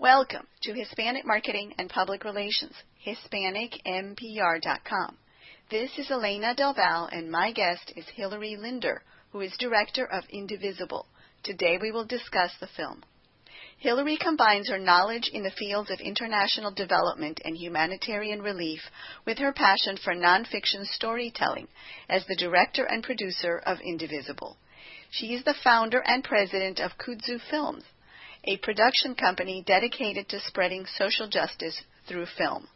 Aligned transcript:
Welcome 0.00 0.48
to 0.62 0.74
Hispanic 0.74 1.24
Marketing 1.24 1.72
and 1.78 1.88
Public 1.88 2.24
Relations, 2.24 2.74
HispanicMPR.com. 3.06 5.16
This 5.70 5.96
is 5.96 6.10
Elena 6.10 6.52
Del 6.52 6.74
Val, 6.74 7.08
and 7.12 7.30
my 7.30 7.52
guest 7.52 7.92
is 7.94 8.08
Hilary 8.08 8.56
Linder, 8.56 9.04
who 9.30 9.40
is 9.40 9.56
director 9.56 10.04
of 10.04 10.24
Indivisible. 10.30 11.06
Today 11.44 11.78
we 11.80 11.92
will 11.92 12.04
discuss 12.04 12.50
the 12.58 12.66
film. 12.66 13.04
Hilary 13.78 14.16
combines 14.16 14.68
her 14.68 14.80
knowledge 14.80 15.30
in 15.32 15.44
the 15.44 15.52
fields 15.52 15.92
of 15.92 16.00
international 16.00 16.72
development 16.72 17.40
and 17.44 17.56
humanitarian 17.56 18.42
relief 18.42 18.90
with 19.24 19.38
her 19.38 19.52
passion 19.52 19.96
for 19.96 20.12
nonfiction 20.12 20.84
storytelling 20.86 21.68
as 22.08 22.26
the 22.26 22.34
director 22.34 22.84
and 22.84 23.04
producer 23.04 23.62
of 23.64 23.80
Indivisible. 23.80 24.56
She 25.12 25.34
is 25.34 25.44
the 25.44 25.54
founder 25.62 26.02
and 26.04 26.24
president 26.24 26.80
of 26.80 26.98
Kudzu 26.98 27.38
Films, 27.48 27.84
a 28.44 28.56
production 28.58 29.14
company 29.14 29.62
dedicated 29.66 30.28
to 30.28 30.40
spreading 30.40 30.86
social 30.86 31.28
justice 31.28 31.80
through 32.06 32.26
film. 32.38 32.68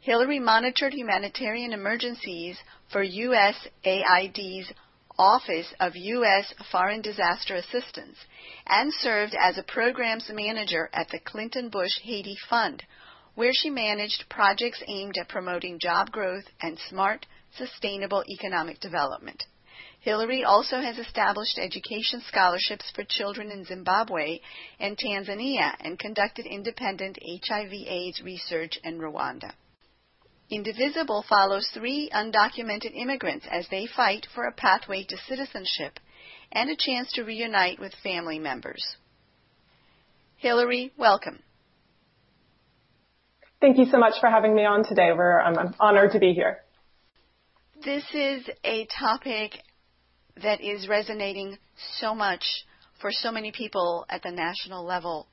Hilary 0.00 0.38
monitored 0.38 0.92
humanitarian 0.92 1.72
emergencies 1.72 2.58
for 2.92 3.04
USAID's 3.04 4.72
Office 5.18 5.74
of 5.80 5.96
U.S. 5.96 6.54
Foreign 6.70 7.02
Disaster 7.02 7.56
Assistance 7.56 8.16
and 8.66 8.92
served 8.94 9.34
as 9.34 9.58
a 9.58 9.64
programs 9.64 10.30
manager 10.32 10.88
at 10.92 11.08
the 11.08 11.18
Clinton 11.18 11.68
Bush 11.70 11.98
Haiti 12.04 12.36
Fund, 12.48 12.84
where 13.34 13.52
she 13.52 13.70
managed 13.70 14.28
projects 14.30 14.80
aimed 14.86 15.16
at 15.20 15.28
promoting 15.28 15.80
job 15.80 16.12
growth 16.12 16.44
and 16.60 16.78
smart, 16.88 17.26
sustainable 17.56 18.22
economic 18.28 18.78
development. 18.78 19.44
Hilary 20.00 20.44
also 20.44 20.80
has 20.80 20.96
established 20.98 21.58
education 21.58 22.22
scholarships 22.28 22.90
for 22.94 23.04
children 23.08 23.50
in 23.50 23.64
Zimbabwe 23.64 24.38
and 24.78 24.96
Tanzania 24.96 25.74
and 25.80 25.98
conducted 25.98 26.46
independent 26.46 27.18
HIV 27.22 27.72
AIDS 27.72 28.22
research 28.22 28.78
in 28.84 28.98
Rwanda. 28.98 29.52
Indivisible 30.50 31.24
follows 31.28 31.68
three 31.74 32.10
undocumented 32.14 32.94
immigrants 32.94 33.46
as 33.50 33.68
they 33.68 33.86
fight 33.86 34.26
for 34.34 34.44
a 34.44 34.52
pathway 34.52 35.04
to 35.04 35.16
citizenship 35.28 35.98
and 36.52 36.70
a 36.70 36.76
chance 36.76 37.12
to 37.12 37.22
reunite 37.22 37.78
with 37.78 37.92
family 38.02 38.38
members. 38.38 38.96
Hilary, 40.36 40.92
welcome. 40.96 41.40
Thank 43.60 43.76
you 43.76 43.86
so 43.86 43.98
much 43.98 44.14
for 44.20 44.30
having 44.30 44.54
me 44.54 44.64
on 44.64 44.84
today. 44.84 45.10
We're, 45.12 45.40
um, 45.40 45.58
I'm 45.58 45.74
honored 45.80 46.12
to 46.12 46.20
be 46.20 46.32
here. 46.32 46.58
This 47.84 48.04
is 48.14 48.48
a 48.64 48.86
topic 48.98 49.60
that 50.42 50.60
is 50.60 50.88
resonating 50.88 51.58
so 51.98 52.14
much 52.14 52.44
for 53.00 53.10
so 53.12 53.30
many 53.30 53.52
people 53.52 54.06
at 54.08 54.22
the 54.22 54.30
national 54.30 54.84
level, 54.84 55.26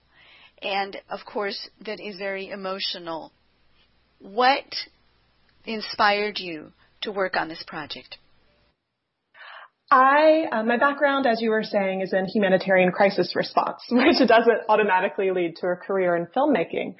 and 0.62 0.98
of 1.10 1.20
course, 1.26 1.70
that 1.86 2.00
is 2.00 2.18
very 2.18 2.50
emotional. 2.50 3.32
What 4.20 4.66
inspired 5.66 6.40
you 6.40 6.72
to 7.02 7.12
work 7.12 7.36
on 7.36 7.50
this 7.50 7.64
project? 7.68 8.18
I, 9.92 10.46
uh, 10.52 10.64
my 10.64 10.78
background, 10.78 11.28
as 11.28 11.42
you 11.42 11.52
were 11.52 11.64
saying, 11.64 12.02
is 12.02 12.12
in 12.12 12.26
humanitarian 12.26 12.92
crisis 12.92 13.36
response, 13.36 13.82
which 13.92 14.18
doesn't 14.28 14.62
automatically 14.68 15.32
lead 15.32 15.58
to 15.58 15.68
a 15.68 15.76
career 15.76 16.16
in 16.16 16.28
filmmaking. 16.28 16.96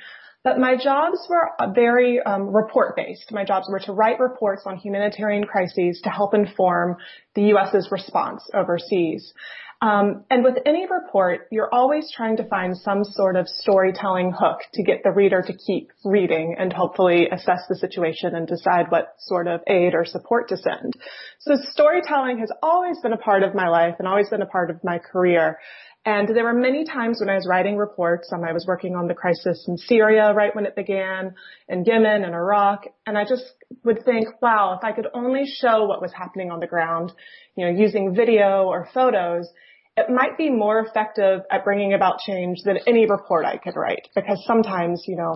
But 0.46 0.60
my 0.60 0.76
jobs 0.76 1.18
were 1.28 1.50
very 1.74 2.22
um, 2.22 2.56
report 2.56 2.96
based. 2.96 3.32
My 3.32 3.44
jobs 3.44 3.68
were 3.68 3.80
to 3.80 3.94
write 3.94 4.20
reports 4.20 4.62
on 4.68 4.78
humanitarian 4.78 5.46
crises 5.46 6.00
to 6.04 6.12
help 6.12 6.36
inform 6.36 6.98
the 7.34 7.46
U.S.'s 7.46 7.90
response 7.92 8.48
overseas. 8.54 9.34
Um, 9.82 10.24
and 10.30 10.44
with 10.44 10.58
any 10.66 10.86
report, 10.90 11.48
you're 11.52 11.74
always 11.74 12.12
trying 12.16 12.38
to 12.38 12.48
find 12.48 12.78
some 12.78 13.04
sort 13.04 13.36
of 13.36 13.48
storytelling 13.48 14.34
hook 14.38 14.60
to 14.76 14.84
get 14.84 15.02
the 15.04 15.12
reader 15.12 15.42
to 15.42 15.54
keep 15.54 15.90
reading 16.04 16.56
and 16.58 16.72
hopefully 16.72 17.28
assess 17.28 17.62
the 17.68 17.76
situation 17.76 18.36
and 18.36 18.48
decide 18.48 18.90
what 18.90 19.16
sort 19.20 19.48
of 19.48 19.62
aid 19.68 19.96
or 19.96 20.06
support 20.06 20.50
to 20.50 20.58
send. 20.58 20.94
So 21.40 21.56
storytelling 21.72 22.38
has 22.40 22.52
always 22.62 23.00
been 23.02 23.14
a 23.14 23.18
part 23.18 23.42
of 23.42 23.56
my 23.56 23.68
life 23.68 23.96
and 23.98 24.08
always 24.08 24.30
been 24.30 24.44
a 24.44 24.48
part 24.48 24.70
of 24.70 24.84
my 24.84 25.00
career. 25.00 25.58
And 26.06 26.30
there 26.30 26.44
were 26.44 26.54
many 26.54 26.86
times 26.86 27.20
when 27.20 27.30
I 27.30 27.36
was 27.36 27.48
writing 27.50 27.78
reports, 27.78 28.32
um, 28.32 28.44
I 28.44 28.54
was 28.54 28.66
working 28.68 28.96
on 28.96 29.08
the 29.08 29.16
crisis 29.16 29.66
in 29.68 29.76
Syria 29.76 30.34
right 30.34 30.56
when 30.56 30.68
it 30.68 30.76
began, 30.76 31.34
in 31.68 31.84
Yemen 31.84 32.24
and 32.24 32.36
Iraq, 32.36 32.86
and 33.08 33.18
I 33.18 33.24
just 33.24 33.44
would 33.84 34.06
think, 34.06 34.28
wow, 34.40 34.78
if 34.78 34.84
I 34.84 34.92
could 34.92 35.08
only 35.16 35.46
show 35.46 35.86
what 35.86 36.04
was 36.04 36.14
happening 36.14 36.52
on 36.52 36.60
the 36.60 36.68
ground, 36.68 37.12
you 37.56 37.66
know, 37.66 37.72
using 37.72 38.14
video 38.14 38.66
or 38.66 38.88
photos, 38.94 39.50
it 39.98 40.08
might 40.10 40.38
be 40.38 40.52
more 40.52 40.80
effective 40.80 41.42
at 41.50 41.64
bringing 41.64 41.94
about 41.94 42.20
change 42.20 42.60
than 42.64 42.78
any 42.86 43.10
report 43.10 43.46
I 43.46 43.58
could 43.58 43.76
write. 43.76 44.08
Because 44.14 44.44
sometimes, 44.46 45.06
you 45.08 45.16
know, 45.16 45.34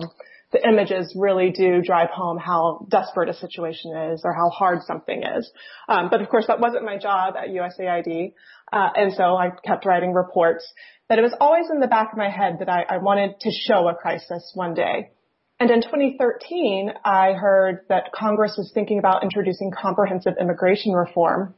the 0.52 0.66
images 0.66 1.14
really 1.16 1.50
do 1.50 1.80
drive 1.80 2.10
home 2.10 2.36
how 2.36 2.86
desperate 2.88 3.28
a 3.28 3.34
situation 3.34 3.96
is 4.12 4.22
or 4.24 4.34
how 4.34 4.50
hard 4.50 4.82
something 4.82 5.22
is. 5.22 5.50
Um, 5.88 6.08
but 6.10 6.20
of 6.20 6.28
course, 6.28 6.46
that 6.48 6.60
wasn't 6.60 6.84
my 6.84 6.98
job 6.98 7.34
at 7.36 7.48
USAID, 7.48 8.34
uh, 8.72 8.88
and 8.94 9.12
so 9.12 9.36
I 9.36 9.50
kept 9.64 9.86
writing 9.86 10.12
reports. 10.12 10.70
But 11.08 11.18
it 11.18 11.22
was 11.22 11.34
always 11.40 11.66
in 11.72 11.80
the 11.80 11.88
back 11.88 12.12
of 12.12 12.18
my 12.18 12.30
head 12.30 12.58
that 12.60 12.68
I, 12.68 12.84
I 12.88 12.98
wanted 12.98 13.40
to 13.40 13.50
show 13.50 13.88
a 13.88 13.94
crisis 13.94 14.52
one 14.54 14.74
day. 14.74 15.10
And 15.58 15.70
in 15.70 15.82
2013, 15.82 16.92
I 17.04 17.32
heard 17.32 17.80
that 17.88 18.12
Congress 18.14 18.54
was 18.56 18.70
thinking 18.72 18.98
about 18.98 19.22
introducing 19.22 19.70
comprehensive 19.70 20.34
immigration 20.40 20.92
reform. 20.92 21.54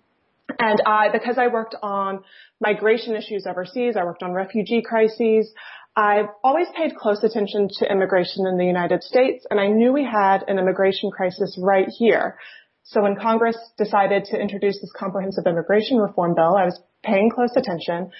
And 0.59 0.83
I, 0.87 1.09
because 1.12 1.39
I 1.39 1.49
worked 1.49 1.77
on 1.83 2.25
migration 2.61 3.15
issues 3.15 3.47
overseas, 3.47 3.94
I 3.97 4.05
worked 4.05 4.23
on 4.23 4.33
refugee 4.33 4.83
crises, 4.83 5.53
I've 5.94 6.29
always 6.43 6.69
paid 6.75 6.97
close 6.97 7.23
attention 7.23 7.69
to 7.79 7.91
immigration 7.91 8.47
in 8.47 8.56
the 8.56 8.65
United 8.65 9.03
States, 9.03 9.44
and 9.50 9.61
I 9.61 9.67
knew 9.69 9.93
we 9.93 10.05
had 10.05 10.43
an 10.49 10.59
immigration 10.59 11.11
crisis 11.11 11.59
right 11.61 11.87
here. 11.87 12.39
So 12.84 13.03
when 13.03 13.16
Congress 13.16 13.56
decided 13.78 14.25
to 14.26 14.41
introduce 14.41 14.81
this 14.81 14.93
comprehensive 14.97 15.47
immigration 15.47 15.98
reform 15.98 16.34
bill, 16.34 16.56
I 16.56 16.65
was 16.65 16.81
paying 17.03 17.31
close 17.31 17.54
attention, 17.56 18.10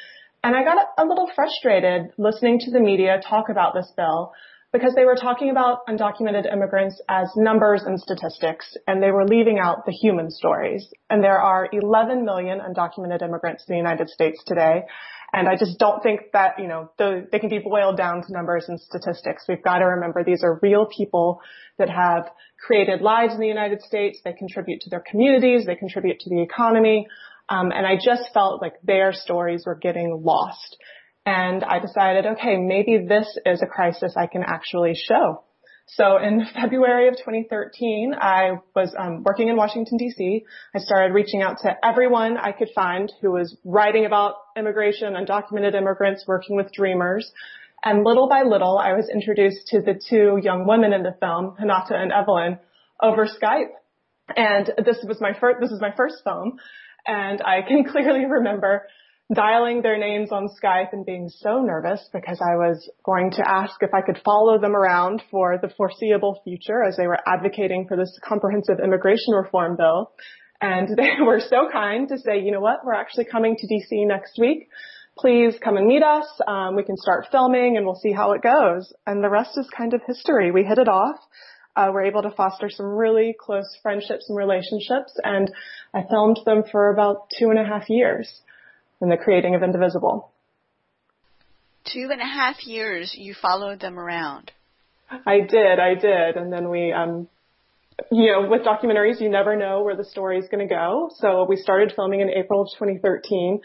and 0.45 0.56
I 0.56 0.65
got 0.65 0.78
a 0.99 1.05
little 1.05 1.31
frustrated 1.34 2.12
listening 2.19 2.59
to 2.61 2.71
the 2.71 2.81
media 2.81 3.21
talk 3.23 3.49
about 3.49 3.75
this 3.75 3.93
bill 3.97 4.33
because 4.73 4.95
they 4.95 5.05
were 5.05 5.17
talking 5.17 5.50
about 5.50 5.87
undocumented 5.87 6.50
immigrants 6.50 7.00
as 7.09 7.28
numbers 7.37 7.83
and 7.83 8.00
statistics, 8.00 8.75
and 8.87 9.03
they 9.03 9.11
were 9.11 9.27
leaving 9.27 9.59
out 9.59 9.84
the 9.84 9.93
human 9.93 10.31
stories. 10.31 10.89
And 11.11 11.23
there 11.23 11.39
are 11.39 11.69
11 11.71 12.25
million 12.25 12.59
undocumented 12.61 13.21
immigrants 13.23 13.65
in 13.69 13.75
the 13.75 13.79
United 13.79 14.09
States 14.09 14.43
today, 14.47 14.84
and 15.32 15.48
I 15.48 15.56
just 15.56 15.78
don't 15.78 16.03
think 16.03 16.32
that, 16.34 16.59
you 16.59 16.69
know, 16.69 16.91
the, 16.98 17.26
they 17.32 17.38
can 17.38 17.48
be 17.48 17.59
boiled 17.59 17.97
down 17.97 18.22
to 18.22 18.32
numbers 18.32 18.66
and 18.69 18.78
statistics. 18.78 19.44
We've 19.48 19.62
got 19.62 19.78
to 19.78 19.87
remember 19.87 20.22
these 20.22 20.44
are 20.44 20.59
real 20.60 20.87
people 20.87 21.41
that 21.78 21.88
have 21.88 22.31
created 22.60 23.00
lives 23.00 23.32
in 23.32 23.41
the 23.41 23.47
United 23.47 23.81
States. 23.81 24.19
They 24.25 24.34
contribute 24.34 24.82
to 24.82 24.91
their 24.91 25.03
communities. 25.10 25.65
They 25.65 25.75
contribute 25.75 26.20
to 26.20 26.31
the 26.31 26.43
economy. 26.43 27.06
Um, 27.48 27.72
and 27.72 27.87
I 27.87 27.97
just 27.97 28.32
felt 28.34 28.60
like 28.60 28.75
their 28.82 29.12
stories 29.15 29.65
were 29.65 29.75
getting 29.75 30.22
lost. 30.22 30.76
And 31.25 31.64
I 31.64 31.78
decided, 31.78 32.26
okay, 32.26 32.56
maybe 32.56 33.06
this 33.09 33.26
is 33.47 33.62
a 33.62 33.66
crisis 33.66 34.14
I 34.16 34.26
can 34.26 34.43
actually 34.47 34.94
show. 34.94 35.44
So 35.87 36.16
in 36.16 36.47
February 36.54 37.09
of 37.09 37.15
2013, 37.16 38.15
I 38.19 38.60
was 38.75 38.94
um, 38.98 39.22
working 39.25 39.48
in 39.48 39.56
Washington 39.56 39.98
D.C. 39.98 40.44
I 40.75 40.78
started 40.78 41.15
reaching 41.15 41.43
out 41.43 41.59
to 41.62 41.76
everyone 41.84 42.37
I 42.37 42.53
could 42.53 42.70
find 42.75 43.12
who 43.20 43.32
was 43.32 43.56
writing 43.65 44.06
about 44.06 44.34
immigration, 44.56 45.15
undocumented 45.15 45.75
immigrants, 45.75 46.25
working 46.26 46.56
with 46.56 46.72
dreamers. 46.72 47.31
And 47.84 48.04
little 48.04 48.28
by 48.28 48.43
little, 48.43 48.78
I 48.78 48.93
was 48.93 49.09
introduced 49.12 49.66
to 49.69 49.81
the 49.81 50.00
two 50.09 50.38
young 50.43 50.66
women 50.66 50.93
in 50.93 51.03
the 51.03 51.16
film, 51.19 51.56
Renata 51.59 51.97
and 51.97 52.12
Evelyn, 52.12 52.59
over 53.03 53.26
Skype. 53.26 53.70
And 54.37 54.70
this 54.84 55.04
was 55.06 55.20
my 55.20 55.32
first, 55.38 55.60
this 55.60 55.70
was 55.70 55.81
my 55.81 55.93
first 55.97 56.22
film. 56.22 56.59
And 57.06 57.43
I 57.43 57.62
can 57.62 57.84
clearly 57.91 58.25
remember 58.25 58.87
dialing 59.34 59.82
their 59.82 59.98
names 59.98 60.31
on 60.32 60.48
Skype 60.62 60.93
and 60.93 61.06
being 61.06 61.28
so 61.28 61.62
nervous 61.62 62.09
because 62.12 62.41
I 62.41 62.56
was 62.56 62.88
going 63.04 63.31
to 63.32 63.48
ask 63.48 63.75
if 63.81 63.94
I 63.94 64.00
could 64.00 64.20
follow 64.25 64.58
them 64.58 64.75
around 64.75 65.23
for 65.31 65.58
the 65.61 65.69
foreseeable 65.76 66.40
future 66.44 66.82
as 66.82 66.96
they 66.96 67.06
were 67.06 67.19
advocating 67.26 67.87
for 67.87 67.96
this 67.96 68.19
comprehensive 68.26 68.79
immigration 68.82 69.34
reform 69.34 69.76
bill. 69.76 70.12
And 70.61 70.88
they 70.96 71.23
were 71.25 71.40
so 71.40 71.69
kind 71.73 72.08
to 72.08 72.19
say, 72.19 72.40
you 72.40 72.52
know 72.52 72.61
what, 72.61 72.84
we're 72.84 72.94
actually 72.94 73.26
coming 73.26 73.56
to 73.56 73.67
DC 73.67 74.06
next 74.06 74.38
week. 74.38 74.69
Please 75.19 75.55
come 75.62 75.76
and 75.76 75.87
meet 75.87 76.02
us. 76.02 76.26
Um, 76.46 76.75
we 76.75 76.85
can 76.85 76.96
start 76.96 77.26
filming 77.31 77.76
and 77.76 77.85
we'll 77.85 78.00
see 78.02 78.12
how 78.12 78.32
it 78.32 78.43
goes. 78.43 78.93
And 79.06 79.23
the 79.23 79.28
rest 79.28 79.50
is 79.56 79.69
kind 79.76 79.93
of 79.93 80.00
history. 80.06 80.50
We 80.50 80.64
hit 80.64 80.78
it 80.78 80.88
off. 80.88 81.17
Uh, 81.76 81.90
we're 81.93 82.05
able 82.05 82.23
to 82.23 82.31
foster 82.31 82.69
some 82.70 82.87
really 82.87 83.35
close 83.38 83.76
friendships 83.82 84.26
and 84.28 84.37
relationships 84.37 85.12
and 85.25 85.50
I 85.94 86.02
filmed 86.08 86.40
them 86.44 86.64
for 86.70 86.93
about 86.93 87.31
two 87.38 87.49
and 87.49 87.58
a 87.58 87.64
half 87.64 87.88
years 87.88 88.43
in 89.02 89.10
the 89.10 89.16
creating 89.16 89.54
of 89.54 89.62
Indivisible. 89.62 90.32
Two 91.93 92.08
and 92.10 92.20
a 92.20 92.25
half 92.25 92.64
years 92.64 93.14
you 93.19 93.34
followed 93.34 93.81
them 93.81 93.99
around. 93.99 94.52
I 95.10 95.40
did, 95.40 95.78
I 95.78 95.94
did. 95.94 96.37
And 96.37 96.52
then 96.52 96.70
we, 96.70 96.93
um, 96.93 97.28
you 98.10 98.32
know, 98.32 98.49
with 98.49 98.62
documentaries, 98.62 99.20
you 99.20 99.28
never 99.28 99.56
know 99.56 99.82
where 99.82 99.96
the 99.96 100.04
story 100.04 100.38
is 100.38 100.49
going 100.49 100.66
to 100.66 100.72
go. 100.72 101.10
So 101.16 101.44
we 101.49 101.56
started 101.56 101.93
filming 101.94 102.20
in 102.20 102.31
April 102.31 102.62
of 102.62 102.69
2013. 102.78 103.60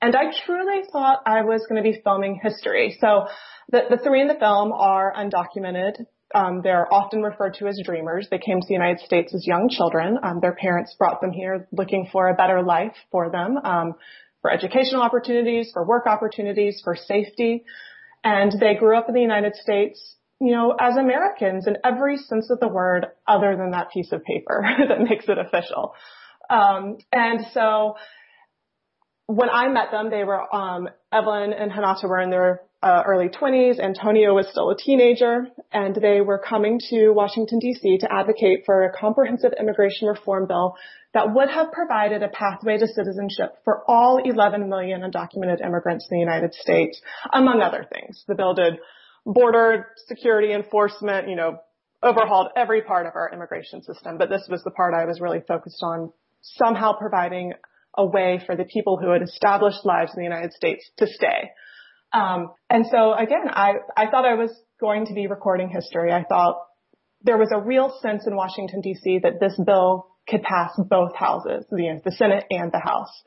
And 0.00 0.16
I 0.16 0.32
truly 0.46 0.82
thought 0.90 1.20
I 1.26 1.42
was 1.42 1.64
going 1.68 1.82
to 1.82 1.88
be 1.88 2.00
filming 2.02 2.40
history. 2.42 2.96
So 3.00 3.26
the, 3.70 3.82
the 3.90 3.98
three 3.98 4.22
in 4.22 4.28
the 4.28 4.34
film 4.34 4.72
are 4.72 5.12
undocumented. 5.12 6.04
Um, 6.34 6.60
they're 6.62 6.92
often 6.92 7.22
referred 7.22 7.54
to 7.54 7.66
as 7.66 7.80
dreamers. 7.84 8.28
They 8.30 8.38
came 8.38 8.60
to 8.60 8.66
the 8.66 8.74
United 8.74 9.00
States 9.00 9.34
as 9.34 9.46
young 9.46 9.68
children. 9.70 10.18
Um, 10.22 10.40
their 10.40 10.54
parents 10.54 10.94
brought 10.98 11.20
them 11.20 11.32
here 11.32 11.66
looking 11.72 12.08
for 12.12 12.28
a 12.28 12.34
better 12.34 12.62
life 12.62 12.94
for 13.10 13.30
them, 13.30 13.56
um, 13.64 13.94
for 14.42 14.52
educational 14.52 15.02
opportunities, 15.02 15.70
for 15.72 15.84
work 15.84 16.06
opportunities, 16.06 16.80
for 16.82 16.96
safety. 16.96 17.64
And 18.24 18.52
they 18.60 18.74
grew 18.74 18.96
up 18.96 19.08
in 19.08 19.14
the 19.14 19.20
United 19.20 19.54
States, 19.56 20.16
you 20.40 20.52
know, 20.52 20.76
as 20.78 20.96
Americans 20.96 21.66
in 21.66 21.76
every 21.84 22.16
sense 22.16 22.50
of 22.50 22.60
the 22.60 22.68
word 22.68 23.06
other 23.26 23.56
than 23.56 23.70
that 23.72 23.90
piece 23.90 24.12
of 24.12 24.24
paper 24.24 24.64
that 24.88 25.00
makes 25.00 25.26
it 25.28 25.38
official. 25.38 25.94
Um, 26.50 26.98
and 27.12 27.46
so 27.52 27.96
when 29.26 29.50
I 29.50 29.68
met 29.68 29.90
them, 29.90 30.10
they 30.10 30.24
were, 30.24 30.54
um, 30.54 30.88
Evelyn 31.12 31.52
and 31.52 31.70
Renata 31.70 32.08
were 32.08 32.20
in 32.20 32.30
their 32.30 32.62
uh, 32.82 33.02
early 33.06 33.28
20s. 33.28 33.78
Antonio 33.78 34.34
was 34.34 34.48
still 34.50 34.70
a 34.70 34.76
teenager, 34.76 35.48
and 35.72 35.94
they 35.96 36.20
were 36.20 36.38
coming 36.38 36.80
to 36.90 37.10
Washington, 37.10 37.58
D.C. 37.58 37.98
to 37.98 38.12
advocate 38.12 38.62
for 38.64 38.84
a 38.84 38.92
comprehensive 38.92 39.52
immigration 39.60 40.08
reform 40.08 40.46
bill 40.46 40.76
that 41.18 41.34
would 41.34 41.50
have 41.50 41.72
provided 41.72 42.22
a 42.22 42.28
pathway 42.28 42.78
to 42.78 42.86
citizenship 42.86 43.56
for 43.64 43.82
all 43.88 44.20
11 44.24 44.68
million 44.68 45.00
undocumented 45.00 45.60
immigrants 45.60 46.06
in 46.08 46.16
the 46.16 46.20
United 46.20 46.54
States, 46.54 47.00
among 47.32 47.60
other 47.60 47.84
things. 47.92 48.22
The 48.28 48.36
bill 48.36 48.54
did 48.54 48.74
border 49.26 49.88
security 50.06 50.52
enforcement, 50.52 51.28
you 51.28 51.34
know, 51.34 51.58
overhauled 52.04 52.50
every 52.54 52.82
part 52.82 53.06
of 53.06 53.14
our 53.16 53.30
immigration 53.32 53.82
system, 53.82 54.16
but 54.16 54.28
this 54.30 54.46
was 54.48 54.62
the 54.62 54.70
part 54.70 54.94
I 54.94 55.06
was 55.06 55.20
really 55.20 55.40
focused 55.40 55.82
on, 55.82 56.12
somehow 56.40 56.92
providing 56.96 57.54
a 57.96 58.06
way 58.06 58.40
for 58.46 58.54
the 58.54 58.64
people 58.64 58.96
who 58.96 59.10
had 59.10 59.22
established 59.22 59.84
lives 59.84 60.12
in 60.14 60.20
the 60.20 60.28
United 60.28 60.52
States 60.52 60.88
to 60.98 61.08
stay. 61.08 61.50
Um, 62.12 62.52
and 62.70 62.86
so 62.88 63.12
again, 63.12 63.48
I, 63.48 63.72
I 63.96 64.08
thought 64.08 64.24
I 64.24 64.34
was 64.34 64.52
going 64.80 65.06
to 65.06 65.14
be 65.14 65.26
recording 65.26 65.68
history. 65.68 66.12
I 66.12 66.22
thought 66.22 66.60
there 67.22 67.38
was 67.38 67.50
a 67.52 67.60
real 67.60 67.92
sense 68.00 68.24
in 68.24 68.36
Washington 68.36 68.82
DC 68.82 69.22
that 69.22 69.40
this 69.40 69.60
bill 69.66 70.06
could 70.28 70.42
pass 70.42 70.70
both 70.78 71.14
houses, 71.14 71.64
know, 71.92 72.00
the 72.04 72.12
Senate 72.12 72.44
and 72.50 72.70
the 72.72 72.78
House. 72.78 73.22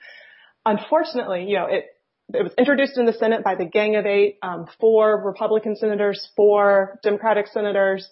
Unfortunately, 0.65 1.45
you 1.47 1.55
know, 1.55 1.65
it, 1.65 1.85
it 2.33 2.43
was 2.43 2.53
introduced 2.57 2.97
in 2.97 3.05
the 3.05 3.13
Senate 3.13 3.43
by 3.43 3.55
the 3.55 3.65
Gang 3.65 3.95
of 3.95 4.05
Eight, 4.05 4.37
um, 4.41 4.67
four 4.79 5.21
Republican 5.25 5.75
senators, 5.75 6.29
four 6.35 6.99
Democratic 7.03 7.47
senators, 7.47 8.07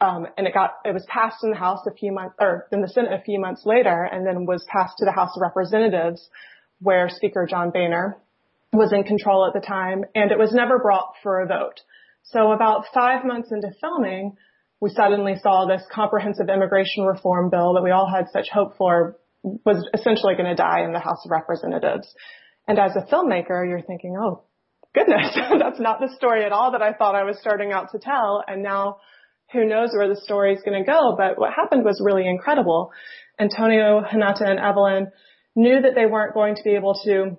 um, 0.00 0.26
and 0.36 0.46
it 0.46 0.54
got 0.54 0.74
it 0.84 0.92
was 0.92 1.04
passed 1.08 1.42
in 1.42 1.50
the 1.50 1.56
House 1.56 1.80
a 1.86 1.94
few 1.94 2.12
months 2.12 2.34
or 2.40 2.66
in 2.72 2.80
the 2.80 2.88
Senate 2.88 3.12
a 3.12 3.22
few 3.22 3.40
months 3.40 3.62
later, 3.64 4.08
and 4.10 4.26
then 4.26 4.46
was 4.46 4.64
passed 4.68 4.94
to 4.98 5.04
the 5.04 5.12
House 5.12 5.30
of 5.36 5.42
Representatives, 5.42 6.28
where 6.80 7.08
Speaker 7.08 7.46
John 7.48 7.70
Boehner 7.70 8.16
was 8.72 8.92
in 8.92 9.04
control 9.04 9.46
at 9.46 9.52
the 9.52 9.64
time, 9.64 10.04
and 10.14 10.32
it 10.32 10.38
was 10.38 10.52
never 10.52 10.78
brought 10.78 11.14
for 11.22 11.40
a 11.40 11.46
vote. 11.46 11.80
So 12.24 12.52
about 12.52 12.86
five 12.92 13.24
months 13.24 13.52
into 13.52 13.70
filming, 13.80 14.36
we 14.84 14.90
suddenly 14.90 15.36
saw 15.42 15.64
this 15.64 15.82
comprehensive 15.90 16.50
immigration 16.50 17.04
reform 17.04 17.48
bill 17.48 17.72
that 17.72 17.82
we 17.82 17.90
all 17.90 18.06
had 18.06 18.26
such 18.34 18.48
hope 18.52 18.76
for 18.76 19.16
was 19.42 19.82
essentially 19.94 20.34
going 20.34 20.48
to 20.48 20.54
die 20.54 20.84
in 20.84 20.92
the 20.92 20.98
House 20.98 21.24
of 21.24 21.30
Representatives. 21.30 22.06
And 22.68 22.78
as 22.78 22.92
a 22.94 23.10
filmmaker, 23.10 23.66
you're 23.66 23.80
thinking, 23.80 24.14
oh, 24.20 24.44
goodness, 24.94 25.34
that's 25.58 25.80
not 25.80 26.00
the 26.00 26.14
story 26.14 26.44
at 26.44 26.52
all 26.52 26.72
that 26.72 26.82
I 26.82 26.92
thought 26.92 27.14
I 27.14 27.24
was 27.24 27.38
starting 27.40 27.72
out 27.72 27.92
to 27.92 27.98
tell. 27.98 28.44
And 28.46 28.62
now 28.62 28.98
who 29.54 29.64
knows 29.64 29.88
where 29.96 30.08
the 30.08 30.20
story 30.20 30.52
is 30.52 30.60
going 30.62 30.84
to 30.84 30.86
go. 30.86 31.14
But 31.16 31.38
what 31.38 31.54
happened 31.56 31.82
was 31.82 32.02
really 32.04 32.28
incredible. 32.28 32.90
Antonio, 33.40 34.02
Renata, 34.12 34.44
and 34.44 34.60
Evelyn 34.60 35.06
knew 35.56 35.80
that 35.80 35.94
they 35.94 36.04
weren't 36.04 36.34
going 36.34 36.56
to 36.56 36.62
be 36.62 36.74
able 36.74 37.00
to 37.06 37.38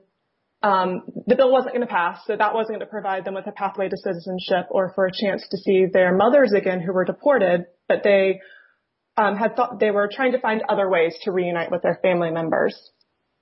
um, 0.66 1.04
the 1.28 1.36
bill 1.36 1.52
wasn't 1.52 1.76
going 1.76 1.86
to 1.86 1.94
pass, 1.94 2.22
so 2.26 2.36
that 2.36 2.56
wasn't 2.56 2.80
going 2.80 2.80
to 2.80 2.88
provide 2.88 3.24
them 3.24 3.36
with 3.36 3.46
a 3.46 3.52
pathway 3.52 3.88
to 3.88 3.98
citizenship 3.98 4.66
or 4.72 4.92
for 4.96 5.06
a 5.06 5.12
chance 5.12 5.48
to 5.52 5.58
see 5.58 5.86
their 5.94 6.16
mothers 6.16 6.54
again 6.58 6.82
who 6.82 6.92
were 6.92 7.06
deported, 7.06 7.66
but 7.88 8.02
they 8.04 8.40
um, 9.16 9.36
had 9.36 9.56
thought 9.56 9.80
they 9.80 9.92
were 9.92 10.10
trying 10.12 10.32
to 10.32 10.40
find 10.40 10.64
other 10.68 10.90
ways 10.90 11.16
to 11.22 11.32
reunite 11.32 11.70
with 11.70 11.84
their 11.84 12.00
family 12.02 12.32
members. 12.32 12.76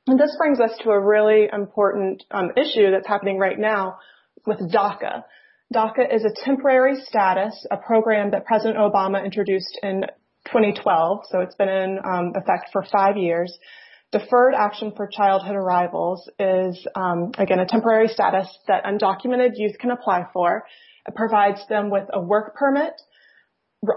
And 0.06 0.20
this 0.20 0.36
brings 0.38 0.60
us 0.60 0.78
to 0.84 0.90
a 0.90 1.00
really 1.00 1.48
important 1.52 2.24
um, 2.30 2.50
issue 2.58 2.92
that's 2.92 3.08
happening 3.08 3.38
right 3.38 3.58
now 3.58 4.00
with 4.46 4.60
DACA. 4.60 5.24
DACA 5.74 6.14
is 6.14 6.26
a 6.26 6.44
temporary 6.44 7.02
status, 7.06 7.66
a 7.72 7.78
program 7.78 8.32
that 8.32 8.46
President 8.46 8.78
Obama 8.78 9.24
introduced 9.24 9.80
in 9.82 10.02
2012, 10.48 11.20
so 11.30 11.40
it's 11.40 11.56
been 11.56 11.70
in 11.70 12.00
um, 12.04 12.34
effect 12.36 12.70
for 12.74 12.84
five 12.92 13.16
years. 13.16 13.58
Deferred 14.14 14.54
action 14.54 14.94
for 14.96 15.08
childhood 15.08 15.56
arrivals 15.56 16.30
is, 16.38 16.86
um, 16.94 17.32
again, 17.40 17.58
a 17.58 17.66
temporary 17.66 18.08
status 18.08 18.48
that 18.68 18.84
undocumented 18.84 19.54
youth 19.56 19.80
can 19.80 19.90
apply 19.90 20.28
for. 20.32 20.66
It 21.08 21.16
provides 21.16 21.68
them 21.68 21.90
with 21.90 22.08
a 22.14 22.22
work 22.22 22.54
permit, 22.56 22.94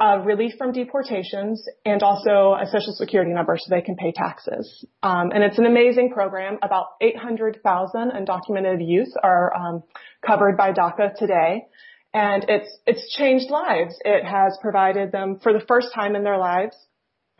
uh, 0.00 0.22
relief 0.24 0.54
from 0.56 0.72
deportations, 0.72 1.68
and 1.84 2.02
also 2.02 2.56
a 2.58 2.64
social 2.66 2.94
security 2.94 3.30
number 3.34 3.58
so 3.58 3.66
they 3.68 3.82
can 3.82 3.94
pay 3.94 4.10
taxes. 4.10 4.86
Um, 5.02 5.32
and 5.34 5.44
it's 5.44 5.58
an 5.58 5.66
amazing 5.66 6.12
program. 6.12 6.60
About 6.62 6.86
800,000 7.02 8.12
undocumented 8.12 8.88
youth 8.88 9.12
are 9.22 9.54
um, 9.54 9.82
covered 10.26 10.56
by 10.56 10.72
DACA 10.72 11.14
today. 11.14 11.66
And 12.14 12.46
it's, 12.48 12.74
it's 12.86 13.14
changed 13.14 13.50
lives. 13.50 13.94
It 14.02 14.24
has 14.24 14.56
provided 14.62 15.12
them, 15.12 15.40
for 15.42 15.52
the 15.52 15.62
first 15.68 15.88
time 15.94 16.16
in 16.16 16.24
their 16.24 16.38
lives, 16.38 16.74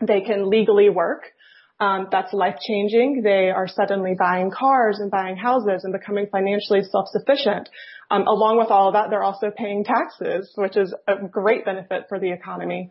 they 0.02 0.20
can 0.20 0.50
legally 0.50 0.90
work. 0.90 1.32
Um, 1.78 2.08
that's 2.10 2.32
life 2.32 2.56
changing. 2.66 3.20
They 3.22 3.50
are 3.50 3.68
suddenly 3.68 4.14
buying 4.18 4.50
cars 4.50 4.98
and 4.98 5.10
buying 5.10 5.36
houses 5.36 5.84
and 5.84 5.92
becoming 5.92 6.26
financially 6.32 6.82
self-sufficient. 6.82 7.68
Um, 8.10 8.22
along 8.26 8.58
with 8.58 8.70
all 8.70 8.88
of 8.88 8.94
that, 8.94 9.10
they're 9.10 9.22
also 9.22 9.50
paying 9.54 9.84
taxes, 9.84 10.50
which 10.54 10.76
is 10.76 10.94
a 11.06 11.26
great 11.28 11.64
benefit 11.64 12.06
for 12.08 12.18
the 12.18 12.32
economy. 12.32 12.90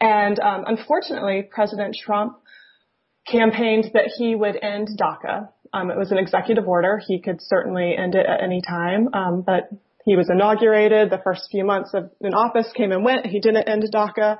And 0.00 0.40
um, 0.40 0.64
unfortunately, 0.66 1.48
President 1.48 1.96
Trump 2.04 2.38
campaigned 3.26 3.90
that 3.94 4.10
he 4.16 4.34
would 4.34 4.56
end 4.60 4.88
DACA. 5.00 5.48
Um, 5.72 5.90
it 5.90 5.96
was 5.96 6.10
an 6.10 6.18
executive 6.18 6.66
order. 6.66 7.00
He 7.06 7.20
could 7.20 7.40
certainly 7.40 7.96
end 7.96 8.14
it 8.14 8.26
at 8.26 8.42
any 8.42 8.60
time, 8.60 9.08
um, 9.12 9.42
but 9.42 9.68
he 10.04 10.16
was 10.16 10.30
inaugurated. 10.30 11.10
The 11.10 11.20
first 11.22 11.48
few 11.50 11.64
months 11.64 11.90
of 11.92 12.10
in 12.20 12.34
office 12.34 12.68
came 12.74 12.92
and 12.92 13.04
went. 13.04 13.26
He 13.26 13.40
didn't 13.40 13.68
end 13.68 13.84
DACA. 13.92 14.38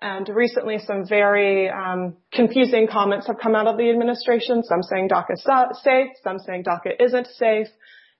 And 0.00 0.28
recently 0.28 0.78
some 0.78 1.06
very 1.08 1.68
um, 1.68 2.16
confusing 2.32 2.86
comments 2.90 3.26
have 3.26 3.38
come 3.42 3.56
out 3.56 3.66
of 3.66 3.76
the 3.76 3.90
administration. 3.90 4.62
Some 4.62 4.82
saying 4.82 5.08
DACA 5.08 5.32
is 5.32 5.82
safe, 5.82 6.08
some 6.22 6.38
saying 6.38 6.64
DACA 6.64 6.92
isn't 7.00 7.26
safe. 7.26 7.66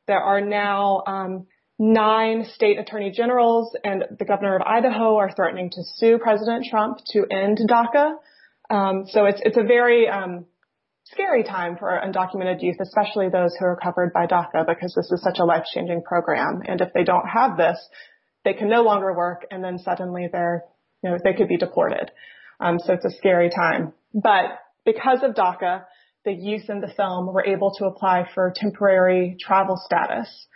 There 0.08 0.20
are 0.20 0.40
now 0.40 1.02
um, 1.06 1.46
nine 1.78 2.44
state 2.54 2.78
attorney 2.78 3.12
generals 3.12 3.76
and 3.84 4.04
the 4.18 4.24
governor 4.24 4.56
of 4.56 4.62
Idaho 4.62 5.16
are 5.16 5.30
threatening 5.30 5.70
to 5.70 5.82
sue 5.96 6.18
President 6.18 6.66
Trump 6.68 6.98
to 7.12 7.24
end 7.30 7.58
DACA. 7.68 8.14
Um, 8.70 9.04
so 9.06 9.26
it's 9.26 9.40
it's 9.44 9.56
a 9.56 9.62
very 9.62 10.08
um, 10.08 10.46
scary 11.04 11.44
time 11.44 11.76
for 11.78 11.88
undocumented 11.90 12.62
youth, 12.62 12.76
especially 12.80 13.28
those 13.28 13.54
who 13.58 13.66
are 13.66 13.76
covered 13.76 14.12
by 14.12 14.26
DACA, 14.26 14.66
because 14.66 14.94
this 14.94 15.10
is 15.12 15.22
such 15.22 15.38
a 15.38 15.44
life-changing 15.44 16.02
program. 16.02 16.62
And 16.66 16.80
if 16.80 16.92
they 16.92 17.04
don't 17.04 17.26
have 17.28 17.56
this, 17.56 17.78
they 18.44 18.52
can 18.52 18.68
no 18.68 18.82
longer 18.82 19.14
work, 19.14 19.46
and 19.50 19.62
then 19.62 19.78
suddenly 19.78 20.28
they're 20.30 20.64
you 21.02 21.10
know, 21.10 21.18
they 21.22 21.34
could 21.34 21.48
be 21.48 21.56
deported. 21.56 22.10
Um, 22.60 22.78
so 22.78 22.92
it's 22.92 23.04
a 23.04 23.16
scary 23.16 23.50
time. 23.50 23.92
But 24.14 24.58
because 24.84 25.20
of 25.22 25.34
DACA, 25.34 25.84
the 26.24 26.32
youth 26.32 26.68
in 26.68 26.80
the 26.80 26.92
film 26.96 27.32
were 27.32 27.44
able 27.44 27.72
to 27.78 27.86
apply 27.86 28.28
for 28.34 28.52
temporary 28.54 29.36
travel 29.40 29.76
status 29.76 30.46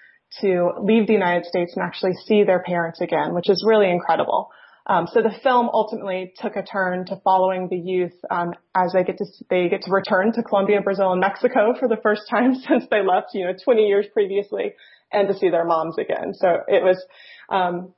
to 0.41 0.71
leave 0.81 1.07
the 1.07 1.13
United 1.13 1.45
States 1.45 1.75
and 1.77 1.85
actually 1.85 2.15
see 2.27 2.43
their 2.45 2.63
parents 2.63 3.01
again, 3.01 3.35
which 3.35 3.49
is 3.49 3.65
really 3.67 3.91
incredible. 3.91 4.51
Um, 4.87 5.07
so 5.07 5.23
the 5.23 5.35
film 5.43 5.71
ultimately 5.73 6.33
took 6.37 6.57
a 6.57 6.63
turn 6.63 7.07
to 7.07 7.21
following 7.23 7.69
the 7.69 7.77
youth 7.77 8.15
um, 8.31 8.53
as 8.75 8.93
they 8.93 9.05
get 9.05 9.17
to 9.19 9.25
they 9.49 9.69
get 9.69 9.83
to 9.83 9.93
return 9.93 10.33
to 10.33 10.43
Colombia, 10.43 10.81
Brazil, 10.81 11.13
and 11.13 11.21
Mexico 11.21 11.75
for 11.79 11.89
the 11.89 11.99
first 12.03 12.23
time 12.29 12.55
since 12.69 12.85
they 12.91 13.03
left, 13.03 13.29
you 13.35 13.45
know, 13.45 13.53
20 13.65 13.83
years 13.83 14.07
previously, 14.13 14.73
and 15.13 15.29
to 15.29 15.35
see 15.35 15.51
their 15.51 15.65
moms 15.65 15.99
again. 15.99 16.35
So 16.35 16.49
it 16.67 16.83
was 16.83 17.05
um, 17.49 17.95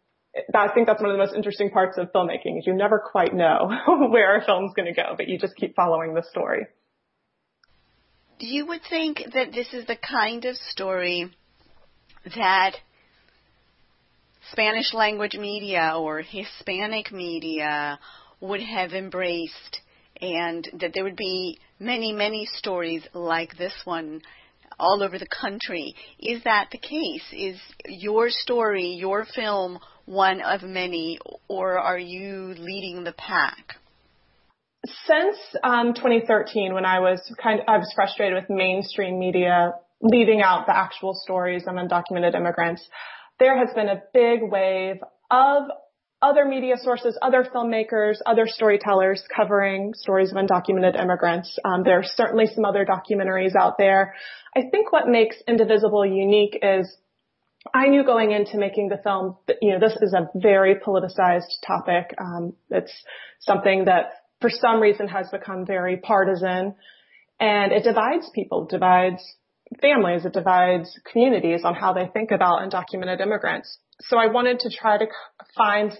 I 0.54 0.68
think 0.72 0.86
that's 0.86 1.00
one 1.00 1.10
of 1.10 1.16
the 1.16 1.22
most 1.22 1.34
interesting 1.34 1.70
parts 1.70 1.96
of 1.98 2.12
filmmaking 2.12 2.58
is 2.58 2.66
you 2.66 2.74
never 2.74 2.98
quite 2.98 3.34
know 3.34 3.70
where 4.10 4.36
a 4.36 4.44
film's 4.44 4.72
going 4.74 4.92
to 4.92 4.94
go, 4.94 5.14
but 5.16 5.28
you 5.28 5.38
just 5.38 5.56
keep 5.56 5.76
following 5.76 6.14
the 6.14 6.24
story. 6.30 6.66
You 8.40 8.66
would 8.66 8.80
think 8.88 9.22
that 9.32 9.52
this 9.52 9.72
is 9.72 9.86
the 9.86 9.96
kind 9.96 10.44
of 10.44 10.56
story 10.56 11.30
that 12.34 12.72
Spanish 14.50 14.92
language 14.92 15.34
media 15.34 15.94
or 15.96 16.20
Hispanic 16.20 17.12
media 17.12 17.98
would 18.40 18.60
have 18.60 18.92
embraced 18.92 19.80
and 20.20 20.68
that 20.80 20.92
there 20.94 21.04
would 21.04 21.16
be 21.16 21.58
many, 21.78 22.12
many 22.12 22.46
stories 22.46 23.06
like 23.14 23.56
this 23.56 23.74
one 23.84 24.20
all 24.78 25.02
over 25.02 25.18
the 25.18 25.26
country. 25.26 25.94
Is 26.18 26.42
that 26.44 26.68
the 26.72 26.78
case? 26.78 27.22
Is 27.32 27.60
your 27.86 28.26
story, 28.28 28.94
your 28.98 29.24
film, 29.34 29.78
one 30.06 30.40
of 30.40 30.62
many, 30.62 31.18
or 31.48 31.78
are 31.78 31.98
you 31.98 32.54
leading 32.58 33.04
the 33.04 33.12
pack? 33.12 33.76
Since 35.06 35.38
um, 35.62 35.94
2013, 35.94 36.74
when 36.74 36.84
I 36.84 37.00
was 37.00 37.20
kind 37.42 37.60
of, 37.60 37.66
I 37.68 37.78
was 37.78 37.90
frustrated 37.94 38.34
with 38.34 38.50
mainstream 38.50 39.18
media 39.18 39.72
leaving 40.02 40.42
out 40.42 40.66
the 40.66 40.76
actual 40.76 41.14
stories 41.14 41.64
of 41.66 41.74
undocumented 41.74 42.34
immigrants, 42.34 42.86
there 43.40 43.58
has 43.58 43.74
been 43.74 43.88
a 43.88 44.02
big 44.12 44.40
wave 44.42 44.96
of 45.30 45.62
other 46.20 46.44
media 46.44 46.76
sources, 46.80 47.18
other 47.20 47.46
filmmakers, 47.54 48.16
other 48.24 48.46
storytellers 48.46 49.22
covering 49.34 49.92
stories 49.94 50.30
of 50.30 50.36
undocumented 50.36 50.98
immigrants. 50.98 51.58
Um, 51.64 51.82
there 51.84 51.98
are 51.98 52.04
certainly 52.04 52.46
some 52.46 52.64
other 52.64 52.86
documentaries 52.86 53.54
out 53.58 53.76
there. 53.78 54.14
I 54.56 54.62
think 54.70 54.92
what 54.92 55.06
makes 55.06 55.36
Indivisible 55.46 56.06
unique 56.06 56.58
is 56.62 56.96
I 57.72 57.86
knew 57.88 58.04
going 58.04 58.32
into 58.32 58.58
making 58.58 58.88
the 58.88 58.98
film 59.02 59.36
that, 59.46 59.56
you 59.62 59.72
know, 59.72 59.80
this 59.80 59.96
is 60.00 60.14
a 60.14 60.28
very 60.34 60.76
politicized 60.76 61.48
topic. 61.66 62.14
Um, 62.18 62.54
it's 62.70 62.92
something 63.40 63.86
that 63.86 64.12
for 64.40 64.50
some 64.50 64.80
reason 64.80 65.08
has 65.08 65.28
become 65.30 65.64
very 65.64 65.96
partisan 65.96 66.74
and 67.40 67.72
it 67.72 67.84
divides 67.84 68.30
people, 68.34 68.66
divides 68.66 69.22
families, 69.80 70.24
it 70.24 70.32
divides 70.32 70.98
communities 71.10 71.62
on 71.64 71.74
how 71.74 71.92
they 71.92 72.06
think 72.12 72.30
about 72.30 72.60
undocumented 72.60 73.20
immigrants. 73.20 73.78
So 74.00 74.18
I 74.18 74.26
wanted 74.26 74.60
to 74.60 74.70
try 74.70 74.98
to 74.98 75.06
find 75.56 75.92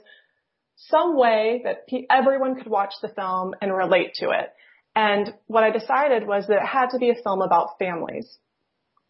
some 0.77 1.17
way 1.17 1.63
that 1.65 1.87
everyone 2.11 2.57
could 2.57 2.67
watch 2.67 2.93
the 3.01 3.09
film 3.09 3.55
and 3.61 3.75
relate 3.75 4.15
to 4.17 4.27
it. 4.27 4.51
And 4.95 5.35
what 5.47 5.65
I 5.65 5.71
decided 5.71 6.27
was 6.27 6.47
that 6.49 6.59
it 6.59 6.67
had 6.67 6.91
to 6.91 6.99
be 6.99 7.11
a 7.11 7.23
film 7.23 7.43
about 7.43 7.79
families. 7.79 8.39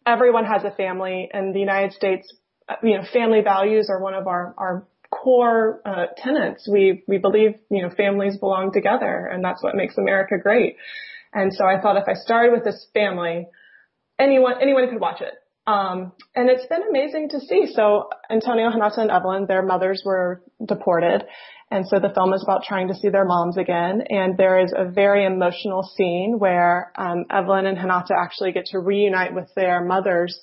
Everyone 0.05 0.45
has 0.45 0.63
a 0.63 0.71
family 0.71 1.29
in 1.33 1.51
the 1.51 1.59
United 1.59 1.93
States. 1.93 2.31
You 2.83 2.97
know, 2.97 3.03
family 3.13 3.41
values 3.41 3.89
are 3.89 4.01
one 4.01 4.13
of 4.13 4.27
our, 4.27 4.55
our 4.57 4.87
core 5.11 5.81
uh, 5.85 6.07
tenets. 6.17 6.67
We 6.71 7.03
we 7.07 7.17
believe 7.17 7.55
you 7.69 7.83
know 7.83 7.89
families 7.89 8.37
belong 8.37 8.71
together, 8.73 9.29
and 9.31 9.43
that's 9.43 9.63
what 9.63 9.75
makes 9.75 9.97
America 9.97 10.35
great. 10.41 10.77
And 11.33 11.53
so 11.53 11.65
I 11.65 11.81
thought 11.81 11.97
if 11.97 12.07
I 12.07 12.13
started 12.13 12.53
with 12.53 12.63
this 12.63 12.87
family, 12.93 13.47
anyone 14.17 14.55
anyone 14.61 14.89
could 14.89 14.99
watch 14.99 15.21
it. 15.21 15.33
Um, 15.67 16.11
and 16.35 16.49
it's 16.49 16.65
been 16.67 16.83
amazing 16.87 17.29
to 17.29 17.39
see. 17.39 17.71
So 17.73 18.09
Antonio, 18.29 18.67
Renata 18.67 19.01
and 19.01 19.09
Evelyn, 19.09 19.47
their 19.47 19.63
mothers 19.63 20.03
were 20.05 20.43
deported. 20.63 21.25
And 21.71 21.87
so 21.87 21.99
the 21.99 22.13
film 22.13 22.33
is 22.33 22.43
about 22.43 22.63
trying 22.63 22.89
to 22.89 22.93
see 22.93 23.09
their 23.09 23.25
moms 23.25 23.57
again. 23.57 24.03
And 24.07 24.37
there 24.37 24.59
is 24.59 24.71
a 24.77 24.85
very 24.85 25.25
emotional 25.25 25.81
scene 25.81 26.35
where 26.37 26.91
um, 26.95 27.25
Evelyn 27.31 27.65
and 27.65 27.77
Renata 27.77 28.13
actually 28.15 28.51
get 28.51 28.65
to 28.67 28.79
reunite 28.79 29.33
with 29.33 29.49
their 29.55 29.83
mothers 29.83 30.39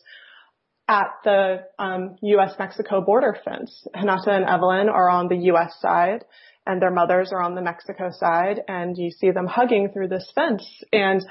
at 0.89 1.09
the 1.25 1.65
um, 1.79 2.17
U.S.-Mexico 2.23 3.05
border 3.05 3.37
fence. 3.45 3.87
Renata 3.95 4.31
and 4.31 4.45
Evelyn 4.45 4.89
are 4.89 5.09
on 5.09 5.29
the 5.29 5.37
U.S. 5.37 5.75
side 5.81 6.25
and 6.67 6.81
their 6.81 6.91
mothers 6.91 7.31
are 7.33 7.43
on 7.43 7.55
the 7.55 7.63
Mexico 7.63 8.11
side 8.13 8.61
and 8.69 8.97
you 8.97 9.11
see 9.11 9.31
them 9.31 9.47
hugging 9.47 9.91
through 9.93 10.09
this 10.09 10.31
fence. 10.35 10.67
And 10.93 11.25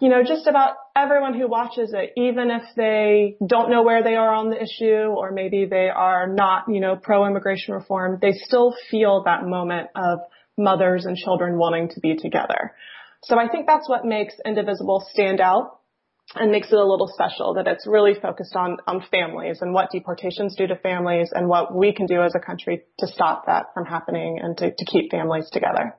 you 0.00 0.08
know, 0.08 0.22
just 0.22 0.46
about 0.46 0.74
everyone 0.94 1.38
who 1.38 1.48
watches 1.48 1.94
it, 1.94 2.12
even 2.16 2.50
if 2.50 2.62
they 2.76 3.36
don't 3.46 3.70
know 3.70 3.82
where 3.82 4.02
they 4.02 4.14
are 4.14 4.34
on 4.34 4.50
the 4.50 4.62
issue 4.62 5.06
or 5.06 5.30
maybe 5.32 5.66
they 5.66 5.88
are 5.88 6.26
not, 6.26 6.64
you 6.68 6.80
know, 6.80 6.96
pro-immigration 6.96 7.74
reform, 7.74 8.18
they 8.20 8.32
still 8.32 8.74
feel 8.90 9.22
that 9.24 9.44
moment 9.46 9.88
of 9.94 10.18
mothers 10.58 11.06
and 11.06 11.16
children 11.16 11.56
wanting 11.56 11.88
to 11.88 12.00
be 12.00 12.16
together. 12.16 12.72
So 13.22 13.38
I 13.38 13.48
think 13.48 13.66
that's 13.66 13.88
what 13.88 14.04
makes 14.04 14.34
Indivisible 14.44 15.06
stand 15.10 15.40
out 15.40 15.80
and 16.34 16.50
makes 16.50 16.68
it 16.72 16.78
a 16.78 16.84
little 16.84 17.08
special 17.12 17.54
that 17.54 17.66
it's 17.66 17.86
really 17.86 18.14
focused 18.14 18.56
on, 18.56 18.78
on 18.86 19.04
families 19.10 19.58
and 19.60 19.72
what 19.72 19.90
deportations 19.92 20.54
do 20.56 20.66
to 20.66 20.76
families 20.76 21.30
and 21.32 21.48
what 21.48 21.74
we 21.74 21.92
can 21.92 22.06
do 22.06 22.22
as 22.22 22.34
a 22.34 22.40
country 22.40 22.82
to 22.98 23.06
stop 23.06 23.46
that 23.46 23.66
from 23.74 23.84
happening 23.84 24.38
and 24.42 24.56
to, 24.56 24.70
to 24.70 24.84
keep 24.84 25.10
families 25.10 25.48
together 25.52 25.94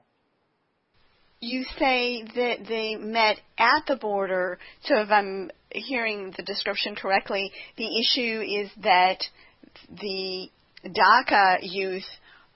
you 1.45 1.63
say 1.77 2.23
that 2.23 2.65
they 2.67 2.95
met 2.95 3.39
at 3.57 3.85
the 3.87 3.95
border. 3.95 4.57
So 4.83 4.99
if 4.99 5.11
I'm 5.11 5.51
hearing 5.71 6.33
the 6.35 6.43
description 6.43 6.95
correctly, 6.95 7.51
the 7.77 7.99
issue 7.99 8.41
is 8.41 8.71
that 8.83 9.23
the 9.89 10.49
DACA 10.85 11.59
youth 11.61 12.07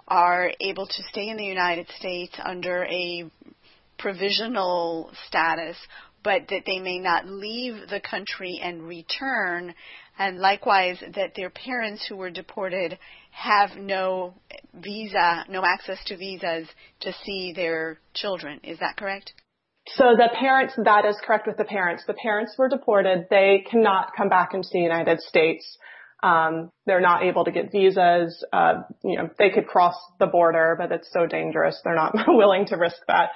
are 0.07 0.51
able 0.59 0.87
to 0.87 1.03
stay 1.11 1.29
in 1.29 1.37
the 1.37 1.45
United 1.45 1.87
States 1.97 2.33
under 2.43 2.85
a 2.85 3.29
provisional 3.99 5.11
status, 5.27 5.77
but 6.23 6.47
that 6.49 6.63
they 6.65 6.79
may 6.79 6.99
not 6.99 7.27
leave 7.27 7.89
the 7.89 7.99
country 7.99 8.59
and 8.61 8.83
return 8.83 9.73
and 10.17 10.37
likewise 10.37 11.01
that 11.15 11.31
their 11.35 11.49
parents 11.49 12.05
who 12.07 12.17
were 12.17 12.29
deported 12.29 12.99
have 13.31 13.77
no 13.77 14.33
visa, 14.73 15.45
no 15.49 15.63
access 15.63 15.97
to 16.05 16.17
visas 16.17 16.67
to 16.99 17.13
see 17.23 17.53
their 17.55 17.99
children. 18.13 18.59
Is 18.63 18.79
that 18.79 18.97
correct? 18.97 19.33
So 19.87 20.15
the 20.15 20.29
parents, 20.37 20.73
that 20.83 21.05
is 21.05 21.15
correct 21.25 21.47
with 21.47 21.57
the 21.57 21.63
parents. 21.63 22.03
The 22.05 22.13
parents 22.13 22.53
were 22.57 22.69
deported. 22.69 23.27
They 23.29 23.65
cannot 23.69 24.11
come 24.15 24.29
back 24.29 24.53
into 24.53 24.67
the 24.71 24.79
United 24.79 25.21
States. 25.21 25.65
Um, 26.21 26.69
they're 26.85 26.99
not 26.99 27.23
able 27.23 27.45
to 27.45 27.51
get 27.51 27.71
visas. 27.71 28.43
Uh, 28.51 28.81
you 29.03 29.17
know, 29.17 29.29
they 29.39 29.49
could 29.49 29.67
cross 29.67 29.95
the 30.19 30.27
border, 30.27 30.75
but 30.77 30.91
it's 30.91 31.09
so 31.13 31.25
dangerous. 31.25 31.79
They're 31.83 31.95
not 31.95 32.13
willing 32.27 32.65
to 32.67 32.75
risk 32.75 32.97
that. 33.07 33.29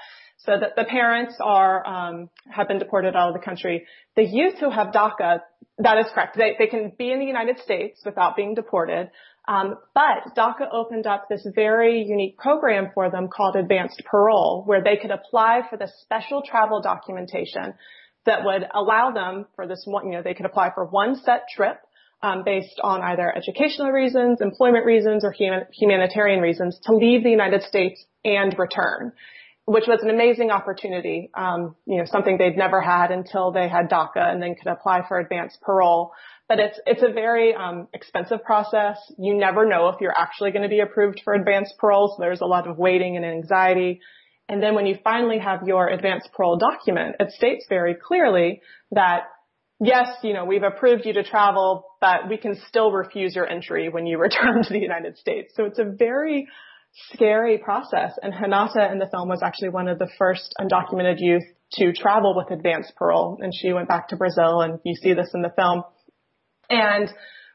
So 0.45 0.59
that 0.59 0.75
the 0.75 0.83
parents 0.83 1.35
are 1.41 1.87
um, 1.87 2.29
have 2.49 2.67
been 2.67 2.79
deported 2.79 3.15
out 3.15 3.29
of 3.29 3.33
the 3.33 3.39
country. 3.39 3.85
The 4.17 4.25
youth 4.25 4.55
who 4.59 4.69
have 4.69 4.87
DACA, 4.87 5.39
that 5.77 5.97
is 5.99 6.07
correct. 6.13 6.35
They 6.37 6.55
they 6.59 6.67
can 6.67 6.91
be 6.97 7.11
in 7.11 7.19
the 7.19 7.25
United 7.25 7.59
States 7.59 8.01
without 8.03 8.35
being 8.35 8.53
deported. 8.53 9.09
Um, 9.47 9.75
but 9.93 10.35
DACA 10.35 10.67
opened 10.71 11.07
up 11.07 11.27
this 11.29 11.47
very 11.55 12.03
unique 12.03 12.37
program 12.37 12.89
for 12.93 13.09
them 13.09 13.29
called 13.29 13.55
advanced 13.55 14.01
parole, 14.05 14.63
where 14.65 14.83
they 14.83 14.97
could 14.97 15.11
apply 15.11 15.61
for 15.69 15.77
the 15.77 15.89
special 16.01 16.41
travel 16.41 16.81
documentation 16.81 17.73
that 18.25 18.43
would 18.43 18.67
allow 18.73 19.11
them 19.11 19.45
for 19.55 19.65
this 19.65 19.83
one. 19.85 20.07
You 20.07 20.17
know, 20.17 20.23
they 20.23 20.33
could 20.33 20.45
apply 20.45 20.71
for 20.75 20.85
one 20.85 21.15
set 21.15 21.45
trip. 21.55 21.77
Um, 22.21 22.43
based 22.45 22.79
on 22.81 23.01
either 23.01 23.35
educational 23.35 23.91
reasons, 23.91 24.39
employment 24.39 24.85
reasons, 24.85 25.25
or 25.25 25.33
human, 25.33 25.65
humanitarian 25.73 26.39
reasons 26.39 26.79
to 26.83 26.95
leave 26.95 27.21
the 27.21 27.29
United 27.29 27.63
States 27.63 28.01
and 28.23 28.57
return 28.57 29.11
which 29.65 29.85
was 29.87 29.99
an 30.03 30.09
amazing 30.09 30.51
opportunity, 30.51 31.29
um, 31.33 31.75
you 31.85 31.97
know, 31.97 32.05
something 32.05 32.37
they'd 32.37 32.57
never 32.57 32.81
had 32.81 33.11
until 33.11 33.51
they 33.51 33.69
had 33.69 33.89
DACA 33.89 34.17
and 34.17 34.41
then 34.41 34.55
could 34.55 34.67
apply 34.67 35.07
for 35.07 35.19
advanced 35.19 35.61
parole. 35.61 36.11
But 36.49 36.59
it's 36.59 36.79
it's 36.85 37.01
a 37.01 37.13
very 37.13 37.55
um, 37.55 37.87
expensive 37.93 38.43
process. 38.43 38.97
You 39.17 39.35
never 39.35 39.65
know 39.65 39.87
if 39.87 40.01
you're 40.01 40.13
actually 40.17 40.51
going 40.51 40.63
to 40.63 40.69
be 40.69 40.81
approved 40.81 41.21
for 41.23 41.33
advanced 41.33 41.75
parole, 41.79 42.09
so 42.09 42.21
there's 42.21 42.41
a 42.41 42.45
lot 42.45 42.67
of 42.67 42.77
waiting 42.77 43.15
and 43.15 43.25
anxiety. 43.25 44.01
And 44.49 44.61
then 44.61 44.75
when 44.75 44.85
you 44.85 44.97
finally 45.01 45.39
have 45.39 45.65
your 45.65 45.87
advanced 45.87 46.29
parole 46.33 46.57
document, 46.57 47.15
it 47.19 47.31
states 47.31 47.65
very 47.69 47.95
clearly 47.95 48.61
that 48.91 49.23
yes, 49.79 50.07
you 50.23 50.33
know, 50.33 50.43
we've 50.43 50.63
approved 50.63 51.05
you 51.05 51.13
to 51.13 51.23
travel, 51.23 51.85
but 52.01 52.29
we 52.29 52.37
can 52.37 52.59
still 52.67 52.91
refuse 52.91 53.35
your 53.35 53.47
entry 53.47 53.89
when 53.89 54.05
you 54.05 54.17
return 54.19 54.63
to 54.63 54.73
the 54.73 54.79
United 54.79 55.17
States. 55.17 55.53
So 55.55 55.63
it's 55.65 55.79
a 55.79 55.85
very 55.85 56.47
scary 57.11 57.57
process. 57.57 58.13
And 58.21 58.33
Renata 58.39 58.91
in 58.91 58.99
the 58.99 59.07
film 59.07 59.29
was 59.29 59.41
actually 59.43 59.69
one 59.69 59.87
of 59.87 59.99
the 59.99 60.09
first 60.17 60.53
undocumented 60.59 61.15
youth 61.19 61.43
to 61.73 61.91
travel 61.93 62.35
with 62.35 62.51
advanced 62.51 62.93
parole. 62.95 63.39
And 63.41 63.53
she 63.53 63.73
went 63.73 63.87
back 63.87 64.09
to 64.09 64.15
Brazil 64.15 64.61
and 64.61 64.79
you 64.83 64.95
see 64.95 65.13
this 65.13 65.31
in 65.33 65.41
the 65.41 65.53
film. 65.55 65.83
And 66.69 67.09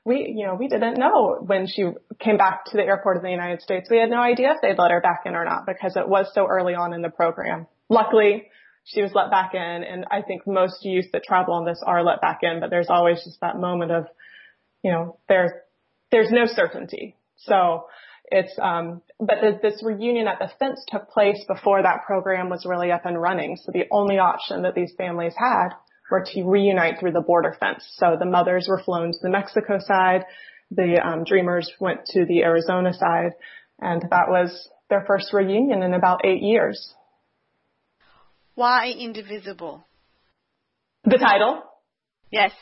we, 0.05 0.35
you 0.37 0.47
know, 0.47 0.55
we 0.55 0.69
didn't 0.69 0.99
know 0.99 1.39
when 1.41 1.67
she 1.67 1.85
came 2.19 2.37
back 2.37 2.65
to 2.67 2.77
the 2.77 2.83
airport 2.83 3.17
of 3.17 3.23
the 3.23 3.31
United 3.31 3.63
States. 3.63 3.89
We 3.91 3.99
had 3.99 4.11
no 4.11 4.21
idea 4.21 4.53
if 4.53 4.61
they'd 4.61 4.81
let 4.81 4.91
her 4.91 5.01
back 5.01 5.23
in 5.27 5.35
or 5.35 5.45
not 5.45 5.67
because 5.67 5.97
it 5.97 6.09
was 6.09 6.31
so 6.35 6.47
early 6.47 6.75
on 6.75 6.93
in 6.93 7.03
the 7.03 7.11
program. 7.11 7.67
Luckily, 7.89 8.49
she 8.85 9.03
was 9.03 9.13
let 9.15 9.31
back 9.31 9.55
in 9.55 9.61
and 9.61 10.07
I 10.11 10.23
think 10.23 10.47
most 10.47 10.85
youth 10.85 11.07
that 11.13 11.23
travel 11.25 11.55
on 11.55 11.65
this 11.65 11.81
are 11.87 12.03
let 12.03 12.21
back 12.21 12.39
in, 12.43 12.61
but 12.61 12.71
there's 12.71 12.89
always 12.89 13.23
just 13.23 13.41
that 13.41 13.59
moment 13.59 13.93
of, 13.93 14.07
you 14.83 14.91
know, 14.91 15.19
there's, 15.29 15.53
there's 16.11 16.31
no 16.31 16.47
certainty. 16.47 17.17
So 17.37 17.85
it's 18.31 18.53
um, 18.61 19.03
but 19.19 19.37
the, 19.41 19.59
this 19.63 19.83
reunion 19.83 20.29
at 20.29 20.39
the 20.39 20.51
fence 20.59 20.85
took 20.89 21.09
place 21.11 21.43
before 21.49 21.83
that 21.83 22.05
program 22.07 22.49
was 22.49 22.65
really 22.67 22.93
up 22.93 23.07
and 23.07 23.21
running. 23.21 23.57
So 23.57 23.73
the 23.73 23.85
only 23.91 24.19
option 24.19 24.63
that 24.63 24.75
these 24.75 24.93
families 24.97 25.35
had 25.37 25.71
were 26.11 26.25
to 26.25 26.45
reunite 26.45 27.01
through 27.01 27.13
the 27.13 27.21
border 27.21 27.57
fence. 27.59 27.85
So 27.97 28.17
the 28.19 28.27
mothers 28.27 28.67
were 28.69 28.83
flown 28.83 29.13
to 29.13 29.19
the 29.23 29.31
Mexico 29.31 29.79
side, 29.79 30.25
the 30.71 31.01
um, 31.05 31.25
dreamers 31.25 31.71
went 31.81 32.05
to 32.07 32.25
the 32.27 32.43
Arizona 32.43 32.93
side, 32.93 33.33
and 33.81 34.03
that 34.11 34.29
was 34.29 34.69
their 34.91 35.05
first 35.07 35.33
reunion 35.33 35.83
in 35.83 35.95
about 35.95 36.25
eight 36.25 36.43
years. 36.43 36.95
Why 38.55 38.91
indivisible? 38.91 39.85
The 41.05 41.19
title? 41.19 41.63
Yes. 42.31 42.53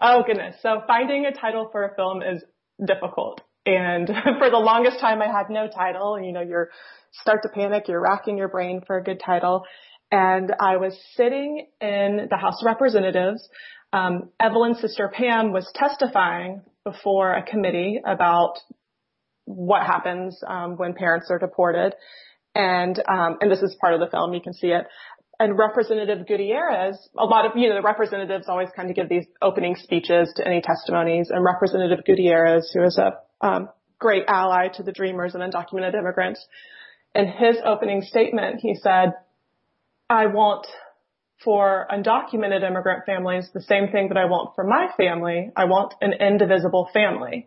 Oh 0.00 0.22
goodness. 0.26 0.56
So 0.62 0.82
finding 0.86 1.26
a 1.26 1.32
title 1.32 1.68
for 1.72 1.84
a 1.84 1.94
film 1.94 2.22
is 2.22 2.44
difficult. 2.84 3.40
And 3.76 4.08
for 4.38 4.50
the 4.50 4.58
longest 4.58 5.00
time, 5.00 5.20
I 5.20 5.26
had 5.26 5.50
no 5.50 5.68
title. 5.68 6.18
You 6.20 6.32
know, 6.32 6.40
you 6.40 6.66
start 7.12 7.42
to 7.42 7.48
panic, 7.48 7.84
you're 7.88 8.00
racking 8.00 8.38
your 8.38 8.48
brain 8.48 8.80
for 8.86 8.96
a 8.96 9.02
good 9.02 9.20
title. 9.24 9.64
And 10.10 10.52
I 10.58 10.78
was 10.78 10.98
sitting 11.14 11.66
in 11.80 12.28
the 12.30 12.36
House 12.36 12.62
of 12.62 12.66
Representatives. 12.66 13.46
Um, 13.92 14.30
Evelyn's 14.40 14.80
sister 14.80 15.10
Pam 15.12 15.52
was 15.52 15.70
testifying 15.74 16.62
before 16.84 17.34
a 17.34 17.42
committee 17.42 18.00
about 18.06 18.54
what 19.44 19.82
happens 19.86 20.38
um, 20.46 20.76
when 20.76 20.94
parents 20.94 21.28
are 21.30 21.38
deported. 21.38 21.94
And 22.54 22.98
um, 23.08 23.36
and 23.40 23.50
this 23.50 23.60
is 23.60 23.76
part 23.80 23.94
of 23.94 24.00
the 24.00 24.08
film. 24.10 24.32
You 24.32 24.40
can 24.40 24.54
see 24.54 24.68
it. 24.68 24.86
and 25.38 25.58
Representative 25.58 26.26
Gutierrez, 26.26 26.96
a 27.16 27.24
lot 27.24 27.46
of, 27.46 27.52
you 27.56 27.68
know, 27.68 27.76
the 27.76 27.82
representatives 27.82 28.46
always 28.48 28.68
kind 28.74 28.90
of 28.90 28.96
give 28.96 29.08
these 29.08 29.26
opening 29.40 29.76
speeches 29.76 30.32
to 30.36 30.46
any 30.46 30.60
testimonies 30.60 31.28
and 31.30 31.44
Representative 31.44 32.04
Gutierrez, 32.04 32.70
who 32.74 32.82
is 32.84 32.98
a 32.98 33.12
um, 33.40 33.68
great 33.98 34.24
ally 34.28 34.68
to 34.74 34.82
the 34.82 34.92
Dreamers 34.92 35.34
and 35.34 35.42
undocumented 35.42 35.94
immigrants, 35.94 36.44
in 37.14 37.26
his 37.26 37.56
opening 37.64 38.02
statement, 38.02 38.60
he 38.60 38.74
said, 38.74 39.14
I 40.08 40.26
want 40.26 40.66
for 41.44 41.86
undocumented 41.90 42.68
immigrant 42.68 43.04
families 43.06 43.48
the 43.54 43.62
same 43.62 43.88
thing 43.88 44.08
that 44.08 44.16
I 44.16 44.24
want 44.24 44.54
for 44.54 44.64
my 44.64 44.88
family. 44.96 45.50
I 45.56 45.64
want 45.66 45.94
an 46.00 46.12
indivisible 46.12 46.90
family. 46.92 47.46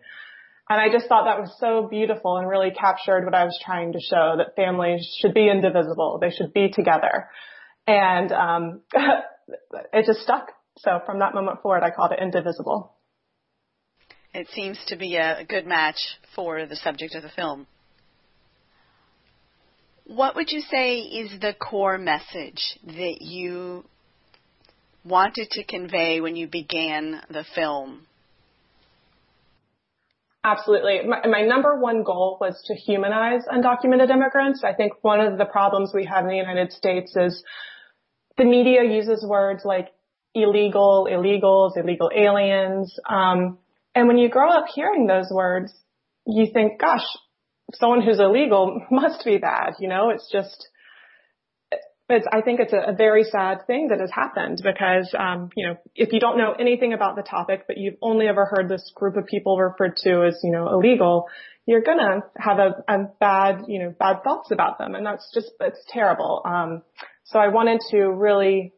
And 0.69 0.79
I 0.79 0.89
just 0.89 1.07
thought 1.07 1.25
that 1.25 1.39
was 1.39 1.53
so 1.59 1.87
beautiful 1.89 2.37
and 2.37 2.47
really 2.47 2.71
captured 2.71 3.25
what 3.25 3.35
I 3.35 3.43
was 3.43 3.59
trying 3.63 3.91
to 3.93 3.99
show 3.99 4.35
that 4.37 4.55
families 4.55 5.05
should 5.19 5.33
be 5.33 5.49
indivisible. 5.49 6.19
They 6.21 6.31
should 6.31 6.53
be 6.53 6.69
together. 6.71 7.27
And 7.87 8.31
um, 8.31 8.81
it 9.93 10.05
just 10.05 10.21
stuck. 10.21 10.47
So 10.77 10.99
from 11.05 11.19
that 11.19 11.33
moment 11.33 11.61
forward, 11.61 11.83
I 11.83 11.89
called 11.89 12.13
it 12.13 12.19
indivisible. 12.21 12.95
It 14.33 14.47
seems 14.53 14.79
to 14.87 14.95
be 14.95 15.17
a 15.17 15.43
good 15.47 15.65
match 15.65 15.97
for 16.35 16.65
the 16.65 16.75
subject 16.75 17.15
of 17.15 17.23
the 17.23 17.29
film. 17.29 17.67
What 20.05 20.35
would 20.35 20.51
you 20.51 20.61
say 20.61 20.99
is 20.99 21.39
the 21.39 21.53
core 21.53 21.97
message 21.97 22.79
that 22.85 23.17
you 23.21 23.85
wanted 25.03 25.49
to 25.51 25.63
convey 25.63 26.21
when 26.21 26.35
you 26.35 26.47
began 26.47 27.21
the 27.29 27.45
film? 27.55 28.07
Absolutely. 30.43 31.01
My, 31.07 31.27
my, 31.27 31.41
number 31.43 31.79
one 31.79 32.03
goal 32.03 32.37
was 32.41 32.59
to 32.65 32.73
humanize 32.73 33.41
undocumented 33.51 34.09
immigrants. 34.09 34.63
I 34.63 34.73
think 34.73 34.93
one 35.01 35.19
of 35.19 35.37
the 35.37 35.45
problems 35.45 35.91
we 35.93 36.05
have 36.05 36.23
in 36.23 36.29
the 36.31 36.37
United 36.37 36.71
States 36.71 37.15
is 37.15 37.43
the 38.37 38.45
media 38.45 38.83
uses 38.83 39.23
words 39.27 39.63
like 39.65 39.89
illegal, 40.33 41.07
illegals, 41.11 41.77
illegal 41.77 42.09
aliens. 42.15 42.97
Um, 43.07 43.59
and 43.95 44.07
when 44.07 44.17
you 44.17 44.29
grow 44.29 44.49
up 44.49 44.65
hearing 44.73 45.07
those 45.07 45.29
words, 45.31 45.73
you 46.25 46.47
think, 46.51 46.79
gosh, 46.79 47.05
someone 47.73 48.01
who's 48.01 48.19
illegal 48.19 48.81
must 48.91 49.25
be 49.25 49.37
bad. 49.37 49.73
You 49.79 49.89
know, 49.89 50.09
it's 50.09 50.29
just, 50.31 50.67
it's, 52.09 52.27
I 52.31 52.41
think 52.41 52.59
it's 52.59 52.73
a, 52.73 52.91
a 52.91 52.93
very 52.93 53.23
sad 53.23 53.65
thing 53.67 53.87
that 53.89 53.99
has 53.99 54.11
happened 54.11 54.61
because, 54.63 55.13
um, 55.17 55.49
you 55.55 55.67
know, 55.67 55.75
if 55.95 56.11
you 56.11 56.19
don't 56.19 56.37
know 56.37 56.53
anything 56.59 56.93
about 56.93 57.15
the 57.15 57.23
topic, 57.23 57.63
but 57.67 57.77
you've 57.77 57.97
only 58.01 58.27
ever 58.27 58.45
heard 58.45 58.69
this 58.69 58.91
group 58.95 59.17
of 59.17 59.25
people 59.25 59.57
referred 59.57 59.97
to 60.03 60.25
as, 60.25 60.39
you 60.43 60.51
know, 60.51 60.67
illegal, 60.67 61.27
you're 61.65 61.81
gonna 61.81 62.21
have 62.37 62.59
a, 62.59 62.83
a 62.87 62.97
bad, 63.19 63.61
you 63.67 63.79
know, 63.79 63.93
bad 63.97 64.23
thoughts 64.23 64.51
about 64.51 64.77
them. 64.77 64.95
And 64.95 65.05
that's 65.05 65.29
just, 65.33 65.51
it's 65.59 65.83
terrible. 65.89 66.41
Um, 66.43 66.81
so 67.23 67.39
I 67.39 67.47
wanted 67.47 67.79
to 67.91 68.07
really 68.07 68.73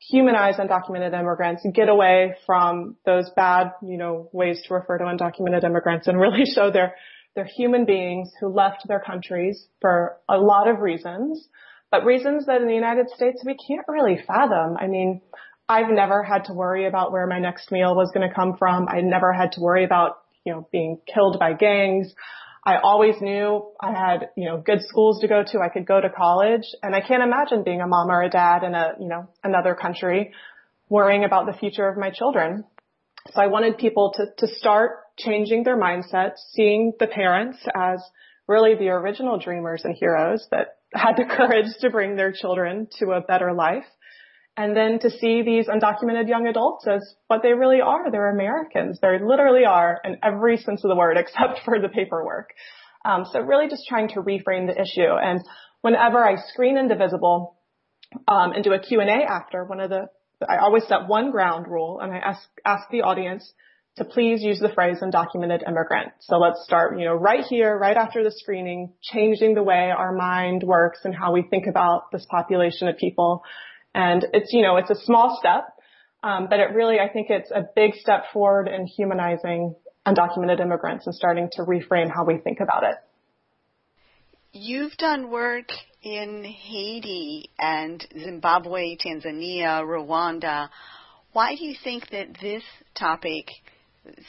humanize 0.00 0.56
undocumented 0.56 1.18
immigrants, 1.18 1.64
get 1.74 1.88
away 1.88 2.34
from 2.46 2.96
those 3.04 3.30
bad, 3.36 3.72
you 3.82 3.98
know, 3.98 4.28
ways 4.32 4.62
to 4.66 4.74
refer 4.74 4.98
to 4.98 5.04
undocumented 5.04 5.64
immigrants 5.64 6.08
and 6.08 6.18
really 6.20 6.44
show 6.44 6.70
they're, 6.70 6.94
they're 7.34 7.44
human 7.44 7.84
beings 7.84 8.30
who 8.40 8.48
left 8.48 8.88
their 8.88 9.00
countries 9.00 9.66
for 9.80 10.16
a 10.28 10.38
lot 10.38 10.68
of 10.68 10.80
reasons, 10.80 11.46
but 11.90 12.04
reasons 12.04 12.46
that 12.46 12.60
in 12.60 12.66
the 12.66 12.74
United 12.74 13.08
States 13.10 13.42
we 13.44 13.56
can't 13.68 13.86
really 13.88 14.18
fathom. 14.26 14.76
I 14.78 14.86
mean, 14.86 15.20
I've 15.68 15.90
never 15.90 16.24
had 16.24 16.46
to 16.46 16.52
worry 16.52 16.86
about 16.86 17.12
where 17.12 17.26
my 17.26 17.38
next 17.38 17.70
meal 17.70 17.94
was 17.94 18.10
going 18.12 18.28
to 18.28 18.34
come 18.34 18.56
from. 18.58 18.88
I 18.88 19.02
never 19.02 19.32
had 19.32 19.52
to 19.52 19.60
worry 19.60 19.84
about, 19.84 20.18
you 20.44 20.52
know, 20.52 20.68
being 20.72 20.98
killed 21.12 21.38
by 21.38 21.52
gangs. 21.52 22.12
I 22.64 22.76
always 22.82 23.14
knew 23.20 23.72
I 23.80 23.92
had, 23.92 24.30
you 24.36 24.46
know, 24.46 24.58
good 24.58 24.80
schools 24.82 25.20
to 25.20 25.28
go 25.28 25.42
to. 25.42 25.60
I 25.60 25.70
could 25.70 25.86
go 25.86 26.00
to 26.00 26.10
college 26.10 26.64
and 26.82 26.94
I 26.94 27.00
can't 27.00 27.22
imagine 27.22 27.64
being 27.64 27.80
a 27.80 27.86
mom 27.86 28.10
or 28.10 28.22
a 28.22 28.28
dad 28.28 28.62
in 28.64 28.74
a, 28.74 28.92
you 29.00 29.08
know, 29.08 29.28
another 29.42 29.74
country 29.74 30.32
worrying 30.88 31.24
about 31.24 31.46
the 31.46 31.54
future 31.54 31.88
of 31.88 31.96
my 31.96 32.10
children. 32.10 32.64
So 33.32 33.40
I 33.40 33.46
wanted 33.46 33.78
people 33.78 34.12
to, 34.16 34.46
to 34.46 34.54
start 34.54 34.90
changing 35.18 35.64
their 35.64 35.78
mindsets, 35.78 36.36
seeing 36.52 36.92
the 36.98 37.06
parents 37.06 37.58
as 37.74 38.02
really 38.46 38.74
the 38.74 38.88
original 38.88 39.38
dreamers 39.38 39.82
and 39.84 39.94
heroes 39.94 40.46
that 40.50 40.76
had 40.92 41.16
the 41.16 41.24
courage 41.36 41.66
to 41.80 41.90
bring 41.90 42.16
their 42.16 42.32
children 42.32 42.88
to 42.98 43.12
a 43.12 43.20
better 43.20 43.52
life 43.54 43.84
and 44.60 44.76
then 44.76 44.98
to 44.98 45.10
see 45.10 45.40
these 45.40 45.68
undocumented 45.68 46.28
young 46.28 46.46
adults 46.46 46.86
as 46.86 47.00
what 47.28 47.42
they 47.42 47.54
really 47.54 47.80
are. 47.80 48.10
They're 48.10 48.30
Americans. 48.30 48.98
They 49.00 49.18
literally 49.18 49.64
are 49.64 49.98
in 50.04 50.18
every 50.22 50.58
sense 50.58 50.84
of 50.84 50.90
the 50.90 50.96
word 50.96 51.16
except 51.16 51.64
for 51.64 51.80
the 51.80 51.88
paperwork. 51.88 52.50
Um, 53.02 53.24
so 53.32 53.40
really 53.40 53.70
just 53.70 53.84
trying 53.88 54.08
to 54.08 54.20
reframe 54.20 54.66
the 54.66 54.78
issue. 54.78 55.10
And 55.10 55.40
whenever 55.80 56.22
I 56.22 56.36
screen 56.52 56.76
Indivisible 56.76 57.56
um, 58.28 58.52
and 58.52 58.62
do 58.62 58.74
a 58.74 58.78
Q&A 58.78 59.24
after, 59.24 59.64
one 59.64 59.80
of 59.80 59.88
the 59.88 60.08
I 60.46 60.58
always 60.58 60.84
set 60.86 61.06
one 61.06 61.30
ground 61.30 61.66
rule 61.66 62.00
and 62.02 62.12
I 62.12 62.18
ask 62.18 62.40
ask 62.64 62.88
the 62.90 63.02
audience 63.02 63.50
to 63.96 64.04
please 64.04 64.42
use 64.42 64.58
the 64.58 64.70
phrase 64.74 64.98
undocumented 65.02 65.66
immigrant. 65.66 66.12
So 66.20 66.36
let's 66.36 66.62
start, 66.64 66.98
you 66.98 67.06
know, 67.06 67.14
right 67.14 67.44
here, 67.44 67.76
right 67.76 67.96
after 67.96 68.22
the 68.22 68.30
screening, 68.30 68.92
changing 69.02 69.54
the 69.54 69.62
way 69.62 69.90
our 69.90 70.14
mind 70.14 70.62
works 70.62 71.00
and 71.04 71.14
how 71.14 71.32
we 71.32 71.42
think 71.42 71.66
about 71.66 72.10
this 72.12 72.26
population 72.30 72.88
of 72.88 72.96
people 72.98 73.42
and 73.94 74.26
it's, 74.32 74.52
you 74.52 74.62
know, 74.62 74.76
it's 74.76 74.90
a 74.90 74.94
small 75.04 75.36
step, 75.38 75.64
um, 76.22 76.46
but 76.48 76.60
it 76.60 76.74
really, 76.74 76.98
I 77.00 77.08
think 77.08 77.28
it's 77.30 77.50
a 77.50 77.64
big 77.74 77.94
step 77.94 78.24
forward 78.32 78.68
in 78.68 78.86
humanizing 78.86 79.74
undocumented 80.06 80.60
immigrants 80.60 81.06
and 81.06 81.14
starting 81.14 81.48
to 81.52 81.62
reframe 81.62 82.10
how 82.12 82.24
we 82.24 82.38
think 82.38 82.60
about 82.60 82.84
it. 82.84 82.96
You've 84.52 84.96
done 84.96 85.30
work 85.30 85.70
in 86.02 86.42
Haiti 86.44 87.50
and 87.58 88.04
Zimbabwe, 88.18 88.96
Tanzania, 88.96 89.82
Rwanda. 89.82 90.68
Why 91.32 91.54
do 91.54 91.64
you 91.64 91.76
think 91.84 92.10
that 92.10 92.36
this 92.40 92.64
topic, 92.98 93.46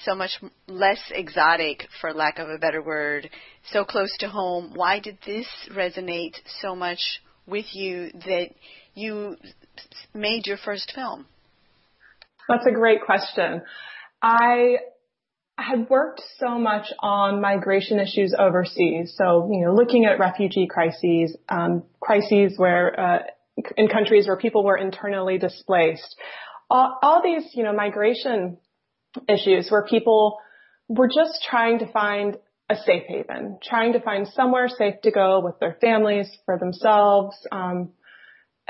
so 0.03 0.13
much 0.13 0.31
less 0.67 0.99
exotic, 1.09 1.87
for 1.99 2.13
lack 2.13 2.37
of 2.37 2.49
a 2.49 2.59
better 2.59 2.83
word, 2.83 3.29
so 3.71 3.83
close 3.83 4.15
to 4.19 4.27
home, 4.27 4.73
why 4.75 4.99
did 4.99 5.17
this 5.25 5.47
resonate 5.71 6.35
so 6.61 6.75
much 6.75 6.99
with 7.47 7.65
you 7.73 8.11
that 8.11 8.49
you 8.93 9.37
made 10.13 10.47
your 10.47 10.57
first 10.57 10.91
film? 10.93 11.25
That's 12.47 12.65
a 12.65 12.71
great 12.71 13.03
question. 13.05 13.61
I 14.21 14.77
had 15.57 15.89
worked 15.89 16.21
so 16.37 16.57
much 16.57 16.87
on 16.99 17.41
migration 17.41 17.99
issues 17.99 18.35
overseas. 18.37 19.13
So, 19.15 19.49
you 19.51 19.65
know, 19.65 19.73
looking 19.73 20.05
at 20.05 20.19
refugee 20.19 20.67
crises, 20.67 21.35
um, 21.49 21.83
crises 21.99 22.53
where, 22.57 22.99
uh, 22.99 23.19
in 23.77 23.87
countries 23.87 24.27
where 24.27 24.37
people 24.37 24.63
were 24.63 24.77
internally 24.77 25.37
displaced. 25.37 26.15
All, 26.69 26.97
all 27.01 27.21
these, 27.21 27.43
you 27.53 27.63
know, 27.63 27.73
migration 27.73 28.57
issues 29.27 29.69
where 29.69 29.85
people 29.85 30.39
were 30.87 31.07
just 31.07 31.45
trying 31.47 31.79
to 31.79 31.91
find 31.91 32.37
a 32.69 32.75
safe 32.75 33.03
haven, 33.07 33.59
trying 33.61 33.93
to 33.93 33.99
find 33.99 34.27
somewhere 34.29 34.69
safe 34.69 34.95
to 35.03 35.11
go 35.11 35.41
with 35.41 35.59
their 35.59 35.77
families, 35.81 36.29
for 36.45 36.57
themselves, 36.57 37.35
um, 37.51 37.91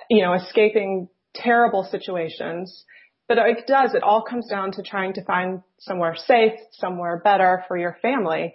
you 0.09 0.23
know, 0.23 0.33
escaping 0.33 1.07
terrible 1.33 1.87
situations. 1.89 2.85
But 3.27 3.37
it 3.37 3.65
does, 3.65 3.93
it 3.93 4.03
all 4.03 4.23
comes 4.23 4.49
down 4.49 4.73
to 4.73 4.83
trying 4.83 5.13
to 5.13 5.23
find 5.23 5.61
somewhere 5.79 6.15
safe, 6.15 6.53
somewhere 6.73 7.21
better 7.23 7.63
for 7.67 7.77
your 7.77 7.97
family. 8.01 8.53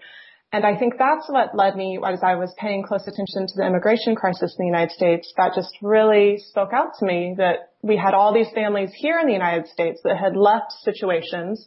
And 0.53 0.65
I 0.65 0.79
think 0.79 0.95
that's 0.99 1.29
what 1.29 1.57
led 1.57 1.77
me 1.77 1.99
as 2.07 2.21
I 2.23 2.37
was 2.37 2.55
paying 2.59 2.83
close 2.83 3.03
attention 3.03 3.47
to 3.47 3.55
the 3.57 3.67
immigration 3.67 4.15
crisis 4.15 4.55
in 4.59 4.65
the 4.65 4.71
United 4.71 4.93
States. 4.93 5.33
That 5.37 5.55
just 5.55 5.77
really 5.83 6.39
spoke 6.39 6.71
out 6.73 6.93
to 7.01 7.07
me 7.07 7.35
that 7.39 7.73
we 7.83 7.97
had 7.97 8.15
all 8.15 8.33
these 8.33 8.51
families 8.55 8.91
here 8.95 9.19
in 9.19 9.27
the 9.27 9.33
United 9.33 9.67
States 9.69 10.01
that 10.05 10.17
had 10.17 10.37
left 10.37 10.73
situations 10.85 11.67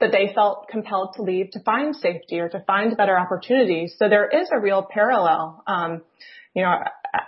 that 0.00 0.12
they 0.12 0.32
felt 0.34 0.66
compelled 0.68 1.14
to 1.16 1.22
leave 1.22 1.50
to 1.52 1.60
find 1.60 1.94
safety 1.94 2.40
or 2.40 2.48
to 2.48 2.64
find 2.66 2.96
better 2.96 3.18
opportunities. 3.18 3.94
So 3.98 4.08
there 4.08 4.28
is 4.28 4.48
a 4.52 4.60
real 4.60 4.86
parallel. 4.90 5.62
Um, 5.66 6.02
you 6.54 6.62
know, 6.62 6.74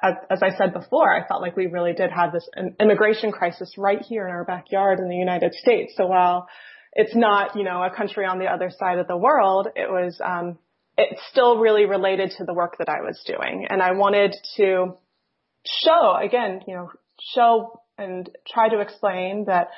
as, 0.02 0.42
I 0.42 0.56
said 0.56 0.72
before, 0.72 1.12
I 1.12 1.26
felt 1.26 1.42
like 1.42 1.56
we 1.56 1.66
really 1.66 1.92
did 1.92 2.10
have 2.10 2.32
this 2.32 2.48
immigration 2.80 3.32
crisis 3.32 3.74
right 3.76 4.00
here 4.00 4.26
in 4.26 4.32
our 4.32 4.44
backyard 4.44 4.98
in 4.98 5.08
the 5.08 5.16
United 5.16 5.54
States. 5.54 5.94
So 5.96 6.06
while 6.06 6.48
it's 6.92 7.14
not, 7.16 7.56
you 7.56 7.64
know, 7.64 7.82
a 7.82 7.90
country 7.94 8.24
on 8.26 8.38
the 8.38 8.46
other 8.46 8.70
side 8.70 8.98
of 8.98 9.08
the 9.08 9.16
world, 9.16 9.68
it 9.74 9.90
was, 9.90 10.20
um, 10.24 10.58
it's 10.96 11.20
still 11.30 11.58
really 11.58 11.86
related 11.86 12.32
to 12.38 12.44
the 12.44 12.54
work 12.54 12.76
that 12.78 12.88
I 12.88 13.00
was 13.00 13.20
doing. 13.26 13.66
And 13.68 13.82
I 13.82 13.92
wanted 13.92 14.36
to 14.56 14.94
show, 15.64 16.16
again, 16.16 16.60
you 16.66 16.74
know, 16.74 16.90
show 17.34 17.80
and 17.98 18.28
try 18.46 18.68
to 18.68 18.80
explain 18.80 19.46
that 19.46 19.68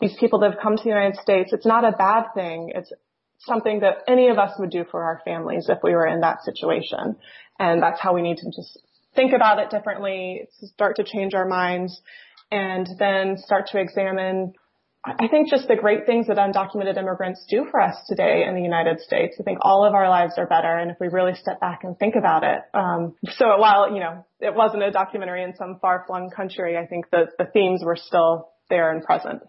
these 0.00 0.16
people 0.18 0.40
that 0.40 0.52
have 0.52 0.60
come 0.62 0.76
to 0.76 0.82
the 0.82 0.88
United 0.88 1.16
States, 1.20 1.52
it's 1.52 1.66
not 1.66 1.84
a 1.84 1.92
bad 1.92 2.26
thing. 2.34 2.72
It's 2.74 2.92
something 3.40 3.80
that 3.80 3.98
any 4.08 4.28
of 4.28 4.38
us 4.38 4.52
would 4.58 4.70
do 4.70 4.84
for 4.90 5.02
our 5.02 5.20
families 5.24 5.66
if 5.68 5.78
we 5.82 5.92
were 5.92 6.06
in 6.06 6.20
that 6.20 6.42
situation. 6.42 7.16
And 7.58 7.82
that's 7.82 8.00
how 8.00 8.14
we 8.14 8.22
need 8.22 8.38
to 8.38 8.46
just 8.46 8.78
think 9.18 9.32
about 9.32 9.58
it 9.58 9.68
differently, 9.70 10.46
start 10.62 10.94
to 10.96 11.04
change 11.04 11.34
our 11.34 11.46
minds, 11.46 12.00
and 12.52 12.86
then 12.98 13.36
start 13.36 13.66
to 13.72 13.80
examine 13.80 14.52
I 15.04 15.28
think 15.28 15.48
just 15.48 15.68
the 15.68 15.76
great 15.76 16.06
things 16.06 16.26
that 16.26 16.36
undocumented 16.38 16.98
immigrants 16.98 17.46
do 17.48 17.66
for 17.70 17.80
us 17.80 17.96
today 18.08 18.44
in 18.46 18.56
the 18.56 18.60
United 18.60 19.00
States. 19.00 19.36
I 19.40 19.44
think 19.44 19.58
all 19.62 19.84
of 19.86 19.94
our 19.94 20.08
lives 20.08 20.34
are 20.36 20.46
better, 20.46 20.76
and 20.76 20.90
if 20.90 20.96
we 21.00 21.06
really 21.06 21.34
step 21.34 21.60
back 21.60 21.84
and 21.84 21.96
think 21.98 22.14
about 22.16 22.42
it. 22.42 22.60
Um, 22.74 23.14
so 23.36 23.56
while 23.58 23.94
you 23.94 24.00
know 24.00 24.26
it 24.40 24.54
wasn't 24.54 24.82
a 24.82 24.90
documentary 24.90 25.44
in 25.44 25.54
some 25.56 25.78
far-flung 25.80 26.30
country, 26.30 26.76
I 26.76 26.86
think 26.86 27.06
that 27.12 27.28
the 27.38 27.46
themes 27.46 27.82
were 27.84 27.96
still 27.96 28.48
there 28.68 28.90
and 28.90 29.02
present. 29.02 29.40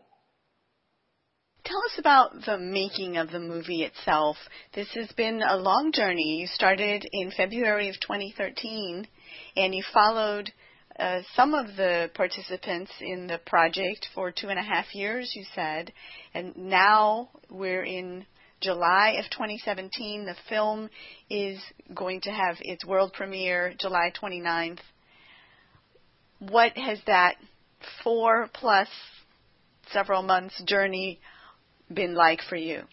Tell 1.65 1.83
us 1.91 1.99
about 1.99 2.31
the 2.45 2.57
making 2.57 3.17
of 3.17 3.31
the 3.31 3.39
movie 3.39 3.83
itself. 3.83 4.37
This 4.73 4.87
has 4.93 5.11
been 5.11 5.41
a 5.41 5.57
long 5.57 5.91
journey. 5.93 6.39
You 6.41 6.47
started 6.47 7.05
in 7.11 7.31
February 7.31 7.89
of 7.89 7.99
2013, 7.99 9.07
and 9.55 9.73
you 9.73 9.83
followed 9.93 10.51
uh, 10.99 11.21
some 11.35 11.53
of 11.53 11.75
the 11.77 12.11
participants 12.13 12.91
in 12.99 13.27
the 13.27 13.39
project 13.45 14.07
for 14.13 14.31
two 14.31 14.49
and 14.49 14.59
a 14.59 14.63
half 14.63 14.93
years, 14.93 15.31
you 15.35 15.45
said, 15.55 15.93
and 16.33 16.55
now 16.57 17.29
we're 17.49 17.83
in 17.83 18.25
July 18.59 19.15
of 19.17 19.29
2017. 19.31 20.25
The 20.25 20.35
film 20.49 20.89
is 21.29 21.61
going 21.93 22.21
to 22.21 22.31
have 22.31 22.57
its 22.59 22.85
world 22.85 23.13
premiere 23.13 23.73
July 23.79 24.11
29th. 24.21 24.79
What 26.39 26.77
has 26.77 26.99
that 27.07 27.35
four 28.03 28.49
plus 28.53 28.89
several 29.91 30.21
months 30.21 30.61
journey 30.67 31.19
been 31.93 32.13
like 32.13 32.41
for 32.41 32.57
you? 32.57 32.83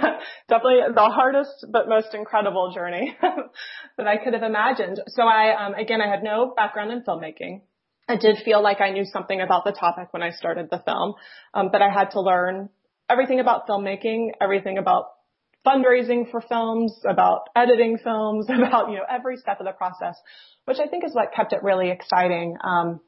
Definitely 0.48 0.80
the 0.94 1.00
hardest 1.00 1.66
but 1.70 1.88
most 1.88 2.14
incredible 2.14 2.72
journey 2.74 3.16
that 3.96 4.06
I 4.06 4.16
could 4.16 4.34
have 4.34 4.42
imagined. 4.42 5.00
So 5.08 5.22
I, 5.22 5.66
um, 5.66 5.74
again, 5.74 6.00
I 6.00 6.08
had 6.08 6.22
no 6.22 6.52
background 6.56 6.92
in 6.92 7.02
filmmaking. 7.02 7.62
I 8.08 8.16
did 8.16 8.38
feel 8.44 8.62
like 8.62 8.80
I 8.80 8.90
knew 8.90 9.04
something 9.04 9.40
about 9.40 9.64
the 9.64 9.72
topic 9.72 10.08
when 10.12 10.22
I 10.22 10.30
started 10.30 10.68
the 10.70 10.82
film, 10.84 11.14
um, 11.54 11.70
but 11.70 11.82
I 11.82 11.88
had 11.88 12.10
to 12.12 12.20
learn 12.20 12.68
everything 13.08 13.40
about 13.40 13.66
filmmaking, 13.68 14.30
everything 14.40 14.78
about 14.78 15.06
fundraising 15.64 16.30
for 16.30 16.40
films, 16.40 16.92
about 17.08 17.48
editing 17.54 17.98
films, 17.98 18.46
about 18.50 18.90
you 18.90 18.96
know 18.96 19.04
every 19.08 19.36
step 19.36 19.60
of 19.60 19.66
the 19.66 19.72
process, 19.72 20.16
which 20.64 20.78
I 20.78 20.88
think 20.88 21.04
is 21.04 21.14
what 21.14 21.32
kept 21.34 21.52
it 21.52 21.62
really 21.62 21.90
exciting. 21.90 22.56
Um, 22.62 23.00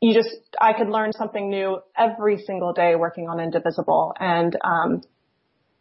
you 0.00 0.14
just 0.14 0.36
I 0.60 0.74
could 0.74 0.88
learn 0.88 1.12
something 1.12 1.48
new 1.48 1.78
every 1.96 2.38
single 2.38 2.72
day 2.72 2.94
working 2.96 3.28
on 3.28 3.40
Indivisible, 3.40 4.12
and 4.20 4.56
um, 4.62 5.02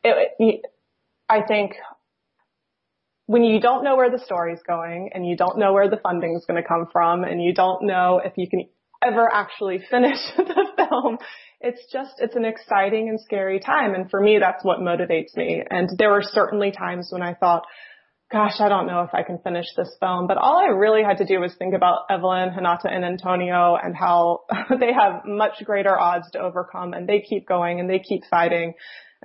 it, 0.05 0.61
I 1.29 1.41
think 1.41 1.73
when 3.27 3.43
you 3.43 3.59
don't 3.59 3.83
know 3.83 3.95
where 3.95 4.11
the 4.11 4.23
story's 4.23 4.59
going 4.65 5.09
and 5.13 5.25
you 5.25 5.35
don't 5.35 5.57
know 5.57 5.73
where 5.73 5.89
the 5.89 5.97
funding 5.97 6.35
is 6.35 6.45
going 6.45 6.61
to 6.61 6.67
come 6.67 6.87
from 6.91 7.23
and 7.23 7.41
you 7.41 7.53
don't 7.53 7.85
know 7.85 8.21
if 8.23 8.33
you 8.37 8.47
can 8.47 8.67
ever 9.03 9.27
actually 9.31 9.81
finish 9.89 10.17
the 10.37 10.67
film, 10.77 11.17
it's 11.59 11.81
just, 11.91 12.13
it's 12.19 12.35
an 12.35 12.45
exciting 12.45 13.09
and 13.09 13.19
scary 13.19 13.59
time. 13.59 13.95
And 13.95 14.09
for 14.09 14.21
me, 14.21 14.37
that's 14.39 14.63
what 14.63 14.79
motivates 14.79 15.35
me. 15.35 15.63
And 15.67 15.89
there 15.97 16.11
were 16.11 16.23
certainly 16.23 16.71
times 16.71 17.09
when 17.11 17.23
I 17.23 17.33
thought, 17.33 17.63
gosh, 18.31 18.59
I 18.59 18.69
don't 18.69 18.87
know 18.87 19.01
if 19.01 19.13
I 19.13 19.23
can 19.23 19.39
finish 19.39 19.65
this 19.75 19.95
film. 19.99 20.27
But 20.27 20.37
all 20.37 20.57
I 20.57 20.67
really 20.67 21.03
had 21.03 21.17
to 21.17 21.25
do 21.25 21.39
was 21.39 21.53
think 21.57 21.73
about 21.73 22.05
Evelyn, 22.09 22.53
Renata, 22.55 22.89
and 22.91 23.05
Antonio 23.05 23.75
and 23.81 23.95
how 23.95 24.41
they 24.79 24.93
have 24.93 25.25
much 25.25 25.63
greater 25.63 25.97
odds 25.97 26.29
to 26.31 26.39
overcome 26.39 26.93
and 26.93 27.07
they 27.07 27.21
keep 27.21 27.47
going 27.47 27.79
and 27.79 27.89
they 27.89 27.99
keep 27.99 28.21
fighting. 28.29 28.73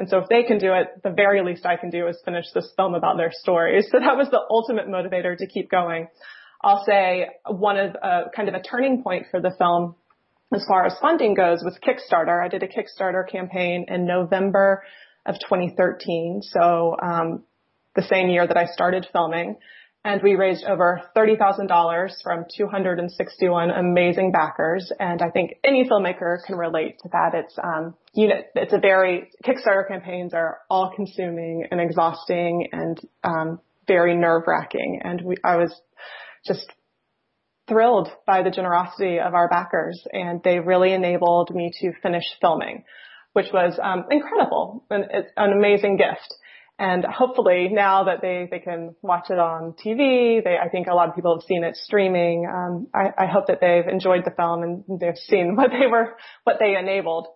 And 0.01 0.09
so 0.09 0.17
if 0.17 0.31
they 0.31 0.45
can 0.45 0.57
do 0.57 0.73
it, 0.73 1.03
the 1.05 1.11
very 1.11 1.45
least 1.45 1.67
I 1.67 1.77
can 1.77 1.91
do 1.91 2.07
is 2.07 2.17
finish 2.25 2.47
this 2.55 2.73
film 2.75 2.95
about 2.95 3.19
their 3.19 3.31
stories. 3.31 3.87
So 3.93 3.99
that 4.01 4.17
was 4.17 4.31
the 4.31 4.41
ultimate 4.49 4.89
motivator 4.89 5.37
to 5.37 5.47
keep 5.47 5.71
going. 5.71 6.09
I'll 6.63 6.83
say 6.87 7.27
one 7.47 7.77
of 7.77 7.97
uh, 8.03 8.23
kind 8.35 8.49
of 8.49 8.55
a 8.55 8.63
turning 8.63 9.03
point 9.03 9.27
for 9.31 9.43
the 9.43 9.51
film 9.59 9.97
as 10.55 10.65
far 10.67 10.87
as 10.87 10.95
funding 11.03 11.35
goes 11.35 11.63
was 11.63 11.79
Kickstarter. 11.87 12.43
I 12.43 12.49
did 12.49 12.63
a 12.63 12.67
Kickstarter 12.67 13.31
campaign 13.31 13.85
in 13.89 14.07
November 14.07 14.85
of 15.27 15.35
2013. 15.35 16.41
So, 16.45 16.97
um, 17.01 17.45
the 17.95 18.03
same 18.03 18.31
year 18.31 18.47
that 18.47 18.57
I 18.57 18.67
started 18.67 19.07
filming 19.13 19.57
and 20.05 20.23
we 20.23 20.35
raised 20.35 20.65
over 20.65 21.03
$30,000 21.15 22.23
from 22.23 22.45
261 22.57 23.71
amazing 23.71 24.33
backers. 24.33 24.91
And 24.99 25.21
I 25.21 25.29
think 25.31 25.57
any 25.63 25.87
filmmaker 25.89 26.39
can 26.47 26.57
relate 26.57 26.99
to 27.03 27.11
that. 27.13 27.35
It's, 27.35 27.55
um, 27.63 27.95
you 28.15 28.29
know, 28.29 28.41
it's 28.55 28.73
a 28.73 28.79
very, 28.79 29.31
Kickstarter 29.45 29.87
campaigns 29.87 30.33
are 30.33 30.59
all 30.71 30.93
consuming 30.97 31.67
and 31.71 31.81
exhausting 31.81 32.69
and, 32.73 32.99
um, 33.25 33.61
very 33.87 34.17
nerve 34.17 34.45
wracking. 34.47 35.01
And 35.05 35.21
we, 35.23 35.37
I 35.45 35.57
was 35.57 35.79
just 36.47 36.73
thrilled 37.69 38.09
by 38.27 38.43
the 38.43 38.51
generosity 38.51 39.21
of 39.21 39.35
our 39.35 39.49
backers 39.49 40.03
and 40.13 40.41
they 40.43 40.61
really 40.61 40.95
enabled 40.95 41.55
me 41.55 41.73
to 41.81 41.93
finish 42.03 42.25
filming, 42.41 42.85
which 43.35 43.53
was, 43.53 43.79
um, 43.83 44.07
incredible 44.11 44.83
and 44.89 45.05
it's 45.11 45.31
an 45.37 45.53
amazing 45.53 45.99
gift. 45.99 46.35
And 46.81 47.05
hopefully 47.05 47.69
now 47.71 48.05
that 48.05 48.23
they, 48.23 48.49
they 48.51 48.59
can 48.59 48.95
watch 49.03 49.27
it 49.29 49.39
on 49.39 49.75
TV, 49.75 50.43
they, 50.43 50.57
I 50.57 50.71
think 50.71 50.87
a 50.87 50.95
lot 50.95 51.11
of 51.11 51.15
people 51.15 51.37
have 51.37 51.45
seen 51.47 51.63
it 51.63 51.77
streaming. 51.77 52.47
Um, 52.51 52.87
I, 52.95 53.25
I 53.25 53.27
hope 53.27 53.49
that 53.49 53.61
they've 53.61 53.87
enjoyed 53.87 54.25
the 54.25 54.31
film 54.31 54.63
and 54.63 54.99
they've 54.99 55.15
seen 55.15 55.57
what 55.57 55.69
they 55.71 55.87
were, 55.87 56.17
what 56.45 56.57
they 56.59 56.77
enabled. 56.79 57.27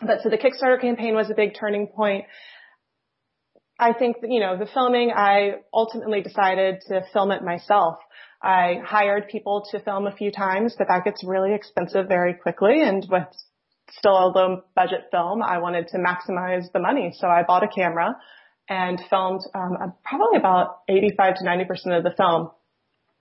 But 0.00 0.22
so 0.22 0.30
the 0.30 0.38
Kickstarter 0.38 0.80
campaign 0.80 1.14
was 1.14 1.28
a 1.28 1.34
big 1.34 1.50
turning 1.54 1.86
point. 1.86 2.24
I 3.78 3.92
think 3.92 4.16
you 4.22 4.40
know, 4.40 4.56
the 4.56 4.64
filming, 4.72 5.12
I 5.14 5.56
ultimately 5.74 6.22
decided 6.22 6.76
to 6.88 7.02
film 7.12 7.30
it 7.30 7.42
myself. 7.42 7.96
I 8.42 8.80
hired 8.82 9.28
people 9.28 9.66
to 9.72 9.80
film 9.80 10.06
a 10.06 10.16
few 10.16 10.32
times, 10.32 10.76
but 10.78 10.88
that 10.88 11.04
gets 11.04 11.22
really 11.22 11.54
expensive 11.54 12.08
very 12.08 12.32
quickly. 12.32 12.80
And 12.82 13.06
with 13.10 13.28
still 13.98 14.12
a 14.12 14.32
low 14.34 14.62
budget 14.74 15.08
film, 15.10 15.42
I 15.42 15.58
wanted 15.58 15.88
to 15.88 15.98
maximize 15.98 16.72
the 16.72 16.80
money. 16.80 17.12
So 17.14 17.28
I 17.28 17.42
bought 17.42 17.64
a 17.64 17.68
camera 17.68 18.16
and 18.68 19.00
filmed 19.10 19.42
um, 19.54 19.94
probably 20.04 20.38
about 20.38 20.80
85 20.88 21.36
to 21.36 21.44
90 21.44 21.64
percent 21.64 21.94
of 21.94 22.04
the 22.04 22.14
film. 22.16 22.50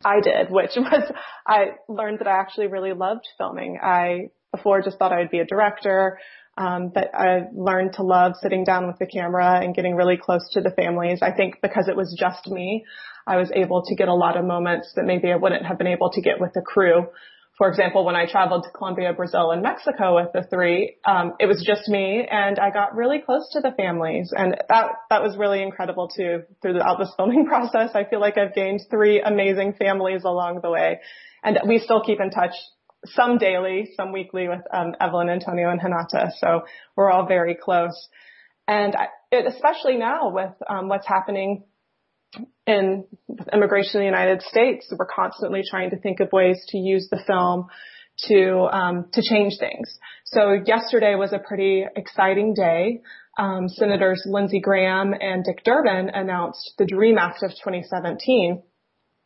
I 0.04 0.20
did, 0.22 0.50
which 0.50 0.72
was 0.76 1.12
I 1.48 1.76
learned 1.88 2.20
that 2.20 2.28
I 2.28 2.40
actually 2.40 2.68
really 2.68 2.94
loved 2.94 3.28
filming. 3.38 3.80
I 3.82 4.30
before 4.52 4.82
just 4.82 4.98
thought 4.98 5.14
I'd 5.14 5.32
be 5.32 5.40
a 5.40 5.46
director, 5.46 6.20
um, 6.58 6.92
but 6.94 7.14
I 7.16 7.48
learned 7.54 7.94
to 7.94 8.04
love 8.04 8.34
sitting 8.42 8.64
down 8.64 8.88
with 8.88 9.00
the 9.00 9.06
camera 9.06 9.62
and 9.64 9.74
getting 9.74 9.96
really 9.96 10.18
close 10.18 10.50
to 10.54 10.62
the 10.62 10.72
families. 10.72 11.20
I 11.22 11.32
think 11.32 11.62
because 11.62 11.88
it 11.88 11.96
was 11.96 12.16
just 12.18 12.48
me, 12.48 12.86
I 13.26 13.38
was 13.38 13.52
able 13.56 13.84
to 13.86 13.96
get 13.96 14.10
a 14.10 14.14
lot 14.14 14.38
of 14.38 14.46
moments 14.46 14.92
that 14.96 15.06
maybe 15.06 15.32
I 15.32 15.38
wouldn't 15.38 15.66
have 15.66 15.78
been 15.78 15.88
able 15.88 16.12
to 16.12 16.22
get 16.22 16.42
with 16.42 16.54
the 16.54 16.62
crew 16.62 17.08
for 17.58 17.70
example, 17.70 18.06
when 18.06 18.16
I 18.16 18.26
traveled 18.26 18.64
to 18.64 18.70
Colombia, 18.72 19.14
Brazil, 19.14 19.52
and 19.52 19.62
Mexico 19.62 20.16
with 20.16 20.32
the 20.34 20.44
three, 20.50 20.96
um, 21.06 21.34
it 21.40 21.48
was 21.48 21.64
just 21.66 21.88
me, 21.90 22.26
and 22.30 22.58
I 22.58 22.72
got 22.72 22.96
really 22.96 23.20
close 23.20 23.52
to 23.54 23.60
the 23.60 23.72
families, 23.72 24.34
and 24.36 24.56
that 24.70 24.86
that 25.10 25.22
was 25.22 25.38
really 25.38 25.62
incredible 25.62 26.08
too. 26.08 26.44
Throughout 26.62 26.98
this 26.98 27.14
filming 27.18 27.46
process, 27.48 27.92
I 27.94 28.06
feel 28.06 28.22
like 28.22 28.38
I've 28.38 28.56
gained 28.56 28.82
three 28.90 29.22
amazing 29.22 29.74
families 29.74 30.24
along 30.24 30.62
the 30.64 30.70
way, 30.70 31.02
and 31.44 31.60
we 31.68 31.80
still 31.80 32.02
keep 32.02 32.20
in 32.20 32.30
touch. 32.30 32.54
Some 33.06 33.40
daily, 33.40 33.90
some 33.98 34.12
weekly 34.12 34.48
with 34.48 34.62
um, 34.72 34.94
Evelyn, 35.00 35.28
Antonio, 35.30 35.72
and 35.72 35.82
Renata. 35.84 36.32
So 36.38 36.62
we're 36.96 37.12
all 37.12 37.26
very 37.26 37.56
close, 37.56 38.08
and 38.68 38.96
I, 38.96 39.08
it, 39.32 39.46
especially 39.46 39.98
now 39.98 40.32
with 40.32 40.54
um, 40.70 40.88
what's 40.88 41.08
happening 41.08 41.64
in 42.66 43.06
immigration 43.52 43.96
in 43.96 44.02
the 44.02 44.06
United 44.06 44.42
States, 44.44 44.92
we're 44.98 45.06
constantly 45.06 45.62
trying 45.70 45.90
to 45.90 45.98
think 45.98 46.20
of 46.20 46.32
ways 46.32 46.64
to 46.70 46.78
use 46.78 47.08
the 47.10 47.22
film 47.28 47.68
to 48.28 48.68
um, 48.72 49.06
to 49.14 49.22
change 49.22 49.54
things. 49.60 49.98
So 50.26 50.54
yesterday 50.66 51.16
was 51.16 51.34
a 51.34 51.40
pretty 51.40 51.86
exciting 51.96 52.54
day. 52.54 53.02
Um, 53.38 53.68
Senators 53.70 54.24
Lindsey 54.26 54.60
Graham 54.60 55.14
and 55.20 55.44
Dick 55.44 55.64
Durbin 55.64 56.10
announced 56.14 56.74
the 56.78 56.86
DREAM 56.86 57.18
Act 57.18 57.44
of 57.44 57.52
2017, 57.52 58.62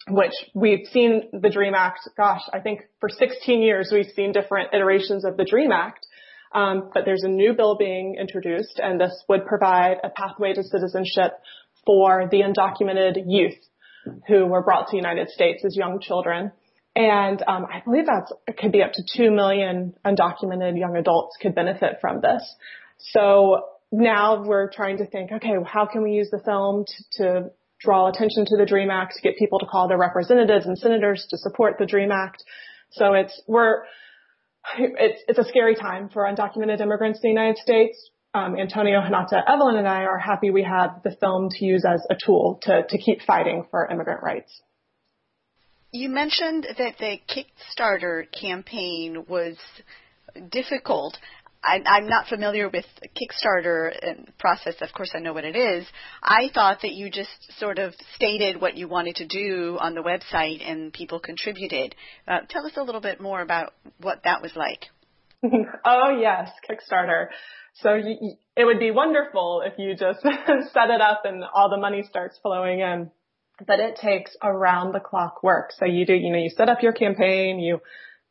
which 0.09 0.33
we've 0.53 0.87
seen 0.91 1.23
the 1.33 1.49
DREAM 1.49 1.73
Act. 1.75 1.99
Gosh, 2.15 2.41
I 2.53 2.59
think 2.59 2.81
for 2.99 3.09
16 3.09 3.61
years 3.61 3.89
we've 3.91 4.11
seen 4.15 4.31
different 4.31 4.73
iterations 4.73 5.25
of 5.25 5.37
the 5.37 5.45
DREAM 5.45 5.71
Act. 5.71 6.05
Um, 6.53 6.89
but 6.93 7.03
there's 7.03 7.23
a 7.23 7.27
new 7.27 7.53
bill 7.53 7.75
being 7.77 8.15
introduced, 8.17 8.79
and 8.81 8.99
this 8.99 9.23
would 9.27 9.45
provide 9.45 9.97
a 10.03 10.09
pathway 10.09 10.53
to 10.53 10.63
citizenship 10.63 11.33
for 11.85 12.27
the 12.29 12.41
undocumented 12.41 13.23
youth 13.27 13.57
who 14.27 14.45
were 14.45 14.61
brought 14.63 14.87
to 14.87 14.91
the 14.91 14.97
United 14.97 15.29
States 15.29 15.63
as 15.65 15.75
young 15.75 15.99
children. 15.99 16.51
And 16.95 17.43
um, 17.47 17.65
I 17.65 17.81
believe 17.83 18.05
that's 18.05 18.31
it 18.47 18.57
could 18.57 18.71
be 18.71 18.81
up 18.81 18.93
to 18.93 19.03
two 19.15 19.31
million 19.31 19.95
undocumented 20.05 20.79
young 20.79 20.95
adults 20.95 21.35
could 21.41 21.53
benefit 21.53 21.97
from 21.99 22.21
this. 22.21 22.41
So 22.99 23.65
now 23.91 24.43
we're 24.43 24.71
trying 24.71 24.97
to 24.99 25.05
think, 25.05 25.31
okay, 25.31 25.53
how 25.65 25.85
can 25.85 26.03
we 26.03 26.11
use 26.11 26.29
the 26.31 26.39
film 26.39 26.85
to, 26.85 27.23
to 27.23 27.51
draw 27.79 28.09
attention 28.09 28.45
to 28.45 28.57
the 28.57 28.65
DREAM 28.65 28.89
Act, 28.89 29.15
to 29.15 29.21
get 29.21 29.37
people 29.37 29.59
to 29.59 29.65
call 29.65 29.87
their 29.87 29.97
representatives 29.97 30.65
and 30.65 30.77
senators 30.77 31.27
to 31.29 31.37
support 31.37 31.75
the 31.77 31.85
DREAM 31.85 32.11
Act. 32.11 32.43
So 32.91 33.13
it's 33.13 33.41
we're 33.47 33.83
it's 34.77 35.21
it's 35.27 35.39
a 35.39 35.43
scary 35.43 35.75
time 35.75 36.09
for 36.09 36.23
undocumented 36.23 36.81
immigrants 36.81 37.19
in 37.21 37.29
the 37.29 37.39
United 37.39 37.57
States 37.57 38.09
um, 38.35 38.57
Antonio, 38.59 38.99
Renata, 39.01 39.41
Evelyn, 39.47 39.77
and 39.77 39.87
I 39.87 40.03
are 40.03 40.17
happy 40.17 40.51
we 40.51 40.63
have 40.63 41.01
the 41.03 41.15
film 41.21 41.49
to 41.51 41.65
use 41.65 41.85
as 41.85 42.05
a 42.09 42.15
tool 42.23 42.59
to, 42.63 42.83
to 42.87 42.97
keep 42.97 43.21
fighting 43.21 43.65
for 43.71 43.87
immigrant 43.89 44.21
rights. 44.21 44.61
You 45.91 46.09
mentioned 46.09 46.67
that 46.77 46.97
the 46.99 47.17
Kickstarter 47.29 48.25
campaign 48.37 49.25
was 49.29 49.55
difficult. 50.51 51.17
I, 51.63 51.81
I'm 51.85 52.07
not 52.07 52.27
familiar 52.27 52.69
with 52.69 52.83
the 53.01 53.07
Kickstarter 53.07 53.95
and 54.01 54.29
process. 54.37 54.75
Of 54.81 54.91
course, 54.93 55.11
I 55.15 55.19
know 55.19 55.31
what 55.31 55.45
it 55.45 55.55
is. 55.55 55.87
I 56.21 56.49
thought 56.53 56.79
that 56.81 56.91
you 56.91 57.09
just 57.09 57.29
sort 57.57 57.79
of 57.79 57.93
stated 58.15 58.59
what 58.59 58.75
you 58.75 58.89
wanted 58.89 59.15
to 59.15 59.27
do 59.27 59.77
on 59.79 59.95
the 59.95 60.01
website, 60.01 60.61
and 60.69 60.91
people 60.91 61.21
contributed. 61.21 61.95
Uh, 62.27 62.39
tell 62.49 62.65
us 62.65 62.73
a 62.75 62.83
little 62.83 63.01
bit 63.01 63.21
more 63.21 63.41
about 63.41 63.73
what 64.01 64.19
that 64.25 64.41
was 64.41 64.51
like. 64.57 64.87
oh 65.85 66.17
yes, 66.19 66.49
Kickstarter. 66.69 67.27
So 67.75 67.93
you, 67.95 68.35
it 68.55 68.65
would 68.65 68.79
be 68.79 68.91
wonderful 68.91 69.63
if 69.65 69.73
you 69.77 69.95
just 69.95 70.21
set 70.73 70.89
it 70.89 71.01
up 71.01 71.21
and 71.25 71.43
all 71.53 71.69
the 71.69 71.77
money 71.77 72.03
starts 72.03 72.39
flowing 72.41 72.79
in. 72.79 73.11
But 73.65 73.79
it 73.79 73.95
takes 73.95 74.35
around 74.43 74.93
the 74.93 74.99
clock 74.99 75.41
work. 75.41 75.71
So 75.77 75.85
you 75.85 76.05
do, 76.05 76.13
you 76.13 76.31
know, 76.31 76.39
you 76.39 76.49
set 76.49 76.67
up 76.67 76.81
your 76.81 76.91
campaign, 76.91 77.59
you 77.59 77.79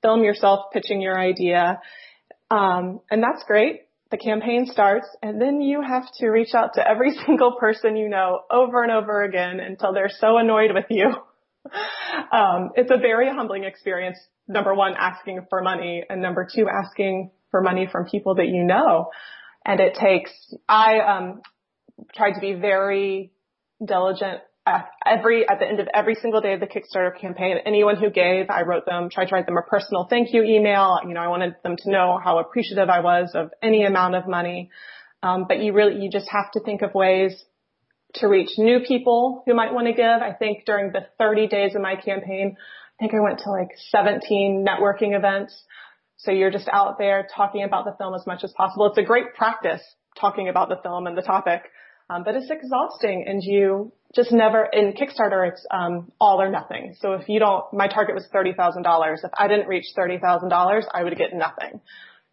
film 0.03 0.22
yourself 0.22 0.66
pitching 0.72 1.00
your 1.00 1.18
idea, 1.18 1.81
um, 2.50 3.00
and 3.11 3.22
that's 3.22 3.42
great. 3.44 3.83
The 4.11 4.18
campaign 4.18 4.66
starts 4.70 5.09
and 5.22 5.40
then 5.40 5.61
you 5.61 5.83
have 5.83 6.05
to 6.18 6.29
reach 6.29 6.55
out 6.55 6.74
to 6.74 6.87
every 6.87 7.12
single 7.27 7.57
person 7.59 7.96
you 7.96 8.09
know 8.09 8.40
over 8.50 8.83
and 8.83 8.92
over 8.92 9.24
again 9.24 9.61
until 9.61 9.92
they're 9.92 10.11
so 10.11 10.38
annoyed 10.38 10.70
with 10.72 10.87
you. 10.90 11.14
Um, 12.33 12.70
it's 12.77 12.90
a 12.90 12.98
very 12.98 13.29
humbling 13.29 13.64
experience. 13.64 14.18
Number 14.46 14.74
one, 14.74 14.94
asking 14.98 15.46
for 15.48 15.62
money 15.62 16.05
and 16.09 16.20
number 16.20 16.46
two, 16.53 16.68
asking 16.68 17.31
for 17.50 17.62
money 17.62 17.88
from 17.90 18.07
people 18.07 18.37
that 18.37 18.48
you 18.48 18.64
know. 18.64 19.11
And 19.64 19.81
it 19.81 19.94
takes, 19.94 20.31
I, 20.68 21.00
um, 21.00 21.42
tried 22.14 22.33
to 22.33 22.40
be 22.40 22.53
very 22.55 23.33
diligent 23.85 24.40
at 24.66 24.88
every 25.05 25.48
at 25.48 25.59
the 25.59 25.66
end 25.66 25.81
of 25.81 25.88
every 25.92 26.14
single 26.14 26.40
day 26.40 26.55
of 26.55 26.61
the 26.61 26.66
Kickstarter 26.66 27.18
campaign, 27.18 27.59
anyone 27.66 27.96
who 27.96 28.11
gave, 28.11 28.48
I 28.48 28.62
wrote 28.62 28.87
them, 28.87 29.11
tried 29.11 29.27
to 29.27 29.35
write 29.35 29.46
them 29.46 29.59
a 29.59 29.62
personal 29.62 30.07
thank 30.09 30.33
you 30.33 30.42
email. 30.42 30.98
You 31.07 31.14
know, 31.14 31.20
I 31.20 31.29
wanted 31.29 31.57
them 31.62 31.77
to 31.77 31.90
know 31.90 32.18
how 32.22 32.38
appreciative 32.38 32.88
I 32.88 33.00
was 33.00 33.33
of 33.35 33.50
any 33.62 33.85
amount 33.85 34.14
of 34.14 34.27
money. 34.27 34.70
Um, 35.22 35.46
but 35.48 35.61
you 35.61 35.72
really, 35.72 36.03
you 36.03 36.11
just 36.11 36.29
have 36.31 36.50
to 36.53 36.61
think 36.61 36.83
of 36.83 36.94
ways 36.94 37.44
to 38.16 38.29
reach 38.29 38.50
new 38.59 38.81
people 38.81 39.42
who 39.46 39.55
might 39.55 39.72
want 39.72 39.87
to 39.87 39.92
give. 39.92 40.05
I 40.05 40.33
think 40.33 40.64
during 40.64 40.92
the 40.92 41.07
30 41.18 41.48
days 41.48 41.74
of 41.74 41.83
my 41.83 41.96
campaign, 41.96 42.57
I 42.57 43.03
think 43.03 43.14
I 43.14 43.20
went 43.20 43.40
to 43.40 43.50
like 43.50 43.70
17 43.90 44.64
networking 44.66 45.16
events. 45.16 45.61
So 46.16 46.31
you're 46.31 46.50
just 46.50 46.68
out 46.72 46.96
there 46.98 47.27
talking 47.35 47.64
about 47.64 47.85
the 47.85 47.94
film 47.98 48.14
as 48.14 48.27
much 48.27 48.44
as 48.44 48.53
possible. 48.53 48.87
It's 48.87 48.98
a 48.98 49.03
great 49.03 49.35
practice 49.35 49.83
talking 50.18 50.48
about 50.48 50.68
the 50.68 50.77
film 50.83 51.07
and 51.07 51.18
the 51.18 51.22
topic. 51.22 51.62
Um, 52.09 52.22
but 52.22 52.37
it's 52.37 52.50
exhausting 52.50 53.24
and 53.27 53.42
you 53.42 53.92
just 54.14 54.31
never, 54.31 54.68
in 54.72 54.92
Kickstarter, 54.92 55.48
it's, 55.48 55.66
um, 55.70 56.12
all 56.20 56.40
or 56.40 56.50
nothing. 56.50 56.94
So 57.00 57.14
if 57.14 57.29
you 57.29 57.40
don't, 57.40 57.64
my 57.72 57.88
target 57.88 58.14
was 58.14 58.29
$30,000. 58.33 59.14
If 59.24 59.31
I 59.37 59.48
didn't 59.48 59.66
reach 59.66 59.87
$30,000, 59.96 60.85
I 60.92 61.03
would 61.03 61.16
get 61.16 61.33
nothing. 61.33 61.81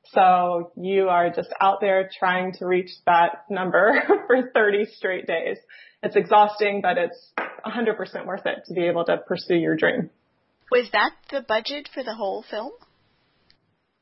So 0.05 0.71
you 0.75 1.09
are 1.09 1.29
just 1.29 1.53
out 1.61 1.79
there 1.79 2.09
trying 2.19 2.53
to 2.53 2.65
reach 2.65 2.89
that 3.05 3.45
number 3.49 4.01
for 4.27 4.51
30 4.53 4.85
straight 4.95 5.27
days. 5.27 5.57
It's 6.03 6.15
exhausting, 6.15 6.81
but 6.81 6.97
it's 6.97 7.31
100% 7.65 8.25
worth 8.25 8.45
it 8.45 8.63
to 8.67 8.73
be 8.73 8.87
able 8.87 9.05
to 9.05 9.17
pursue 9.17 9.55
your 9.55 9.75
dream. 9.75 10.09
Was 10.71 10.89
that 10.93 11.11
the 11.29 11.41
budget 11.47 11.89
for 11.93 12.03
the 12.03 12.15
whole 12.15 12.43
film? 12.49 12.71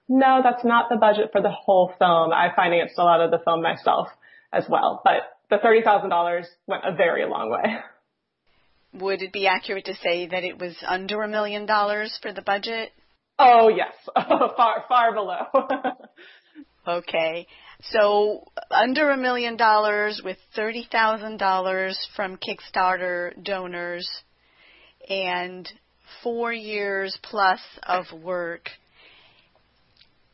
No, 0.08 0.42
that's 0.44 0.64
not 0.64 0.90
the 0.90 0.98
budget 0.98 1.30
for 1.32 1.42
the 1.42 1.52
whole 1.52 1.94
film. 2.00 2.32
I 2.32 2.50
financed 2.56 2.96
a 2.98 3.04
lot 3.04 3.22
of 3.22 3.32
the 3.32 3.40
film 3.44 3.62
myself 3.62 4.08
as 4.52 4.66
well, 4.68 5.02
but 5.04 5.38
the 5.50 5.58
$30,000 5.58 6.46
went 6.68 6.84
a 6.86 6.96
very 6.96 7.26
long 7.30 7.52
way. 7.52 7.78
Would 8.94 9.22
it 9.22 9.32
be 9.32 9.46
accurate 9.46 9.86
to 9.86 9.94
say 9.96 10.28
that 10.28 10.44
it 10.44 10.58
was 10.58 10.76
under 10.88 11.22
a 11.22 11.28
million 11.28 11.68
dollars 11.68 12.18
for 12.22 12.34
the 12.34 12.42
budget? 12.42 12.92
Oh 13.40 13.70
yes, 13.70 13.94
far 14.16 14.84
far 14.90 15.14
below. 15.14 15.46
okay, 16.88 17.48
so 17.84 18.44
under 18.70 19.12
a 19.12 19.18
million 19.18 19.56
dollars 19.56 20.22
with 20.24 20.38
thirty 20.56 20.86
thousand 20.92 21.38
dollars 21.38 21.98
from 22.18 22.38
Kickstarter 22.38 23.32
donors, 23.42 24.08
and 25.10 25.72
four 26.22 26.52
years 26.52 27.18
plus 27.24 27.62
of 27.84 28.06
work. 28.22 28.70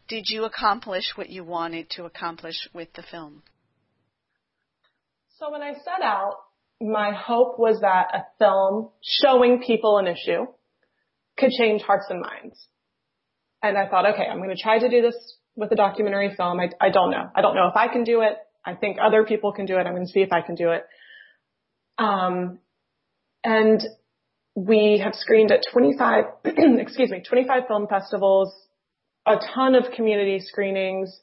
Did 0.08 0.26
you 0.28 0.46
accomplish 0.46 1.04
what 1.16 1.30
you 1.30 1.44
wanted 1.44 1.90
to 1.92 2.06
accomplish 2.06 2.56
with 2.74 2.92
the 2.94 3.04
film? 3.04 3.44
So 5.38 5.52
when 5.52 5.62
I 5.62 5.74
set 5.74 6.02
out, 6.04 6.38
my 6.82 7.12
hope 7.12 7.60
was 7.60 7.82
that 7.82 8.08
a 8.14 8.26
film 8.40 8.90
showing 9.04 9.62
people 9.66 9.98
an 9.98 10.08
issue 10.08 10.46
could 11.38 11.52
change 11.52 11.82
hearts 11.82 12.06
and 12.10 12.22
minds. 12.22 12.68
And 13.70 13.78
I 13.78 13.88
thought, 13.88 14.06
okay, 14.14 14.26
I'm 14.30 14.38
going 14.38 14.56
to 14.56 14.62
try 14.62 14.80
to 14.80 14.90
do 14.90 15.02
this 15.02 15.16
with 15.56 15.72
a 15.72 15.76
documentary 15.76 16.34
film. 16.36 16.60
I, 16.60 16.70
I 16.80 16.90
don't 16.90 17.12
know. 17.12 17.30
I 17.36 17.42
don't 17.42 17.56
know 17.56 17.68
if 17.68 17.76
I 17.76 17.88
can 17.88 18.04
do 18.04 18.22
it. 18.22 18.38
I 18.66 18.74
think 18.74 18.98
other 19.02 19.24
people 19.24 19.54
can 19.54 19.66
do 19.66 19.78
it. 19.78 19.86
I'm 19.86 19.94
going 19.94 20.06
to 20.06 20.12
see 20.12 20.22
if 20.22 20.32
I 20.32 20.42
can 20.42 20.56
do 20.56 20.72
it. 20.72 20.86
Um, 21.98 22.60
and 23.44 23.82
we 24.56 25.02
have 25.04 25.14
screened 25.16 25.52
at 25.52 25.62
25, 25.72 26.26
excuse 26.46 27.12
me, 27.12 27.22
25 27.28 27.68
film 27.68 27.88
festivals, 27.88 28.54
a 29.26 29.36
ton 29.54 29.76
of 29.76 29.92
community 29.96 30.40
screenings, 30.40 31.20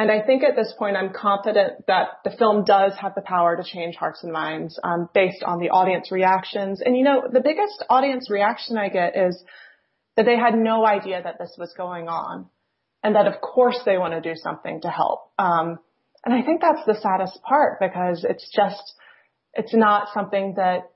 and 0.00 0.10
I 0.10 0.22
think 0.22 0.42
at 0.42 0.56
this 0.56 0.72
point, 0.78 0.96
I'm 0.96 1.12
confident 1.12 1.86
that 1.86 2.20
the 2.24 2.30
film 2.30 2.64
does 2.64 2.92
have 3.02 3.14
the 3.14 3.20
power 3.20 3.54
to 3.54 3.62
change 3.62 3.96
hearts 3.96 4.22
and 4.22 4.32
minds 4.32 4.80
um, 4.82 5.10
based 5.12 5.42
on 5.44 5.60
the 5.60 5.68
audience 5.68 6.10
reactions. 6.10 6.80
And 6.82 6.96
you 6.96 7.04
know, 7.04 7.24
the 7.30 7.42
biggest 7.42 7.84
audience 7.90 8.30
reaction 8.30 8.78
I 8.78 8.88
get 8.88 9.14
is 9.14 9.44
that 10.16 10.26
they 10.26 10.36
had 10.36 10.54
no 10.54 10.86
idea 10.86 11.20
that 11.22 11.38
this 11.38 11.54
was 11.58 11.72
going 11.76 12.08
on, 12.08 12.46
and 13.02 13.14
that 13.14 13.26
of 13.26 13.40
course 13.40 13.78
they 13.84 13.98
want 13.98 14.14
to 14.14 14.20
do 14.20 14.36
something 14.36 14.80
to 14.82 14.88
help. 14.88 15.30
Um, 15.38 15.78
and 16.24 16.34
I 16.34 16.42
think 16.42 16.60
that's 16.60 16.84
the 16.86 17.00
saddest 17.00 17.42
part 17.42 17.78
because 17.80 18.24
it's 18.28 18.48
just 18.54 18.94
it's 19.54 19.74
not 19.74 20.08
something 20.12 20.54
that 20.56 20.90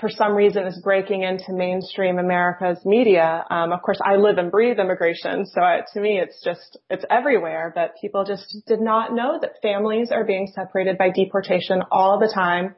for 0.00 0.08
some 0.08 0.32
reason 0.32 0.66
is 0.66 0.80
breaking 0.82 1.22
into 1.22 1.52
mainstream 1.52 2.18
America's 2.18 2.78
media. 2.84 3.44
Um, 3.50 3.70
of 3.72 3.82
course, 3.82 4.00
I 4.02 4.16
live 4.16 4.38
and 4.38 4.50
breathe 4.50 4.78
immigration, 4.78 5.44
so 5.44 5.60
I, 5.60 5.80
to 5.92 6.00
me, 6.00 6.18
it's 6.18 6.42
just 6.42 6.78
it's 6.88 7.04
everywhere. 7.10 7.70
But 7.74 7.94
people 8.00 8.24
just 8.24 8.56
did 8.66 8.80
not 8.80 9.14
know 9.14 9.38
that 9.40 9.60
families 9.60 10.10
are 10.10 10.24
being 10.24 10.50
separated 10.54 10.96
by 10.96 11.10
deportation 11.10 11.82
all 11.92 12.18
the 12.18 12.32
time, 12.34 12.74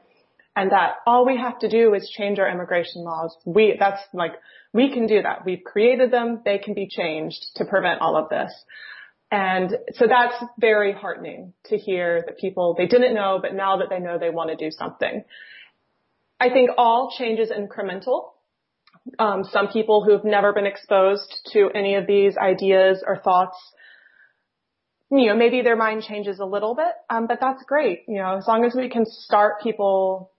and 0.54 0.70
that 0.70 0.96
all 1.06 1.24
we 1.24 1.36
have 1.38 1.58
to 1.60 1.68
do 1.68 1.94
is 1.94 2.10
change 2.16 2.38
our 2.38 2.48
immigration 2.48 3.02
laws. 3.02 3.36
We 3.46 3.76
that's 3.78 4.02
like 4.12 4.32
we 4.72 4.92
can 4.92 5.06
do 5.06 5.22
that. 5.22 5.44
We've 5.44 5.64
created 5.64 6.10
them; 6.10 6.42
they 6.44 6.58
can 6.58 6.74
be 6.74 6.88
changed 6.88 7.42
to 7.56 7.64
prevent 7.64 8.00
all 8.00 8.16
of 8.16 8.28
this. 8.28 8.52
And 9.30 9.78
so 9.92 10.06
that's 10.06 10.34
very 10.58 10.92
heartening 10.92 11.54
to 11.66 11.78
hear 11.78 12.22
that 12.26 12.36
people 12.38 12.74
they 12.76 12.86
didn't 12.86 13.14
know, 13.14 13.38
but 13.40 13.54
now 13.54 13.78
that 13.78 13.88
they 13.88 13.98
know, 13.98 14.18
they 14.18 14.30
want 14.30 14.50
to 14.50 14.56
do 14.56 14.70
something. 14.70 15.24
I 16.38 16.50
think 16.50 16.70
all 16.76 17.14
change 17.16 17.38
is 17.38 17.50
incremental. 17.50 18.30
Um, 19.18 19.44
some 19.44 19.68
people 19.68 20.04
who've 20.04 20.24
never 20.24 20.52
been 20.52 20.66
exposed 20.66 21.48
to 21.52 21.70
any 21.74 21.94
of 21.94 22.06
these 22.06 22.36
ideas 22.36 23.02
or 23.06 23.16
thoughts, 23.16 23.56
you 25.10 25.26
know, 25.28 25.36
maybe 25.36 25.62
their 25.62 25.76
mind 25.76 26.02
changes 26.02 26.38
a 26.40 26.44
little 26.44 26.74
bit, 26.74 26.92
um, 27.08 27.26
but 27.26 27.38
that's 27.40 27.62
great. 27.64 28.00
You 28.08 28.18
know, 28.18 28.36
as 28.36 28.46
long 28.46 28.64
as 28.64 28.74
we 28.74 28.90
can 28.90 29.04
start 29.06 29.62
people 29.62 30.31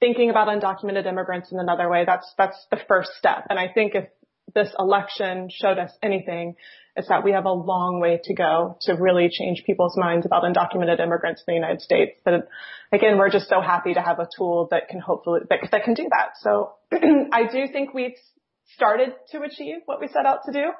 thinking 0.00 0.30
about 0.30 0.48
undocumented 0.48 1.06
immigrants 1.06 1.52
in 1.52 1.58
another 1.58 1.88
way, 1.88 2.04
that's 2.06 2.32
that's 2.36 2.66
the 2.70 2.78
first 2.88 3.10
step. 3.18 3.46
And 3.50 3.58
I 3.58 3.68
think 3.72 3.94
if 3.94 4.06
this 4.54 4.68
election 4.78 5.48
showed 5.50 5.78
us 5.78 5.90
anything, 6.02 6.56
is 6.96 7.08
that 7.08 7.24
we 7.24 7.32
have 7.32 7.44
a 7.44 7.52
long 7.52 8.00
way 8.00 8.20
to 8.22 8.34
go 8.34 8.78
to 8.82 8.94
really 8.94 9.28
change 9.28 9.64
people's 9.64 9.96
minds 9.96 10.26
about 10.26 10.44
undocumented 10.44 11.00
immigrants 11.00 11.42
in 11.46 11.52
the 11.52 11.56
United 11.56 11.80
States. 11.80 12.12
But 12.24 12.48
again, 12.92 13.18
we're 13.18 13.30
just 13.30 13.48
so 13.48 13.60
happy 13.60 13.94
to 13.94 14.00
have 14.00 14.20
a 14.20 14.28
tool 14.36 14.68
that 14.70 14.88
can 14.88 15.00
hopefully, 15.00 15.40
that, 15.50 15.58
that 15.72 15.84
can 15.84 15.94
do 15.94 16.06
that. 16.10 16.34
So 16.40 16.74
I 17.32 17.46
do 17.50 17.66
think 17.72 17.94
we've 17.94 18.16
started 18.74 19.14
to 19.32 19.42
achieve 19.42 19.78
what 19.86 20.00
we 20.00 20.08
set 20.08 20.24
out 20.24 20.40
to 20.46 20.52
do. 20.52 20.70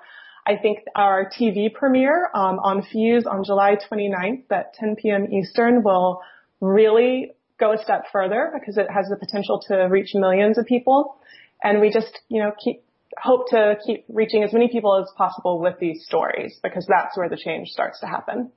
I 0.46 0.56
think 0.56 0.80
our 0.94 1.30
TV 1.30 1.72
premiere 1.72 2.30
um, 2.34 2.58
on 2.58 2.82
Fuse 2.82 3.26
on 3.26 3.44
July 3.44 3.76
29th 3.90 4.44
at 4.50 4.74
10 4.74 4.96
p.m. 4.96 5.26
Eastern 5.32 5.82
will 5.82 6.20
really 6.60 7.32
go 7.58 7.72
a 7.72 7.78
step 7.78 8.04
further 8.12 8.52
because 8.52 8.76
it 8.76 8.86
has 8.90 9.06
the 9.08 9.16
potential 9.16 9.62
to 9.68 9.76
reach 9.84 10.10
millions 10.14 10.58
of 10.58 10.66
people. 10.66 11.16
And 11.62 11.80
we 11.80 11.90
just, 11.90 12.20
you 12.28 12.42
know, 12.42 12.52
keep 12.62 12.82
hope 13.16 13.48
to 13.48 13.76
keep 13.86 14.04
reaching 14.08 14.42
as 14.42 14.52
many 14.52 14.68
people 14.68 15.00
as 15.00 15.08
possible 15.16 15.60
with 15.60 15.78
these 15.78 16.04
stories 16.04 16.58
because 16.62 16.86
that's 16.88 17.16
where 17.16 17.28
the 17.28 17.36
change 17.36 17.68
starts 17.68 18.00
to 18.00 18.06
happen. 18.06 18.50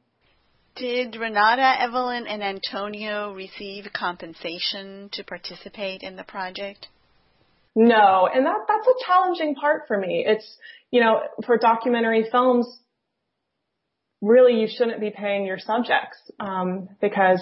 Did 0.75 1.15
Renata, 1.15 1.81
Evelyn, 1.81 2.27
and 2.27 2.43
Antonio 2.43 3.33
receive 3.33 3.85
compensation 3.93 5.09
to 5.13 5.23
participate 5.23 6.03
in 6.03 6.15
the 6.15 6.23
project? 6.23 6.87
No, 7.75 8.27
and 8.31 8.45
that 8.45 8.57
that's 8.67 8.87
a 8.87 9.05
challenging 9.05 9.55
part 9.55 9.83
for 9.87 9.97
me. 9.97 10.23
It's 10.27 10.57
you 10.91 11.01
know 11.01 11.21
for 11.45 11.57
documentary 11.57 12.27
films, 12.31 12.67
really 14.21 14.59
you 14.59 14.67
shouldn't 14.67 14.99
be 14.99 15.11
paying 15.11 15.45
your 15.45 15.59
subjects 15.59 16.17
um, 16.39 16.89
because 17.01 17.41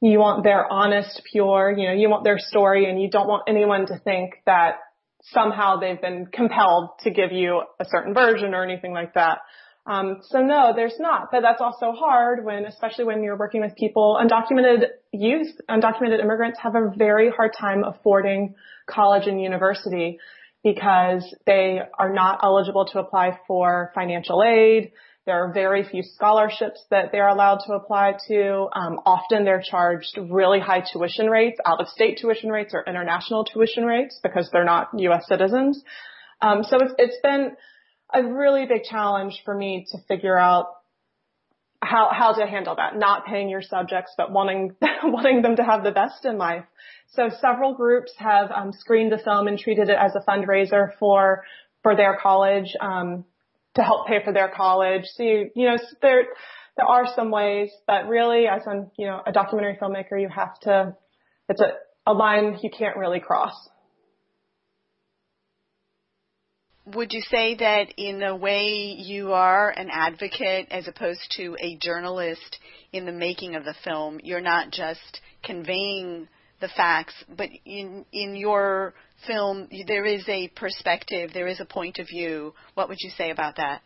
you 0.00 0.18
want 0.18 0.44
their 0.44 0.70
honest, 0.70 1.22
pure, 1.30 1.74
you 1.76 1.88
know, 1.88 1.94
you 1.94 2.08
want 2.08 2.24
their 2.24 2.38
story, 2.38 2.88
and 2.88 3.00
you 3.00 3.10
don't 3.10 3.28
want 3.28 3.44
anyone 3.46 3.86
to 3.86 3.98
think 3.98 4.34
that 4.46 4.76
somehow 5.22 5.78
they've 5.78 6.00
been 6.00 6.26
compelled 6.32 6.90
to 7.00 7.10
give 7.10 7.32
you 7.32 7.62
a 7.78 7.84
certain 7.84 8.14
version 8.14 8.54
or 8.54 8.64
anything 8.64 8.92
like 8.92 9.14
that. 9.14 9.38
Um, 9.86 10.18
so 10.22 10.40
no, 10.40 10.72
there's 10.74 10.96
not. 10.98 11.28
But 11.30 11.40
that's 11.42 11.60
also 11.60 11.92
hard 11.92 12.44
when, 12.44 12.64
especially 12.64 13.04
when 13.04 13.22
you're 13.22 13.36
working 13.36 13.60
with 13.60 13.74
people, 13.76 14.18
undocumented 14.20 14.84
youth, 15.12 15.48
undocumented 15.68 16.20
immigrants 16.20 16.58
have 16.62 16.74
a 16.74 16.92
very 16.96 17.30
hard 17.30 17.52
time 17.58 17.84
affording 17.84 18.54
college 18.88 19.26
and 19.26 19.40
university 19.40 20.18
because 20.62 21.34
they 21.46 21.80
are 21.98 22.12
not 22.12 22.40
eligible 22.42 22.84
to 22.86 22.98
apply 22.98 23.38
for 23.46 23.90
financial 23.94 24.42
aid. 24.42 24.92
There 25.26 25.44
are 25.44 25.52
very 25.52 25.84
few 25.84 26.02
scholarships 26.02 26.82
that 26.90 27.12
they're 27.12 27.28
allowed 27.28 27.60
to 27.66 27.74
apply 27.74 28.14
to. 28.28 28.68
Um, 28.72 29.00
often 29.04 29.44
they're 29.44 29.62
charged 29.62 30.18
really 30.18 30.60
high 30.60 30.82
tuition 30.92 31.28
rates, 31.28 31.58
out 31.66 31.80
of 31.80 31.88
state 31.88 32.18
tuition 32.20 32.50
rates 32.50 32.72
or 32.72 32.82
international 32.86 33.44
tuition 33.44 33.84
rates 33.84 34.18
because 34.22 34.48
they're 34.50 34.64
not 34.64 34.88
U.S. 34.96 35.26
citizens. 35.28 35.82
Um, 36.40 36.64
so 36.64 36.78
it's, 36.80 36.94
it's 36.96 37.20
been 37.22 37.52
a 38.12 38.24
really 38.24 38.66
big 38.66 38.84
challenge 38.84 39.42
for 39.44 39.54
me 39.54 39.86
to 39.92 39.98
figure 40.08 40.38
out 40.38 40.68
how 41.82 42.10
how 42.12 42.32
to 42.32 42.46
handle 42.46 42.76
that. 42.76 42.96
Not 42.96 43.26
paying 43.26 43.48
your 43.48 43.62
subjects, 43.62 44.12
but 44.16 44.32
wanting 44.32 44.74
wanting 45.04 45.42
them 45.42 45.56
to 45.56 45.64
have 45.64 45.82
the 45.82 45.92
best 45.92 46.24
in 46.24 46.38
life. 46.38 46.64
So 47.10 47.28
several 47.40 47.74
groups 47.74 48.12
have 48.18 48.50
um, 48.50 48.72
screened 48.72 49.12
the 49.12 49.18
film 49.18 49.48
and 49.48 49.58
treated 49.58 49.88
it 49.88 49.96
as 49.98 50.14
a 50.14 50.30
fundraiser 50.30 50.96
for 50.98 51.44
for 51.82 51.96
their 51.96 52.18
college 52.22 52.74
um, 52.80 53.24
to 53.74 53.82
help 53.82 54.06
pay 54.06 54.22
for 54.24 54.32
their 54.32 54.48
college. 54.48 55.04
So 55.14 55.22
you, 55.22 55.50
you 55.54 55.68
know 55.68 55.76
there 56.02 56.24
there 56.76 56.86
are 56.86 57.06
some 57.14 57.30
ways, 57.30 57.70
but 57.86 58.08
really, 58.08 58.46
as 58.46 58.62
a 58.66 58.86
you 58.98 59.06
know 59.06 59.20
a 59.26 59.32
documentary 59.32 59.78
filmmaker, 59.80 60.20
you 60.20 60.28
have 60.28 60.58
to 60.60 60.96
it's 61.48 61.60
a 61.60 61.72
a 62.06 62.12
line 62.12 62.58
you 62.62 62.70
can't 62.70 62.96
really 62.96 63.20
cross. 63.20 63.54
would 66.94 67.12
you 67.12 67.20
say 67.30 67.54
that 67.56 67.92
in 67.96 68.22
a 68.22 68.34
way 68.34 68.96
you 68.98 69.32
are 69.32 69.70
an 69.70 69.88
advocate 69.92 70.66
as 70.70 70.88
opposed 70.88 71.20
to 71.36 71.56
a 71.60 71.76
journalist 71.76 72.58
in 72.92 73.06
the 73.06 73.12
making 73.12 73.54
of 73.54 73.64
the 73.64 73.74
film? 73.84 74.20
You're 74.22 74.40
not 74.40 74.70
just 74.70 75.20
conveying 75.44 76.28
the 76.60 76.68
facts, 76.68 77.14
but 77.36 77.48
in 77.64 78.04
in 78.12 78.36
your 78.36 78.94
film 79.26 79.68
there 79.86 80.04
is 80.04 80.24
a 80.28 80.48
perspective, 80.48 81.30
there 81.32 81.46
is 81.46 81.60
a 81.60 81.64
point 81.64 81.98
of 81.98 82.06
view. 82.06 82.54
What 82.74 82.88
would 82.88 82.98
you 83.00 83.10
say 83.10 83.30
about 83.30 83.56
that? 83.56 83.82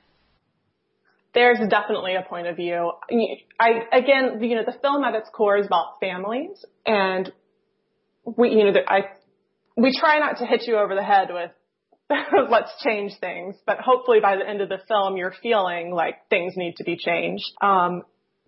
There's 1.34 1.58
definitely 1.68 2.14
a 2.14 2.22
point 2.22 2.46
of 2.46 2.56
view. 2.56 2.92
I 3.58 3.70
again, 3.92 4.42
you 4.42 4.56
know, 4.56 4.64
the 4.64 4.78
film 4.80 5.02
at 5.02 5.14
its 5.14 5.28
core 5.34 5.56
is 5.58 5.66
about 5.66 5.98
families, 6.00 6.64
and 6.86 7.32
we, 8.24 8.50
you 8.50 8.64
know, 8.64 8.80
I 8.86 9.00
we 9.76 9.92
try 9.98 10.20
not 10.20 10.38
to 10.38 10.46
hit 10.46 10.62
you 10.66 10.76
over 10.76 10.94
the 10.94 11.02
head 11.02 11.28
with 11.30 11.50
let's 12.50 12.70
change 12.84 13.12
things. 13.20 13.56
But 13.66 13.78
hopefully 13.80 14.20
by 14.20 14.36
the 14.36 14.48
end 14.48 14.60
of 14.60 14.68
the 14.68 14.78
film, 14.86 15.16
you're 15.16 15.34
feeling 15.42 15.92
like 15.92 16.28
things 16.28 16.54
need 16.56 16.76
to 16.76 16.84
be 16.84 16.96
changed. 16.96 17.44
Um, 17.60 18.02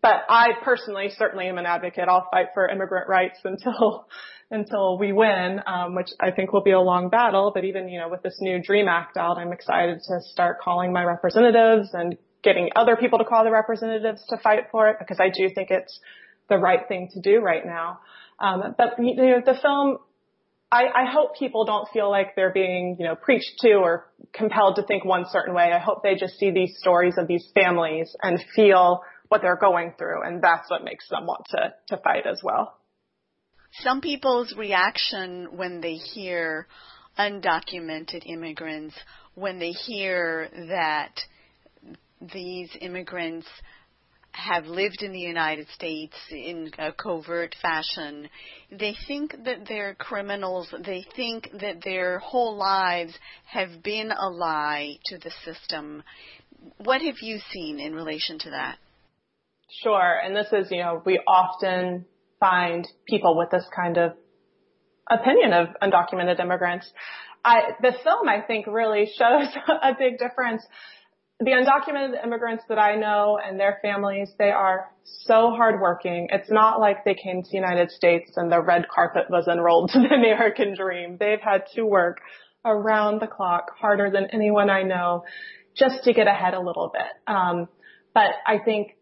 but 0.07 0.25
I 0.29 0.51
personally 0.63 1.11
certainly 1.19 1.49
am 1.49 1.59
an 1.59 1.67
advocate. 1.67 2.09
I'll 2.09 2.29
fight 2.31 2.47
for 2.55 2.69
immigrant 2.69 3.09
rights 3.09 3.41
until 3.43 4.07
until 4.51 4.97
we 4.99 5.13
win, 5.13 5.61
um, 5.67 5.97
which 5.97 6.11
I 6.21 6.31
think 6.31 6.53
will 6.53 6.63
be 6.63 6.71
a 6.71 6.81
long 6.81 7.09
battle. 7.09 7.51
But 7.53 7.65
even 7.65 7.89
you 7.89 7.99
know 7.99 8.09
with 8.09 8.23
this 8.23 8.37
new 8.41 8.63
Dream 8.63 8.87
Act 8.87 9.17
out, 9.17 9.37
I'm 9.37 9.53
excited 9.53 9.99
to 10.07 10.21
start 10.31 10.61
calling 10.61 10.93
my 10.93 11.03
representatives 11.03 11.91
and 11.93 12.17
getting 12.45 12.71
other 12.77 12.95
people 12.95 13.19
to 13.19 13.25
call 13.25 13.43
the 13.43 13.51
representatives 13.51 14.25
to 14.29 14.37
fight 14.39 14.69
for 14.71 14.89
it 14.91 14.97
because 15.01 15.19
I 15.19 15.29
do 15.29 15.51
think 15.53 15.71
it's 15.71 15.99
the 16.49 16.57
right 16.57 16.87
thing 16.87 17.09
to 17.15 17.21
do 17.21 17.41
right 17.41 17.67
now. 17.67 17.99
Um, 18.39 18.77
but 18.79 18.95
you 19.01 19.17
know 19.17 19.43
the 19.45 19.59
film 19.61 19.99
I, 20.71 20.87
I 20.95 21.05
hope 21.11 21.37
people 21.37 21.65
don't 21.65 21.89
feel 21.93 22.11
like 22.11 22.35
they're 22.35 22.53
being, 22.53 22.97
you 22.99 23.07
know, 23.07 23.15
preached 23.15 23.61
to 23.61 23.75
or 23.75 24.11
compelled 24.33 24.77
to 24.77 24.83
think 24.83 25.05
one 25.05 25.25
certain 25.31 25.55
way. 25.55 25.73
I 25.73 25.79
hope 25.79 26.03
they 26.03 26.17
just 26.17 26.39
see 26.39 26.51
these 26.51 26.77
stories 26.79 27.15
of 27.19 27.29
these 27.29 27.49
families 27.55 28.15
and 28.21 28.45
feel 28.55 29.03
what 29.29 29.43
they're 29.43 29.57
going 29.57 29.95
through, 29.99 30.23
and 30.23 30.43
that's 30.43 30.71
what 30.71 30.85
makes 30.85 31.09
them 31.09 31.27
want 31.27 31.45
to, 31.51 31.75
to 31.89 32.03
fight 32.03 32.27
as 32.27 32.41
well. 32.43 32.79
Some 33.81 34.01
people's 34.01 34.55
reaction 34.57 35.49
when 35.57 35.81
they 35.81 35.95
hear 35.95 36.67
undocumented 37.19 38.25
immigrants, 38.27 38.95
when 39.35 39.59
they 39.59 39.71
hear 39.71 40.49
that 40.69 41.13
these 42.33 42.71
immigrants 42.81 43.47
have 44.33 44.67
lived 44.67 45.03
in 45.03 45.13
the 45.13 45.19
United 45.19 45.67
States 45.69 46.15
in 46.31 46.71
a 46.79 46.93
covert 46.93 47.55
fashion, 47.61 48.29
they 48.71 48.95
think 49.07 49.35
that 49.45 49.67
they're 49.67 49.95
criminals. 49.95 50.73
They 50.85 51.07
think 51.17 51.49
that 51.61 51.83
their 51.83 52.19
whole 52.19 52.57
lives 52.57 53.15
have 53.47 53.83
been 53.83 54.11
a 54.11 54.29
lie 54.29 54.99
to 55.07 55.19
the 55.19 55.33
system. 55.45 56.03
What 56.79 57.01
have 57.01 57.17
you 57.23 57.39
seen 57.51 57.81
in 57.81 57.95
relation 57.95 58.39
to 58.41 58.51
that? 58.51 58.77
Sure. 59.69 60.21
And 60.23 60.37
this 60.37 60.47
is, 60.53 60.71
you 60.71 60.79
know, 60.79 61.03
we 61.05 61.21
often 61.27 62.07
find 62.41 62.87
people 63.07 63.37
with 63.37 63.51
this 63.51 63.65
kind 63.75 63.99
of 63.99 64.13
opinion 65.11 65.53
of 65.53 65.69
undocumented 65.83 66.41
immigrants. 66.41 66.91
I, 67.45 67.73
the 67.81 67.93
film, 68.03 68.29
I 68.29 68.41
think, 68.41 68.67
really 68.67 69.07
shows 69.07 69.49
a 69.69 69.95
big 69.99 70.19
difference 70.19 70.63
the 71.39 71.51
undocumented 71.51 72.25
immigrants 72.25 72.65
that 72.69 72.79
I 72.79 72.97
know 72.97 73.39
and 73.43 73.61
their 73.61 73.79
families, 73.83 74.31
they 74.39 74.51
are 74.51 74.91
so 75.05 75.51
hardworking. 75.51 76.29
It's 76.33 76.51
not 76.51 76.81
like 76.81 77.05
they 77.05 77.15
came 77.15 77.43
to 77.43 77.49
the 77.51 77.57
United 77.57 77.91
States 77.91 78.33
and 78.37 78.51
the 78.51 78.63
red 78.63 78.87
carpet 78.89 79.25
was 79.29 79.47
unrolled 79.47 79.91
to 79.93 79.99
the 79.99 80.15
American 80.15 80.75
dream. 80.75 81.17
They've 81.21 81.41
had 81.41 81.65
to 81.75 81.85
work 81.85 82.21
around 82.65 83.21
the 83.21 83.27
clock 83.27 83.73
harder 83.79 84.11
than 84.11 84.29
anyone 84.33 84.71
I 84.71 84.83
know 84.83 85.25
just 85.77 86.05
to 86.05 86.15
get 86.15 86.27
ahead 86.27 86.55
a 86.55 86.61
little 86.61 86.91
bit. 86.93 87.33
Um, 87.33 87.69
but 88.15 88.31
I 88.47 88.59
think 88.65 88.97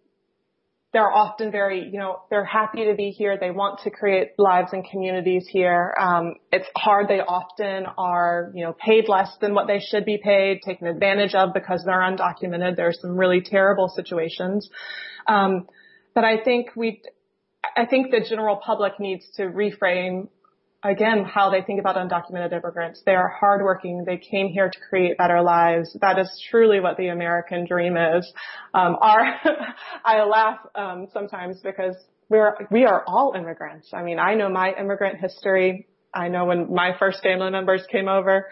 they're 0.94 1.12
often 1.12 1.50
very, 1.50 1.88
you 1.92 1.98
know, 1.98 2.20
they're 2.30 2.44
happy 2.44 2.84
to 2.84 2.94
be 2.94 3.10
here. 3.10 3.36
They 3.36 3.50
want 3.50 3.80
to 3.80 3.90
create 3.90 4.28
lives 4.38 4.70
and 4.72 4.88
communities 4.88 5.44
here. 5.50 5.92
Um, 6.00 6.36
it's 6.52 6.68
hard. 6.76 7.08
They 7.08 7.18
often 7.18 7.86
are, 7.98 8.52
you 8.54 8.64
know, 8.64 8.72
paid 8.72 9.08
less 9.08 9.36
than 9.40 9.54
what 9.54 9.66
they 9.66 9.80
should 9.80 10.04
be 10.04 10.18
paid, 10.22 10.62
taken 10.62 10.86
advantage 10.86 11.34
of 11.34 11.52
because 11.52 11.82
they're 11.84 11.98
undocumented. 11.98 12.76
There's 12.76 13.00
some 13.00 13.16
really 13.16 13.40
terrible 13.40 13.88
situations. 13.88 14.70
Um, 15.26 15.66
but 16.14 16.22
I 16.22 16.40
think 16.44 16.68
we, 16.76 17.02
I 17.76 17.86
think 17.86 18.12
the 18.12 18.24
general 18.26 18.60
public 18.64 19.00
needs 19.00 19.24
to 19.34 19.42
reframe 19.42 20.28
again, 20.84 21.24
how 21.24 21.50
they 21.50 21.62
think 21.62 21.80
about 21.80 21.96
undocumented 21.96 22.52
immigrants. 22.52 23.02
They 23.04 23.14
are 23.14 23.28
hardworking. 23.28 24.04
They 24.04 24.18
came 24.18 24.48
here 24.48 24.70
to 24.70 24.78
create 24.88 25.16
better 25.16 25.42
lives. 25.42 25.96
That 26.00 26.18
is 26.18 26.30
truly 26.50 26.80
what 26.80 26.96
the 26.96 27.08
American 27.08 27.66
dream 27.66 27.96
is. 27.96 28.30
Um, 28.74 28.96
our, 29.00 29.40
I 30.04 30.22
laugh 30.24 30.58
um, 30.74 31.08
sometimes 31.12 31.60
because 31.62 31.96
we're 32.28 32.54
we 32.70 32.84
are 32.84 33.02
all 33.06 33.34
immigrants. 33.36 33.88
I 33.92 34.02
mean, 34.02 34.18
I 34.18 34.34
know 34.34 34.48
my 34.48 34.72
immigrant 34.78 35.20
history. 35.20 35.88
I 36.12 36.28
know 36.28 36.44
when 36.44 36.72
my 36.72 36.92
first 36.98 37.22
family 37.22 37.50
members 37.50 37.82
came 37.90 38.08
over, 38.08 38.46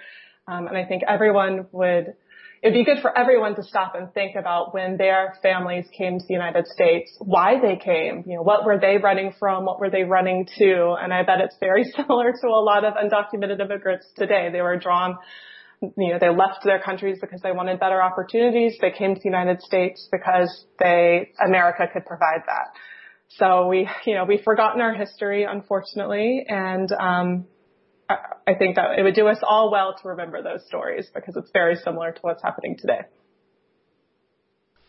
um, 0.49 0.67
and 0.67 0.77
I 0.77 0.85
think 0.85 1.03
everyone 1.07 1.67
would 1.73 2.15
it'd 2.63 2.75
be 2.75 2.85
good 2.85 3.03
for 3.03 3.17
everyone 3.19 3.57
to 3.57 3.63
stop 3.63 3.95
and 3.97 4.13
think 4.15 4.37
about 4.37 4.73
when 4.73 4.97
their 4.97 5.35
families 5.43 5.85
came 5.97 6.19
to 6.19 6.25
the 6.27 6.33
United 6.33 6.67
States, 6.69 7.11
why 7.19 7.61
they 7.61 7.77
came, 7.77 8.23
you 8.25 8.37
know, 8.37 8.43
what 8.43 8.65
were 8.65 8.79
they 8.79 8.99
running 8.99 9.33
from, 9.39 9.65
what 9.65 9.81
were 9.81 9.91
they 9.91 10.05
running 10.05 10.47
to, 10.59 10.97
and 11.01 11.13
I 11.13 11.25
bet 11.25 11.41
it's 11.41 11.57
very 11.59 11.85
similar 11.97 12.31
to 12.31 12.47
a 12.47 12.63
lot 12.63 12.85
of 12.85 12.95
undocumented 12.95 13.61
immigrants 13.61 14.07
today. 14.17 14.49
They 14.53 14.63
were 14.63 14.77
drawn, 14.79 15.17
you 15.81 16.13
know, 16.13 16.19
they 16.21 16.29
left 16.29 16.63
their 16.65 16.81
countries 16.81 17.19
because 17.21 17.41
they 17.43 17.51
wanted 17.51 17.81
better 17.81 18.01
opportunities. 18.01 18.79
They 18.81 18.93
came 18.93 19.17
to 19.17 19.21
the 19.21 19.29
United 19.29 19.61
States 19.61 20.09
because 20.13 20.65
they, 20.79 21.33
America 21.45 21.89
could 21.93 22.07
provide 22.07 22.43
that. 22.47 22.69
So 23.39 23.67
we, 23.67 23.89
you 24.07 24.15
know, 24.15 24.25
we've 24.25 24.43
forgotten 24.45 24.81
our 24.81 24.95
history, 24.95 25.45
unfortunately, 25.51 26.45
and 26.49 26.93
um, 26.93 27.47
I 28.09 28.55
think 28.59 28.77
that 28.77 28.99
it 28.99 29.03
would 29.03 29.15
do 29.15 29.29
us 29.29 29.39
all 29.43 29.71
well 29.71 29.95
to 30.01 30.09
remember 30.09 30.43
those 30.43 30.67
stories 30.67 31.09
because 31.15 31.37
it's 31.37 31.51
very 31.53 31.77
similar 31.77 32.13
to 32.13 32.21
what's 32.21 32.43
happening 32.43 32.77
today. 32.79 33.01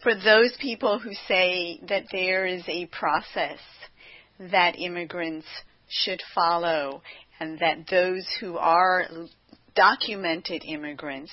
For 0.02 0.14
those 0.16 0.56
people 0.60 1.00
who 1.00 1.14
say 1.28 1.80
that 1.88 2.06
there 2.12 2.46
is 2.46 2.64
a 2.68 2.88
process 2.88 3.60
that 4.40 4.78
immigrants 4.78 5.48
should 5.88 6.22
follow 6.36 7.02
and 7.40 7.60
that 7.60 7.88
those 7.90 8.28
who 8.40 8.58
are 8.58 9.06
documented 9.76 10.64
immigrants, 10.66 11.32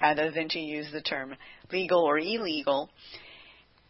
rather 0.00 0.30
than 0.30 0.48
to 0.48 0.58
use 0.58 0.86
the 0.92 1.02
term 1.02 1.36
legal 1.70 2.00
or 2.00 2.18
illegal, 2.18 2.90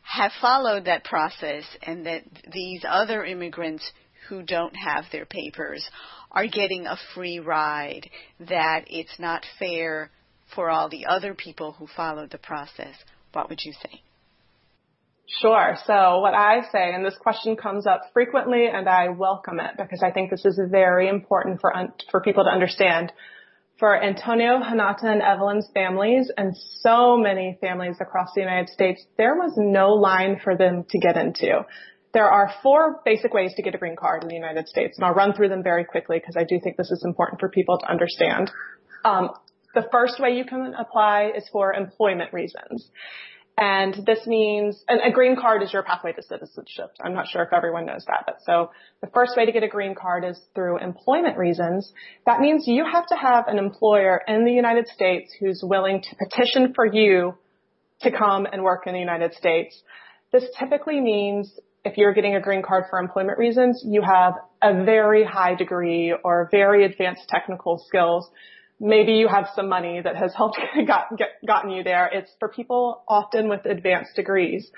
have 0.02 0.32
followed 0.40 0.86
that 0.86 1.04
process 1.04 1.64
and 1.82 2.06
that 2.06 2.22
these 2.52 2.84
other 2.88 3.24
immigrants 3.24 3.92
who 4.28 4.42
don't 4.42 4.74
have 4.74 5.04
their 5.12 5.26
papers 5.26 5.88
are 6.32 6.46
getting 6.46 6.86
a 6.86 6.96
free 7.14 7.38
ride, 7.40 8.08
that 8.40 8.84
it's 8.88 9.18
not 9.18 9.44
fair 9.58 10.10
for 10.54 10.70
all 10.70 10.88
the 10.88 11.06
other 11.06 11.34
people 11.34 11.72
who 11.72 11.86
followed 11.86 12.30
the 12.30 12.38
process. 12.38 12.94
What 13.32 13.48
would 13.48 13.60
you 13.64 13.72
say? 13.72 14.02
Sure. 15.40 15.76
So 15.86 16.18
what 16.20 16.34
I 16.34 16.62
say, 16.72 16.92
and 16.92 17.04
this 17.04 17.16
question 17.20 17.56
comes 17.56 17.86
up 17.86 18.00
frequently 18.12 18.66
and 18.66 18.88
I 18.88 19.10
welcome 19.10 19.60
it 19.60 19.72
because 19.78 20.02
I 20.02 20.10
think 20.10 20.30
this 20.30 20.44
is 20.44 20.60
very 20.70 21.08
important 21.08 21.60
for, 21.60 21.76
un- 21.76 21.92
for 22.10 22.20
people 22.20 22.44
to 22.44 22.50
understand. 22.50 23.12
for 23.80 24.00
Antonio, 24.00 24.58
Renata, 24.58 25.06
and 25.06 25.22
Evelyn's 25.22 25.68
families 25.72 26.30
and 26.36 26.54
so 26.80 27.16
many 27.16 27.56
families 27.62 27.96
across 27.98 28.28
the 28.34 28.42
United 28.42 28.68
States, 28.68 29.04
there 29.16 29.34
was 29.34 29.54
no 29.56 29.94
line 29.94 30.38
for 30.44 30.54
them 30.56 30.84
to 30.90 30.98
get 30.98 31.16
into. 31.16 31.62
There 32.12 32.28
are 32.28 32.52
four 32.62 33.00
basic 33.04 33.32
ways 33.32 33.52
to 33.56 33.62
get 33.62 33.74
a 33.74 33.78
green 33.78 33.96
card 33.96 34.22
in 34.22 34.28
the 34.28 34.34
United 34.34 34.68
States, 34.68 34.98
and 34.98 35.04
I'll 35.04 35.14
run 35.14 35.32
through 35.32 35.48
them 35.48 35.62
very 35.62 35.84
quickly 35.84 36.18
because 36.18 36.36
I 36.36 36.44
do 36.44 36.58
think 36.62 36.76
this 36.76 36.90
is 36.90 37.04
important 37.04 37.40
for 37.40 37.48
people 37.48 37.78
to 37.78 37.90
understand. 37.90 38.50
Um, 39.04 39.30
the 39.74 39.86
first 39.92 40.18
way 40.18 40.30
you 40.30 40.44
can 40.44 40.74
apply 40.76 41.32
is 41.36 41.48
for 41.52 41.72
employment 41.72 42.32
reasons. 42.32 42.90
And 43.56 43.94
this 44.06 44.26
means 44.26 44.82
a 44.88 45.10
green 45.10 45.36
card 45.36 45.62
is 45.62 45.70
your 45.70 45.82
pathway 45.82 46.12
to 46.12 46.22
citizenship. 46.22 46.92
I'm 47.04 47.12
not 47.12 47.28
sure 47.28 47.42
if 47.42 47.52
everyone 47.52 47.84
knows 47.84 48.04
that, 48.06 48.22
but 48.24 48.38
so 48.46 48.70
the 49.02 49.08
first 49.08 49.36
way 49.36 49.44
to 49.44 49.52
get 49.52 49.62
a 49.62 49.68
green 49.68 49.94
card 49.94 50.24
is 50.24 50.40
through 50.54 50.78
employment 50.78 51.36
reasons. 51.36 51.92
That 52.24 52.40
means 52.40 52.64
you 52.66 52.86
have 52.90 53.06
to 53.08 53.16
have 53.16 53.48
an 53.48 53.58
employer 53.58 54.22
in 54.26 54.46
the 54.46 54.52
United 54.52 54.88
States 54.88 55.30
who's 55.38 55.60
willing 55.62 56.00
to 56.00 56.16
petition 56.16 56.72
for 56.74 56.86
you 56.86 57.34
to 58.00 58.10
come 58.10 58.46
and 58.50 58.62
work 58.62 58.86
in 58.86 58.94
the 58.94 58.98
United 58.98 59.34
States. 59.34 59.82
This 60.32 60.44
typically 60.58 61.00
means 61.00 61.52
if 61.84 61.96
you're 61.96 62.14
getting 62.14 62.36
a 62.36 62.40
green 62.40 62.62
card 62.62 62.84
for 62.90 62.98
employment 62.98 63.38
reasons, 63.38 63.82
you 63.86 64.02
have 64.02 64.34
a 64.62 64.84
very 64.84 65.24
high 65.24 65.54
degree 65.54 66.14
or 66.24 66.48
very 66.50 66.84
advanced 66.84 67.28
technical 67.28 67.82
skills 67.86 68.30
maybe 68.80 69.12
you 69.12 69.28
have 69.28 69.48
some 69.54 69.68
money 69.68 70.00
that 70.02 70.16
has 70.16 70.34
helped 70.34 70.58
got, 70.86 71.16
get, 71.16 71.28
gotten 71.46 71.70
you 71.70 71.84
there. 71.84 72.10
It's 72.12 72.30
for 72.38 72.48
people 72.48 73.04
often 73.06 73.48
with 73.48 73.66
advanced 73.66 74.16
degrees. 74.16 74.68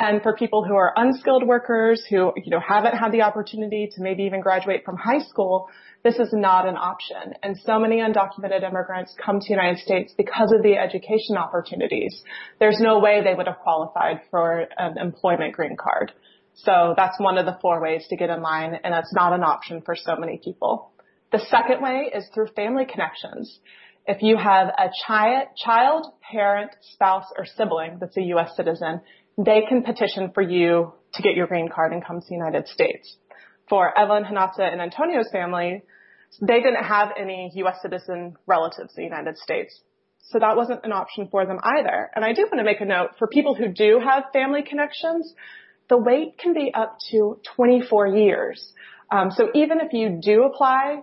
And 0.00 0.22
for 0.22 0.36
people 0.36 0.64
who 0.64 0.76
are 0.76 0.92
unskilled 0.94 1.44
workers 1.44 2.04
who, 2.08 2.32
you 2.36 2.50
know, 2.50 2.60
haven't 2.60 2.96
had 2.96 3.10
the 3.10 3.22
opportunity 3.22 3.88
to 3.96 4.00
maybe 4.00 4.22
even 4.24 4.40
graduate 4.40 4.82
from 4.84 4.96
high 4.96 5.18
school, 5.18 5.68
this 6.04 6.14
is 6.20 6.28
not 6.32 6.68
an 6.68 6.76
option. 6.76 7.34
And 7.42 7.58
so 7.64 7.80
many 7.80 7.96
undocumented 7.96 8.62
immigrants 8.62 9.12
come 9.20 9.40
to 9.40 9.44
the 9.44 9.54
United 9.54 9.78
States 9.78 10.14
because 10.16 10.52
of 10.52 10.62
the 10.62 10.76
education 10.76 11.36
opportunities. 11.36 12.22
There's 12.60 12.78
no 12.78 13.00
way 13.00 13.22
they 13.24 13.34
would 13.34 13.48
have 13.48 13.58
qualified 13.58 14.20
for 14.30 14.68
an 14.78 14.98
employment 14.98 15.54
green 15.54 15.76
card. 15.76 16.12
So 16.64 16.94
that's 16.96 17.18
one 17.20 17.38
of 17.38 17.46
the 17.46 17.56
four 17.60 17.80
ways 17.80 18.06
to 18.10 18.16
get 18.16 18.30
in 18.30 18.42
line, 18.42 18.74
and 18.82 18.92
that's 18.92 19.14
not 19.14 19.32
an 19.32 19.44
option 19.44 19.80
for 19.82 19.94
so 19.94 20.16
many 20.16 20.40
people. 20.42 20.90
The 21.30 21.38
second 21.50 21.82
way 21.82 22.10
is 22.12 22.28
through 22.34 22.48
family 22.56 22.84
connections. 22.84 23.60
If 24.06 24.22
you 24.22 24.36
have 24.36 24.68
a 24.68 24.90
chi- 25.06 25.46
child, 25.56 26.06
parent, 26.22 26.70
spouse, 26.80 27.26
or 27.36 27.44
sibling 27.44 27.98
that's 28.00 28.16
a 28.16 28.22
U.S. 28.22 28.56
citizen, 28.56 29.02
they 29.36 29.62
can 29.68 29.82
petition 29.82 30.32
for 30.32 30.42
you 30.42 30.92
to 31.14 31.22
get 31.22 31.34
your 31.34 31.46
green 31.46 31.68
card 31.68 31.92
and 31.92 32.04
come 32.04 32.20
to 32.20 32.26
the 32.26 32.34
United 32.34 32.66
States. 32.66 33.16
For 33.68 33.96
Evelyn, 33.96 34.24
Renata, 34.24 34.64
and 34.64 34.80
Antonio's 34.80 35.28
family, 35.30 35.82
they 36.40 36.60
didn't 36.60 36.84
have 36.84 37.10
any 37.18 37.52
U.S. 37.56 37.76
citizen 37.82 38.36
relatives 38.46 38.94
in 38.96 39.04
the 39.04 39.08
United 39.08 39.36
States. 39.38 39.80
So 40.30 40.38
that 40.38 40.56
wasn't 40.56 40.84
an 40.84 40.92
option 40.92 41.28
for 41.30 41.46
them 41.46 41.58
either. 41.62 42.10
And 42.16 42.24
I 42.24 42.32
do 42.32 42.42
want 42.42 42.58
to 42.58 42.64
make 42.64 42.80
a 42.80 42.84
note 42.84 43.10
for 43.18 43.28
people 43.28 43.54
who 43.54 43.68
do 43.68 44.00
have 44.04 44.24
family 44.32 44.62
connections, 44.62 45.32
the 45.88 45.96
wait 45.96 46.38
can 46.38 46.54
be 46.54 46.72
up 46.72 46.98
to 47.10 47.40
24 47.56 48.08
years. 48.08 48.72
Um, 49.10 49.30
so 49.30 49.48
even 49.54 49.80
if 49.80 49.92
you 49.92 50.20
do 50.22 50.44
apply 50.44 51.02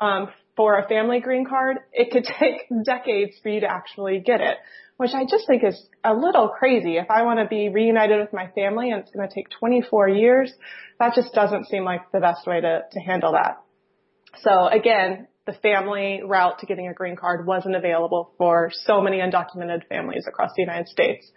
um, 0.00 0.28
for 0.56 0.78
a 0.78 0.88
family 0.88 1.20
green 1.20 1.46
card, 1.46 1.78
it 1.92 2.10
could 2.10 2.24
take 2.40 2.62
decades 2.84 3.36
for 3.42 3.50
you 3.50 3.60
to 3.60 3.70
actually 3.70 4.20
get 4.20 4.40
it, 4.40 4.56
which 4.96 5.12
I 5.14 5.24
just 5.24 5.46
think 5.46 5.62
is 5.64 5.80
a 6.02 6.14
little 6.14 6.48
crazy. 6.48 6.96
If 6.96 7.10
I 7.10 7.22
want 7.22 7.40
to 7.40 7.46
be 7.46 7.68
reunited 7.68 8.18
with 8.20 8.32
my 8.32 8.48
family 8.54 8.90
and 8.90 9.02
it's 9.02 9.10
going 9.10 9.28
to 9.28 9.34
take 9.34 9.48
24 9.50 10.08
years, 10.08 10.52
that 10.98 11.14
just 11.14 11.34
doesn't 11.34 11.66
seem 11.66 11.84
like 11.84 12.10
the 12.12 12.20
best 12.20 12.46
way 12.46 12.60
to, 12.60 12.82
to 12.90 13.00
handle 13.00 13.32
that. 13.32 13.62
So 14.42 14.66
again, 14.68 15.28
the 15.46 15.52
family 15.52 16.22
route 16.24 16.58
to 16.58 16.66
getting 16.66 16.88
a 16.88 16.94
green 16.94 17.16
card 17.16 17.46
wasn't 17.46 17.76
available 17.76 18.32
for 18.36 18.70
so 18.72 19.00
many 19.00 19.18
undocumented 19.18 19.86
families 19.88 20.24
across 20.26 20.50
the 20.56 20.62
United 20.62 20.88
States. 20.88 21.30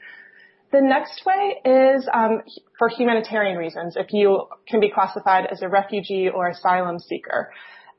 The 0.71 0.81
next 0.81 1.25
way 1.25 1.61
is 1.65 2.07
um, 2.13 2.41
for 2.77 2.89
humanitarian 2.89 3.57
reasons, 3.57 3.95
if 3.95 4.13
you 4.13 4.45
can 4.67 4.79
be 4.79 4.91
classified 4.91 5.47
as 5.51 5.61
a 5.61 5.67
refugee 5.67 6.29
or 6.29 6.49
asylum 6.49 6.99
seeker. 6.99 7.51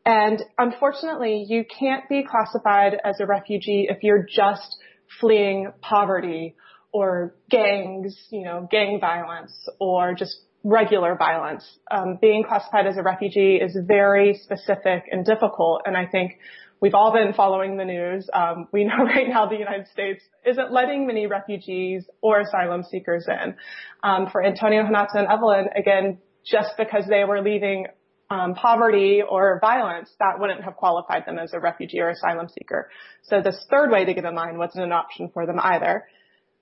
And 0.06 0.42
unfortunately, 0.56 1.44
you 1.48 1.64
can't 1.64 2.08
be 2.08 2.24
classified 2.24 2.96
as 3.04 3.20
a 3.20 3.26
refugee 3.26 3.88
if 3.90 4.02
you're 4.02 4.24
just 4.24 4.76
fleeing 5.20 5.72
poverty 5.80 6.54
or 6.92 7.34
gangs, 7.50 8.16
you 8.30 8.44
know, 8.44 8.68
gang 8.70 8.98
violence 9.00 9.52
or 9.80 10.14
just 10.14 10.36
regular 10.62 11.16
violence. 11.16 11.64
Um, 11.90 12.18
being 12.20 12.44
classified 12.44 12.86
as 12.86 12.96
a 12.96 13.02
refugee 13.02 13.56
is 13.56 13.76
very 13.86 14.34
specific 14.34 15.04
and 15.10 15.24
difficult. 15.24 15.82
And 15.86 15.96
I 15.96 16.06
think 16.06 16.38
we've 16.80 16.94
all 16.94 17.12
been 17.12 17.32
following 17.34 17.76
the 17.76 17.84
news. 17.84 18.28
Um, 18.32 18.68
we 18.72 18.84
know 18.84 18.96
right 19.04 19.28
now 19.28 19.46
the 19.46 19.56
United 19.56 19.88
States 19.88 20.22
isn't 20.44 20.72
letting 20.72 21.06
many 21.06 21.26
refugees 21.26 22.04
or 22.20 22.40
asylum 22.40 22.82
seekers 22.82 23.26
in. 23.28 23.54
Um, 24.02 24.28
for 24.30 24.44
Antonio 24.44 24.82
Renata 24.82 25.18
and 25.18 25.28
Evelyn, 25.28 25.68
again, 25.76 26.18
just 26.44 26.70
because 26.78 27.04
they 27.06 27.24
were 27.24 27.42
leaving 27.42 27.86
um, 28.30 28.54
poverty 28.54 29.22
or 29.28 29.58
violence, 29.60 30.10
that 30.20 30.38
wouldn't 30.38 30.62
have 30.62 30.76
qualified 30.76 31.26
them 31.26 31.38
as 31.38 31.52
a 31.52 31.60
refugee 31.60 32.00
or 32.00 32.10
asylum 32.10 32.48
seeker. 32.48 32.88
So 33.24 33.42
this 33.42 33.66
third 33.68 33.90
way 33.90 34.04
to 34.04 34.14
get 34.14 34.24
in 34.24 34.34
line 34.34 34.56
wasn't 34.56 34.84
an 34.84 34.92
option 34.92 35.30
for 35.34 35.46
them 35.46 35.58
either. 35.60 36.06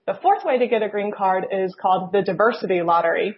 The 0.06 0.18
fourth 0.22 0.44
way 0.44 0.58
to 0.58 0.66
get 0.66 0.82
a 0.82 0.88
green 0.88 1.12
card 1.12 1.46
is 1.52 1.76
called 1.80 2.12
the 2.12 2.22
diversity 2.22 2.80
lottery. 2.80 3.36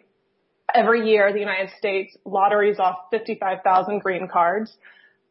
Every 0.72 1.11
year, 1.11 1.33
the 1.33 1.41
United 1.41 1.70
States 1.76 2.16
lotteries 2.24 2.78
off 2.78 2.97
55,000 3.11 3.99
green 3.99 4.28
cards. 4.28 4.76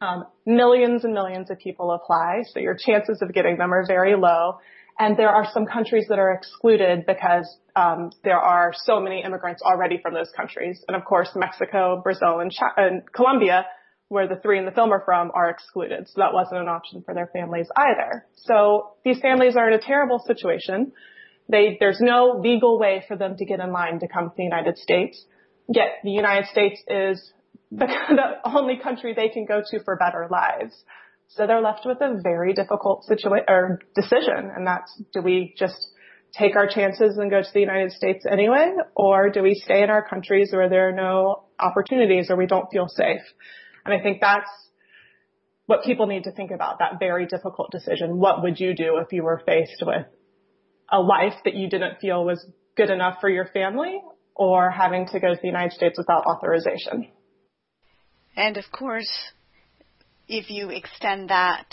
Um, 0.01 0.25
millions 0.45 1.03
and 1.03 1.13
millions 1.13 1.51
of 1.51 1.59
people 1.59 1.91
apply, 1.91 2.43
so 2.53 2.59
your 2.59 2.75
chances 2.75 3.21
of 3.21 3.33
getting 3.33 3.57
them 3.57 3.73
are 3.73 3.85
very 3.85 4.15
low. 4.15 4.59
And 4.97 5.17
there 5.17 5.29
are 5.29 5.47
some 5.53 5.65
countries 5.65 6.05
that 6.09 6.19
are 6.19 6.31
excluded 6.33 7.05
because 7.05 7.57
um, 7.75 8.11
there 8.23 8.39
are 8.39 8.73
so 8.75 8.99
many 8.99 9.23
immigrants 9.23 9.61
already 9.61 9.97
from 10.01 10.13
those 10.13 10.29
countries. 10.35 10.83
And 10.87 10.95
of 10.95 11.05
course, 11.05 11.29
Mexico, 11.35 12.01
Brazil, 12.03 12.39
and, 12.39 12.51
Ch- 12.51 12.75
and 12.75 13.01
Colombia, 13.13 13.65
where 14.09 14.27
the 14.27 14.35
three 14.35 14.57
in 14.57 14.65
the 14.65 14.71
film 14.71 14.91
are 14.91 15.01
from, 15.05 15.31
are 15.33 15.49
excluded. 15.49 16.07
So 16.07 16.15
that 16.17 16.33
wasn't 16.33 16.61
an 16.61 16.67
option 16.67 17.01
for 17.05 17.13
their 17.13 17.27
families 17.27 17.67
either. 17.75 18.25
So 18.35 18.95
these 19.05 19.19
families 19.19 19.55
are 19.55 19.69
in 19.69 19.73
a 19.73 19.81
terrible 19.81 20.19
situation. 20.25 20.91
They, 21.47 21.77
there's 21.79 21.99
no 22.01 22.39
legal 22.41 22.77
way 22.77 23.03
for 23.07 23.15
them 23.15 23.37
to 23.37 23.45
get 23.45 23.59
in 23.59 23.71
line 23.71 23.99
to 23.99 24.07
come 24.07 24.29
to 24.29 24.35
the 24.35 24.43
United 24.43 24.77
States. 24.77 25.23
Yet 25.67 25.99
the 26.03 26.11
United 26.11 26.47
States 26.47 26.81
is 26.87 27.33
the, 27.71 27.87
the 28.09 28.49
only 28.49 28.77
country 28.77 29.13
they 29.13 29.29
can 29.29 29.45
go 29.45 29.61
to 29.65 29.83
for 29.83 29.95
better 29.95 30.27
lives. 30.29 30.73
So 31.29 31.45
they're 31.45 31.61
left 31.61 31.85
with 31.85 32.01
a 32.01 32.19
very 32.23 32.53
difficult 32.53 33.03
situation 33.03 33.45
or 33.47 33.79
decision, 33.95 34.51
and 34.55 34.65
that's 34.65 34.99
do 35.13 35.21
we 35.21 35.53
just 35.57 35.77
take 36.37 36.55
our 36.55 36.67
chances 36.67 37.17
and 37.17 37.29
go 37.29 37.41
to 37.41 37.47
the 37.53 37.59
United 37.59 37.91
States 37.91 38.25
anyway, 38.29 38.71
or 38.95 39.29
do 39.29 39.41
we 39.43 39.53
stay 39.53 39.83
in 39.83 39.89
our 39.89 40.07
countries 40.07 40.49
where 40.51 40.69
there 40.69 40.89
are 40.89 40.91
no 40.91 41.43
opportunities 41.59 42.29
or 42.29 42.35
we 42.35 42.47
don't 42.47 42.67
feel 42.71 42.87
safe? 42.87 43.21
And 43.85 43.93
I 43.93 44.01
think 44.01 44.21
that's 44.21 44.49
what 45.65 45.83
people 45.83 46.07
need 46.07 46.23
to 46.23 46.31
think 46.31 46.51
about, 46.51 46.79
that 46.79 46.99
very 46.99 47.27
difficult 47.27 47.71
decision. 47.71 48.17
What 48.17 48.41
would 48.41 48.59
you 48.59 48.75
do 48.75 48.97
if 48.97 49.11
you 49.11 49.23
were 49.23 49.41
faced 49.45 49.83
with 49.85 50.07
a 50.91 50.99
life 50.99 51.35
that 51.45 51.53
you 51.53 51.69
didn't 51.69 51.99
feel 51.99 52.25
was 52.25 52.43
good 52.75 52.89
enough 52.89 53.17
for 53.21 53.29
your 53.29 53.45
family 53.45 53.99
or 54.35 54.71
having 54.71 55.07
to 55.07 55.19
go 55.19 55.29
to 55.29 55.39
the 55.39 55.47
United 55.47 55.73
States 55.73 55.97
without 55.97 56.25
authorization? 56.25 57.11
And 58.39 58.55
of 58.55 58.71
course, 58.71 59.11
if 60.29 60.49
you 60.49 60.69
extend 60.69 61.29
that 61.29 61.65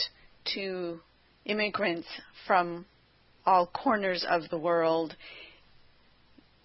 to 0.55 0.99
immigrants 1.45 2.09
from 2.45 2.87
all 3.47 3.69
corners 3.69 4.27
of 4.29 4.51
the 4.51 4.59
world, 4.59 5.15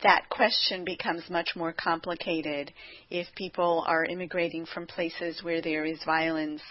that 0.01 0.27
question 0.27 0.83
becomes 0.83 1.29
much 1.29 1.49
more 1.55 1.71
complicated 1.71 2.73
if 3.11 3.27
people 3.35 3.83
are 3.85 4.03
immigrating 4.03 4.65
from 4.65 4.87
places 4.87 5.43
where 5.43 5.61
there 5.61 5.85
is 5.85 5.99
violence, 6.03 6.63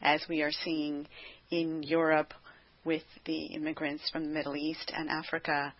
as 0.00 0.24
we 0.28 0.42
are 0.42 0.52
seeing 0.52 1.08
in 1.50 1.82
Europe 1.82 2.32
with 2.84 3.02
the 3.24 3.46
immigrants 3.46 4.08
from 4.10 4.22
the 4.22 4.30
Middle 4.30 4.54
East 4.54 4.92
and 4.96 5.10
Africa 5.10 5.74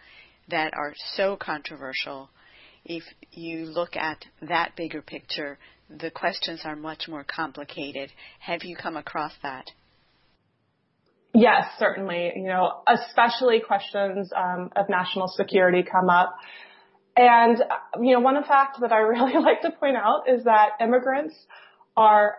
that 0.49 0.75
are 0.75 0.95
so 1.15 1.37
controversial. 1.37 2.29
If 2.85 3.05
you 3.31 3.67
look 3.67 3.95
at 3.95 4.25
that 4.43 4.75
bigger 4.75 5.01
picture, 5.01 5.59
the 5.91 6.11
questions 6.11 6.61
are 6.65 6.77
much 6.77 7.09
more 7.09 7.25
complicated. 7.25 8.11
Have 8.41 8.65
you 8.65 8.77
come 8.77 8.97
across 8.97 9.33
that? 9.43 9.67
Yes, 11.35 11.67
certainly. 11.79 12.33
You 12.37 12.49
know, 12.49 12.83
especially 12.87 13.61
questions 13.61 14.31
um, 14.37 14.71
of 14.77 14.89
national 14.89 15.29
security 15.29 15.83
come 15.83 16.11
up. 16.11 16.37
And, 17.17 17.63
you 18.01 18.15
know, 18.15 18.21
one 18.21 18.43
fact 18.45 18.81
that 18.81 18.93
I 18.93 18.99
really 18.99 19.35
like 19.35 19.63
to 19.63 19.71
point 19.71 19.97
out 19.97 20.25
is 20.29 20.45
that 20.45 20.71
immigrants 20.81 21.35
are 21.97 22.37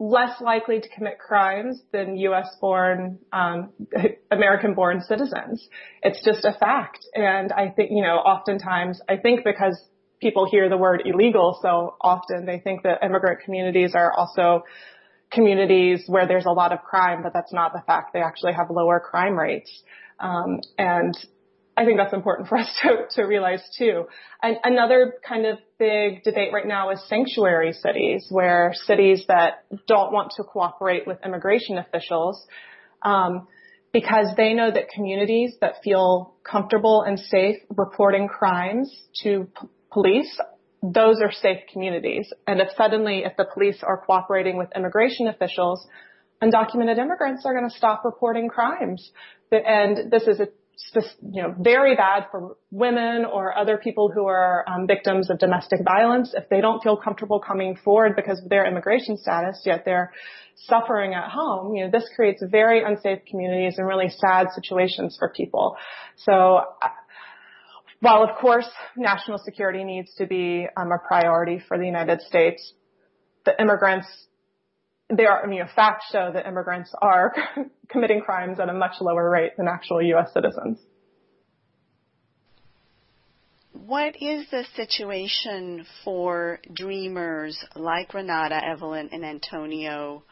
less 0.00 0.40
likely 0.40 0.80
to 0.80 0.88
commit 0.90 1.18
crimes 1.18 1.80
than 1.92 2.16
U.S. 2.18 2.48
born, 2.60 3.18
um, 3.32 3.70
American 4.30 4.74
born 4.74 5.00
citizens. 5.00 5.66
It's 6.02 6.24
just 6.24 6.44
a 6.44 6.52
fact. 6.52 7.04
And 7.14 7.52
I 7.52 7.70
think, 7.70 7.90
you 7.90 8.02
know, 8.02 8.16
oftentimes, 8.16 9.00
I 9.08 9.16
think 9.16 9.44
because 9.44 9.80
people 10.20 10.48
hear 10.50 10.68
the 10.68 10.76
word 10.76 11.02
illegal 11.04 11.58
so 11.62 11.96
often, 12.00 12.46
they 12.46 12.58
think 12.58 12.82
that 12.82 13.04
immigrant 13.04 13.40
communities 13.44 13.92
are 13.94 14.12
also 14.12 14.64
communities 15.30 16.04
where 16.06 16.26
there's 16.26 16.46
a 16.46 16.50
lot 16.50 16.72
of 16.72 16.82
crime, 16.82 17.22
but 17.22 17.32
that's 17.32 17.52
not 17.52 17.72
the 17.72 17.82
fact. 17.86 18.12
They 18.12 18.20
actually 18.20 18.54
have 18.54 18.70
lower 18.70 19.00
crime 19.00 19.38
rates. 19.38 19.70
Um, 20.18 20.60
and 20.78 21.14
I 21.76 21.84
think 21.84 21.98
that's 21.98 22.12
important 22.12 22.48
for 22.48 22.58
us 22.58 22.68
to, 22.82 23.22
to 23.22 23.22
realize 23.22 23.62
too. 23.76 24.06
And 24.42 24.56
another 24.64 25.14
kind 25.26 25.46
of 25.46 25.58
big 25.78 26.24
debate 26.24 26.52
right 26.52 26.66
now 26.66 26.90
is 26.90 27.00
sanctuary 27.08 27.72
cities, 27.72 28.26
where 28.30 28.72
cities 28.74 29.24
that 29.28 29.64
don't 29.86 30.12
want 30.12 30.32
to 30.36 30.44
cooperate 30.44 31.06
with 31.06 31.18
immigration 31.24 31.78
officials, 31.78 32.44
um, 33.02 33.46
because 33.92 34.28
they 34.36 34.54
know 34.54 34.70
that 34.70 34.88
communities 34.90 35.54
that 35.60 35.74
feel 35.82 36.34
comfortable 36.42 37.02
and 37.02 37.18
safe 37.18 37.56
reporting 37.76 38.28
crimes 38.28 38.94
to 39.22 39.48
police, 39.92 40.38
those 40.82 41.20
are 41.22 41.32
safe 41.32 41.60
communities. 41.72 42.32
And 42.46 42.60
if 42.60 42.68
suddenly, 42.76 43.24
if 43.24 43.36
the 43.36 43.46
police 43.52 43.78
are 43.82 44.02
cooperating 44.04 44.56
with 44.56 44.68
immigration 44.76 45.26
officials, 45.28 45.86
undocumented 46.42 46.98
immigrants 46.98 47.44
are 47.44 47.52
going 47.52 47.68
to 47.68 47.76
stop 47.76 48.04
reporting 48.04 48.48
crimes. 48.48 49.10
And 49.50 50.10
this 50.10 50.24
is 50.24 50.40
a 50.40 50.48
you 51.22 51.42
know, 51.42 51.54
very 51.58 51.96
bad 51.96 52.26
for 52.30 52.56
women 52.70 53.24
or 53.24 53.56
other 53.56 53.76
people 53.76 54.10
who 54.14 54.26
are 54.26 54.64
um, 54.68 54.86
victims 54.86 55.28
of 55.28 55.38
domestic 55.38 55.80
violence 55.84 56.34
if 56.36 56.48
they 56.48 56.60
don't 56.60 56.82
feel 56.82 56.96
comfortable 56.96 57.40
coming 57.40 57.76
forward 57.76 58.14
because 58.14 58.40
of 58.42 58.48
their 58.48 58.64
immigration 58.64 59.16
status, 59.16 59.62
yet 59.66 59.84
they're 59.84 60.12
suffering 60.54 61.14
at 61.14 61.30
home. 61.30 61.74
You 61.74 61.84
know, 61.84 61.90
this 61.90 62.08
creates 62.14 62.42
very 62.48 62.82
unsafe 62.84 63.20
communities 63.28 63.74
and 63.78 63.86
really 63.86 64.08
sad 64.08 64.48
situations 64.54 65.16
for 65.18 65.30
people. 65.30 65.76
So, 66.16 66.60
while 68.00 68.22
of 68.22 68.36
course 68.36 68.68
national 68.96 69.38
security 69.38 69.84
needs 69.84 70.12
to 70.14 70.26
be 70.26 70.66
um, 70.76 70.92
a 70.92 70.98
priority 70.98 71.60
for 71.66 71.78
the 71.78 71.86
United 71.86 72.20
States, 72.22 72.72
the 73.44 73.60
immigrants 73.60 74.06
there 75.10 75.30
are, 75.30 75.42
I 75.42 75.46
mean, 75.46 75.62
facts 75.74 76.06
show 76.12 76.30
that 76.32 76.46
immigrants 76.46 76.92
are 77.00 77.34
committing 77.88 78.20
crimes 78.20 78.60
at 78.60 78.68
a 78.68 78.74
much 78.74 78.96
lower 79.00 79.30
rate 79.30 79.52
than 79.56 79.66
actual 79.66 80.02
U.S. 80.02 80.32
citizens. 80.32 80.78
What 83.72 84.16
is 84.20 84.46
the 84.50 84.64
situation 84.76 85.86
for 86.04 86.58
dreamers 86.74 87.58
like 87.74 88.12
Renata, 88.12 88.60
Evelyn, 88.62 89.08
and 89.12 89.24
Antonio 89.24 90.24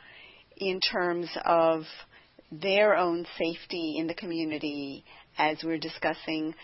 in 0.58 0.80
terms 0.80 1.30
of 1.44 1.84
their 2.52 2.96
own 2.96 3.24
safety 3.38 3.96
in 3.98 4.06
the 4.06 4.14
community 4.14 5.04
as 5.38 5.58
we're 5.62 5.78
discussing? 5.78 6.54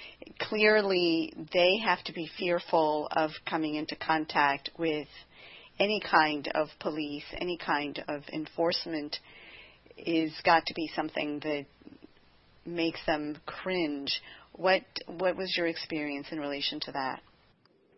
Clearly, 0.41 1.33
they 1.53 1.79
have 1.79 2.03
to 2.05 2.13
be 2.13 2.29
fearful 2.39 3.09
of 3.11 3.31
coming 3.49 3.75
into 3.75 3.97
contact 3.97 4.71
with 4.79 5.09
any 5.79 6.01
kind 6.01 6.49
of 6.55 6.69
police, 6.81 7.25
any 7.39 7.59
kind 7.59 8.03
of 8.09 8.23
enforcement 8.33 9.17
is 9.97 10.33
got 10.45 10.67
to 10.67 10.75
be 10.75 10.91
something 10.95 11.41
that 11.41 11.67
makes 12.65 13.05
them 13.07 13.37
cringe. 13.47 14.21
What 14.53 14.83
what 15.07 15.37
was 15.37 15.55
your 15.57 15.67
experience 15.67 16.29
in 16.31 16.39
relation 16.39 16.81
to 16.81 16.93
that? 16.93 17.21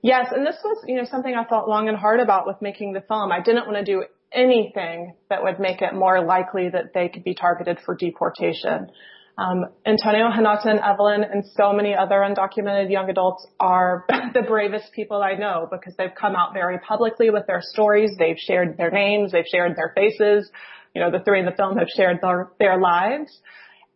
Yes, 0.03 0.27
and 0.33 0.47
this 0.47 0.57
was, 0.62 0.85
you 0.87 0.97
know, 0.97 1.07
something 1.11 1.35
I 1.35 1.45
thought 1.45 1.66
long 1.66 1.89
and 1.89 1.97
hard 1.97 2.20
about 2.20 2.47
with 2.47 2.61
making 2.61 2.93
the 2.93 3.01
film. 3.01 3.33
I 3.33 3.41
didn't 3.41 3.66
want 3.66 3.79
to 3.79 3.91
do 3.91 4.05
anything 4.33 5.14
that 5.31 5.43
would 5.43 5.59
make 5.59 5.81
it 5.81 5.95
more 5.95 6.22
likely 6.25 6.68
that 6.68 6.93
they 6.93 7.09
could 7.09 7.25
be 7.25 7.35
targeted 7.35 7.79
for 7.87 7.95
deportation. 7.95 8.91
Um, 9.37 9.66
Antonio, 9.85 10.26
Renata, 10.26 10.68
and 10.70 10.80
Evelyn, 10.80 11.24
and 11.24 11.45
so 11.57 11.72
many 11.72 11.95
other 11.95 12.16
undocumented 12.16 12.91
young 12.91 13.11
adults 13.11 13.47
are 13.59 14.05
the 14.35 14.43
bravest 14.43 14.93
people 14.93 15.22
I 15.22 15.35
know 15.35 15.66
because 15.70 15.95
they've 15.97 16.14
come 16.14 16.37
out 16.37 16.53
very 16.53 16.78
publicly 16.78 17.30
with 17.30 17.47
their 17.47 17.61
stories. 17.61 18.12
They've 18.18 18.39
shared 18.39 18.76
their 18.76 18.91
names. 18.91 19.32
They've 19.32 19.47
shared 19.51 19.76
their 19.76 19.93
faces. 19.95 20.51
You 20.95 21.03
know, 21.03 21.11
the 21.11 21.24
three 21.24 21.41
in 21.41 21.47
the 21.47 21.53
film 21.53 21.78
have 21.78 21.89
shared 21.89 22.20
their, 22.22 22.51
their 22.61 22.80
lives. 22.80 23.41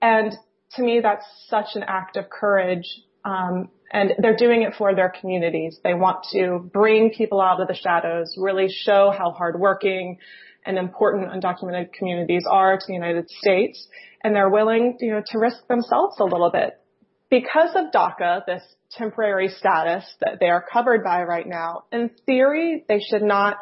And 0.02 0.32
to 0.72 0.82
me, 0.82 1.00
that's 1.00 1.24
such 1.48 1.68
an 1.74 1.84
act 1.86 2.16
of 2.16 2.28
courage. 2.28 2.86
Um, 3.24 3.68
and 3.92 4.14
they're 4.18 4.36
doing 4.36 4.62
it 4.62 4.74
for 4.76 4.94
their 4.94 5.12
communities. 5.20 5.78
They 5.82 5.94
want 5.94 6.26
to 6.32 6.68
bring 6.72 7.10
people 7.10 7.40
out 7.40 7.60
of 7.60 7.68
the 7.68 7.74
shadows, 7.74 8.34
really 8.38 8.68
show 8.68 9.12
how 9.16 9.30
hardworking 9.30 10.18
and 10.66 10.78
important 10.78 11.30
undocumented 11.30 11.92
communities 11.92 12.44
are 12.50 12.76
to 12.76 12.84
the 12.86 12.94
United 12.94 13.28
States 13.30 13.86
and 14.22 14.34
they're 14.34 14.50
willing, 14.50 14.96
you 15.00 15.12
know, 15.12 15.22
to 15.24 15.38
risk 15.38 15.66
themselves 15.68 16.16
a 16.20 16.24
little 16.24 16.50
bit. 16.50 16.78
Because 17.30 17.70
of 17.74 17.92
DACA, 17.92 18.46
this 18.46 18.62
temporary 18.90 19.48
status 19.48 20.04
that 20.20 20.38
they 20.40 20.48
are 20.48 20.64
covered 20.72 21.04
by 21.04 21.22
right 21.22 21.46
now, 21.46 21.84
in 21.92 22.10
theory, 22.26 22.84
they 22.88 23.00
should 23.00 23.22
not 23.22 23.56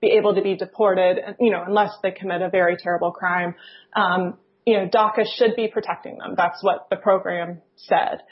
be 0.00 0.08
able 0.08 0.34
to 0.34 0.42
be 0.42 0.56
deported, 0.56 1.18
you 1.40 1.50
know, 1.50 1.62
unless 1.66 1.92
they 2.02 2.10
commit 2.10 2.42
a 2.42 2.50
very 2.50 2.76
terrible 2.76 3.12
crime. 3.12 3.54
Um, 3.94 4.38
you 4.66 4.76
know, 4.76 4.88
DACA 4.88 5.24
should 5.36 5.54
be 5.56 5.68
protecting 5.68 6.18
them. 6.18 6.34
That's 6.36 6.62
what 6.62 6.88
the 6.90 6.96
program 6.96 7.62
said. 7.76 8.22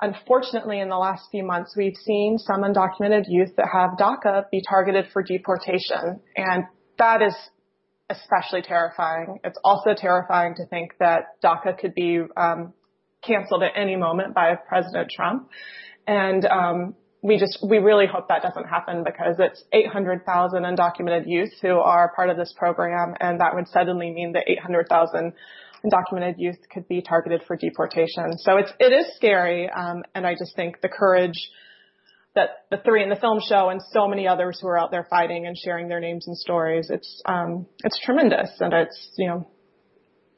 Unfortunately, 0.00 0.80
in 0.80 0.88
the 0.88 0.96
last 0.96 1.28
few 1.30 1.44
months, 1.44 1.74
we've 1.76 1.96
seen 1.96 2.38
some 2.38 2.62
undocumented 2.62 3.24
youth 3.28 3.54
that 3.56 3.68
have 3.72 3.90
DACA 3.98 4.50
be 4.50 4.62
targeted 4.68 5.06
for 5.12 5.22
deportation. 5.22 6.20
And 6.36 6.64
that 7.02 7.20
is 7.20 7.34
especially 8.08 8.62
terrifying. 8.62 9.40
It's 9.42 9.58
also 9.64 9.94
terrifying 9.96 10.54
to 10.56 10.66
think 10.66 10.92
that 11.00 11.40
DACA 11.42 11.78
could 11.78 11.94
be 11.94 12.20
um, 12.36 12.72
canceled 13.26 13.64
at 13.64 13.72
any 13.74 13.96
moment 13.96 14.34
by 14.34 14.54
President 14.54 15.10
Trump. 15.10 15.48
And 16.06 16.44
um, 16.46 16.94
we 17.20 17.38
just 17.38 17.58
we 17.68 17.78
really 17.78 18.06
hope 18.06 18.28
that 18.28 18.42
doesn't 18.42 18.68
happen 18.68 19.04
because 19.04 19.36
it's 19.38 19.64
800,000 19.72 20.62
undocumented 20.62 21.24
youth 21.26 21.52
who 21.60 21.78
are 21.78 22.12
part 22.14 22.30
of 22.30 22.36
this 22.36 22.54
program, 22.56 23.14
and 23.20 23.40
that 23.40 23.54
would 23.54 23.68
suddenly 23.68 24.10
mean 24.10 24.32
that 24.32 24.44
800,000 24.48 25.32
undocumented 25.84 26.34
youth 26.38 26.58
could 26.72 26.86
be 26.88 27.02
targeted 27.02 27.42
for 27.46 27.56
deportation. 27.56 28.38
So 28.38 28.58
it's 28.58 28.72
it 28.78 28.92
is 28.92 29.14
scary, 29.16 29.68
um, 29.70 30.02
and 30.14 30.26
I 30.26 30.34
just 30.34 30.54
think 30.56 30.80
the 30.80 30.88
courage 30.88 31.38
that 32.34 32.64
the 32.70 32.78
three 32.78 33.02
in 33.02 33.10
the 33.10 33.16
film 33.16 33.40
show 33.46 33.68
and 33.68 33.80
so 33.92 34.08
many 34.08 34.26
others 34.26 34.58
who 34.60 34.68
are 34.68 34.78
out 34.78 34.90
there 34.90 35.06
fighting 35.10 35.46
and 35.46 35.56
sharing 35.56 35.88
their 35.88 36.00
names 36.00 36.26
and 36.26 36.36
stories. 36.36 36.88
It's 36.90 37.22
um, 37.26 37.66
it's 37.84 37.98
tremendous, 38.04 38.50
and 38.60 38.72
it's 38.72 39.10
you 39.18 39.28
know 39.28 39.48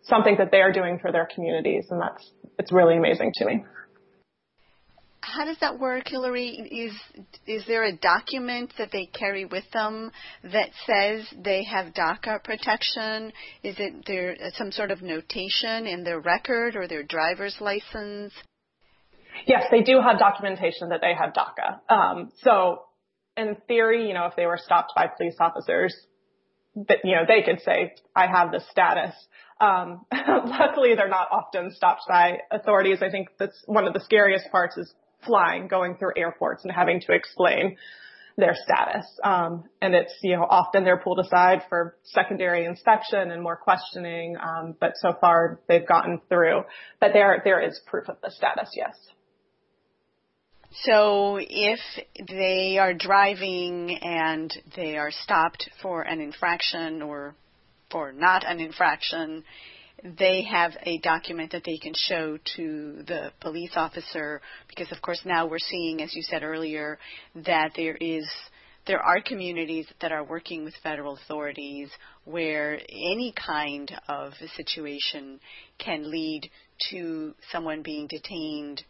something 0.03 0.36
that 0.38 0.51
they 0.51 0.61
are 0.61 0.72
doing 0.72 0.99
for 1.01 1.12
their 1.12 1.28
communities, 1.32 1.86
and 1.90 2.01
that's 2.01 2.30
it's 2.59 2.72
really 2.72 2.97
amazing 2.97 3.32
to 3.36 3.45
me. 3.47 3.64
How 5.20 5.47
does 5.47 5.57
that 5.61 5.78
work, 5.78 6.09
Hilary? 6.09 6.49
Is 6.49 6.92
is 7.47 7.66
there 7.66 7.84
a 7.84 7.97
document 7.97 8.72
that 8.76 8.90
they 8.92 9.07
carry 9.07 9.45
with 9.45 9.64
them 9.72 10.12
that 10.42 10.70
says 10.86 11.26
they 11.42 11.64
have 11.64 11.95
DACA 11.95 12.45
protection? 12.45 13.32
Is 13.62 13.76
it 13.78 14.05
there 14.07 14.36
some 14.57 14.70
sort 14.70 14.90
of 14.90 15.01
notation 15.01 15.86
in 15.86 16.05
their 16.05 16.20
record 16.20 16.76
or 16.76 16.86
their 16.86 17.05
driver's 17.05 17.57
license? 17.61 18.32
Yes, 19.47 19.64
they 19.70 19.82
do 19.82 20.01
have 20.01 20.18
documentation 20.18 20.91
that 20.91 21.01
they 21.01 21.14
have 21.14 21.32
DACA. 21.35 21.93
Um, 21.93 22.32
so 22.43 22.82
in 23.37 23.57
theory, 23.66 24.07
you 24.07 24.14
know, 24.14 24.26
if 24.26 24.37
they 24.37 24.47
were 24.47 24.59
stopped 24.62 24.93
by 24.97 25.07
police 25.09 25.37
officers, 25.41 25.95
that, 26.76 26.99
you 27.05 27.14
know, 27.14 27.22
they 27.26 27.43
could 27.43 27.61
say, 27.62 27.95
I 28.14 28.26
have 28.26 28.51
this 28.51 28.64
status. 28.70 29.14
Um, 29.61 30.05
luckily 30.12 30.95
they're 30.97 31.09
not 31.09 31.28
often 31.30 31.72
stopped 31.72 32.03
by 32.09 32.39
authorities. 32.51 32.99
I 33.03 33.11
think 33.11 33.28
that's 33.39 33.61
one 33.66 33.87
of 33.87 33.95
the 33.95 34.01
scariest 34.01 34.51
parts 34.51 34.76
is 34.76 34.93
flying, 35.26 35.68
going 35.68 35.97
through 35.97 36.12
airports 36.16 36.64
and 36.64 36.72
having 36.72 37.01
to 37.01 37.12
explain 37.12 37.76
their 38.37 38.55
status. 38.55 39.07
Um, 39.22 39.64
and 39.80 39.95
it's, 39.95 40.12
you 40.22 40.37
know, 40.37 40.45
often 40.49 40.85
they're 40.85 40.99
pulled 40.99 41.20
aside 41.20 41.62
for 41.68 41.97
secondary 42.03 42.64
inspection 42.64 43.30
and 43.30 43.43
more 43.43 43.57
questioning. 43.57 44.37
Um, 44.37 44.74
but 44.80 44.95
so 44.97 45.14
far 45.20 45.61
they've 45.68 45.87
gotten 45.87 46.20
through. 46.28 46.62
But 47.01 47.12
there, 47.12 47.41
there 47.45 47.61
is 47.61 47.80
proof 47.87 48.09
of 48.09 48.16
the 48.22 48.30
status, 48.30 48.70
yes. 48.74 48.97
So 50.83 51.39
if 51.41 51.79
they 52.29 52.79
are 52.79 52.95
driving 52.95 53.97
and 54.03 54.53
they 54.75 54.97
are 54.97 55.12
stopped 55.12 55.70
for 55.81 56.03
an 56.03 56.20
infraction 56.20 57.01
or 57.01 57.37
for 57.91 58.12
not 58.12 58.45
an 58.45 58.59
infraction, 58.59 59.45
they 60.18 60.43
have 60.43 60.72
a 60.83 60.99
document 60.99 61.53
that 61.53 61.62
they 61.64 61.79
can 61.79 61.93
show 61.95 62.39
to 62.57 63.05
the 63.07 63.31
police 63.41 63.70
officer 63.77 64.41
because 64.68 64.91
of 64.91 65.01
course 65.01 65.20
now 65.25 65.47
we're 65.47 65.59
seeing 65.59 66.03
as 66.03 66.14
you 66.14 66.22
said 66.22 66.43
earlier 66.43 66.99
that 67.35 67.70
there 67.75 67.97
is 68.01 68.29
there 68.87 69.01
are 69.01 69.22
communities 69.22 69.87
that 70.03 70.12
are 70.12 70.25
working 70.25 70.62
with 70.62 70.75
federal 70.83 71.14
authorities 71.14 71.89
where 72.25 72.79
any 72.91 73.33
kind 73.33 73.91
of 74.09 74.33
a 74.43 74.49
situation 74.49 75.41
can 75.79 76.11
lead 76.11 76.51
to 76.91 77.35
someone 77.51 77.81
being 77.83 78.07
detained 78.09 78.83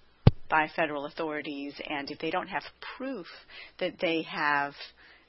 by 0.49 0.69
federal 0.75 1.07
authorities, 1.07 1.75
and 1.89 2.11
if 2.11 2.19
they 2.19 2.31
don't 2.31 2.49
have 2.49 2.63
proof 2.97 3.27
that 3.79 3.95
they 4.01 4.23
have 4.23 4.75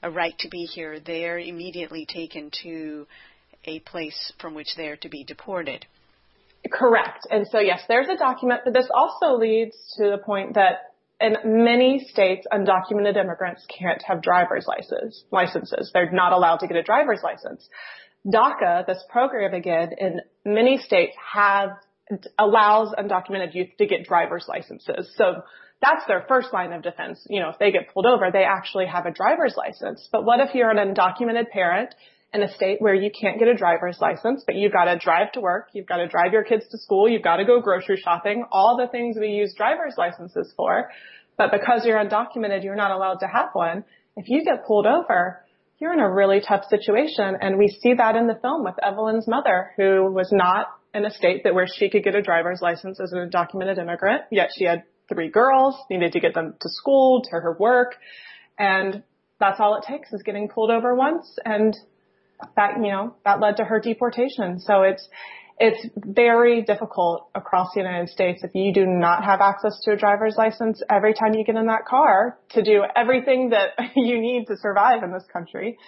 a 0.02 0.10
right 0.10 0.36
to 0.38 0.48
be 0.48 0.64
here, 0.64 1.00
they're 1.00 1.38
immediately 1.38 2.06
taken 2.06 2.50
to 2.62 3.06
a 3.64 3.80
place 3.80 4.32
from 4.40 4.54
which 4.54 4.68
they're 4.76 4.96
to 4.96 5.08
be 5.08 5.24
deported. 5.24 5.86
Correct. 6.72 7.26
And 7.30 7.46
so, 7.50 7.58
yes, 7.60 7.82
there's 7.88 8.08
a 8.08 8.16
document, 8.16 8.62
but 8.64 8.74
this 8.74 8.88
also 8.92 9.36
leads 9.36 9.76
to 9.98 10.10
the 10.10 10.18
point 10.18 10.54
that 10.54 10.92
in 11.20 11.36
many 11.44 12.06
states, 12.10 12.46
undocumented 12.52 13.16
immigrants 13.16 13.64
can't 13.66 14.02
have 14.06 14.22
driver's 14.22 14.66
licenses. 14.66 15.24
Licenses. 15.30 15.90
They're 15.92 16.10
not 16.10 16.32
allowed 16.32 16.58
to 16.58 16.66
get 16.66 16.76
a 16.76 16.82
driver's 16.82 17.20
license. 17.22 17.68
DACA, 18.26 18.86
this 18.86 19.02
program 19.08 19.54
again, 19.54 19.90
in 19.98 20.20
many 20.44 20.78
states 20.78 21.14
have 21.32 21.70
allows 22.38 22.94
undocumented 22.98 23.54
youth 23.54 23.68
to 23.78 23.86
get 23.86 24.06
driver's 24.06 24.46
licenses. 24.48 25.12
So 25.16 25.42
that's 25.82 26.06
their 26.06 26.24
first 26.28 26.52
line 26.52 26.72
of 26.72 26.82
defense. 26.82 27.24
You 27.28 27.40
know, 27.40 27.50
if 27.50 27.58
they 27.58 27.70
get 27.70 27.92
pulled 27.92 28.06
over, 28.06 28.30
they 28.32 28.44
actually 28.44 28.86
have 28.86 29.06
a 29.06 29.10
driver's 29.10 29.54
license. 29.56 30.08
But 30.10 30.24
what 30.24 30.40
if 30.40 30.54
you're 30.54 30.70
an 30.70 30.94
undocumented 30.94 31.50
parent 31.50 31.94
in 32.32 32.42
a 32.42 32.52
state 32.54 32.80
where 32.80 32.94
you 32.94 33.10
can't 33.10 33.38
get 33.38 33.48
a 33.48 33.54
driver's 33.54 33.98
license, 34.00 34.42
but 34.46 34.56
you've 34.56 34.72
got 34.72 34.84
to 34.84 34.98
drive 34.98 35.32
to 35.32 35.40
work, 35.40 35.68
you've 35.72 35.86
got 35.86 35.98
to 35.98 36.08
drive 36.08 36.32
your 36.32 36.44
kids 36.44 36.64
to 36.70 36.78
school, 36.78 37.08
you've 37.08 37.22
got 37.22 37.36
to 37.36 37.44
go 37.44 37.60
grocery 37.60 38.00
shopping, 38.02 38.44
all 38.50 38.76
the 38.76 38.88
things 38.90 39.16
we 39.18 39.28
use 39.28 39.54
driver's 39.56 39.94
licenses 39.96 40.52
for. 40.56 40.90
But 41.38 41.50
because 41.50 41.84
you're 41.84 42.02
undocumented, 42.02 42.64
you're 42.64 42.76
not 42.76 42.90
allowed 42.90 43.20
to 43.20 43.26
have 43.26 43.50
one. 43.52 43.84
If 44.16 44.28
you 44.28 44.44
get 44.44 44.66
pulled 44.66 44.86
over, 44.86 45.44
you're 45.78 45.92
in 45.92 46.00
a 46.00 46.10
really 46.10 46.40
tough 46.40 46.64
situation. 46.68 47.36
And 47.40 47.58
we 47.58 47.68
see 47.68 47.94
that 47.94 48.16
in 48.16 48.26
the 48.26 48.38
film 48.40 48.64
with 48.64 48.74
Evelyn's 48.82 49.28
mother, 49.28 49.72
who 49.76 50.10
was 50.10 50.30
not 50.32 50.66
in 50.94 51.04
a 51.04 51.10
state 51.10 51.44
that 51.44 51.54
where 51.54 51.66
she 51.66 51.90
could 51.90 52.02
get 52.02 52.14
a 52.14 52.22
driver's 52.22 52.60
license 52.62 52.98
as 53.00 53.12
an 53.12 53.30
undocumented 53.30 53.78
immigrant, 53.78 54.22
yet 54.30 54.50
she 54.56 54.64
had 54.64 54.84
three 55.08 55.28
girls, 55.28 55.76
needed 55.90 56.12
to 56.12 56.20
get 56.20 56.34
them 56.34 56.54
to 56.60 56.68
school, 56.68 57.22
to 57.22 57.30
her 57.30 57.56
work. 57.58 57.96
And 58.58 59.02
that's 59.38 59.60
all 59.60 59.76
it 59.76 59.84
takes 59.86 60.12
is 60.12 60.22
getting 60.22 60.48
pulled 60.48 60.70
over 60.70 60.94
once 60.94 61.38
and 61.44 61.76
that, 62.56 62.76
you 62.76 62.90
know, 62.90 63.14
that 63.24 63.40
led 63.40 63.58
to 63.58 63.64
her 63.64 63.80
deportation. 63.80 64.58
So 64.60 64.82
it's, 64.82 65.06
it's 65.58 65.86
very 65.94 66.62
difficult 66.62 67.28
across 67.34 67.72
the 67.74 67.80
United 67.80 68.10
States 68.10 68.42
if 68.44 68.54
you 68.54 68.74
do 68.74 68.84
not 68.84 69.24
have 69.24 69.40
access 69.40 69.80
to 69.84 69.92
a 69.92 69.96
driver's 69.96 70.34
license 70.36 70.82
every 70.90 71.14
time 71.14 71.34
you 71.34 71.44
get 71.44 71.56
in 71.56 71.66
that 71.66 71.86
car 71.86 72.38
to 72.50 72.62
do 72.62 72.82
everything 72.94 73.50
that 73.50 73.70
you 73.96 74.20
need 74.20 74.46
to 74.48 74.56
survive 74.58 75.02
in 75.02 75.12
this 75.12 75.24
country. 75.32 75.78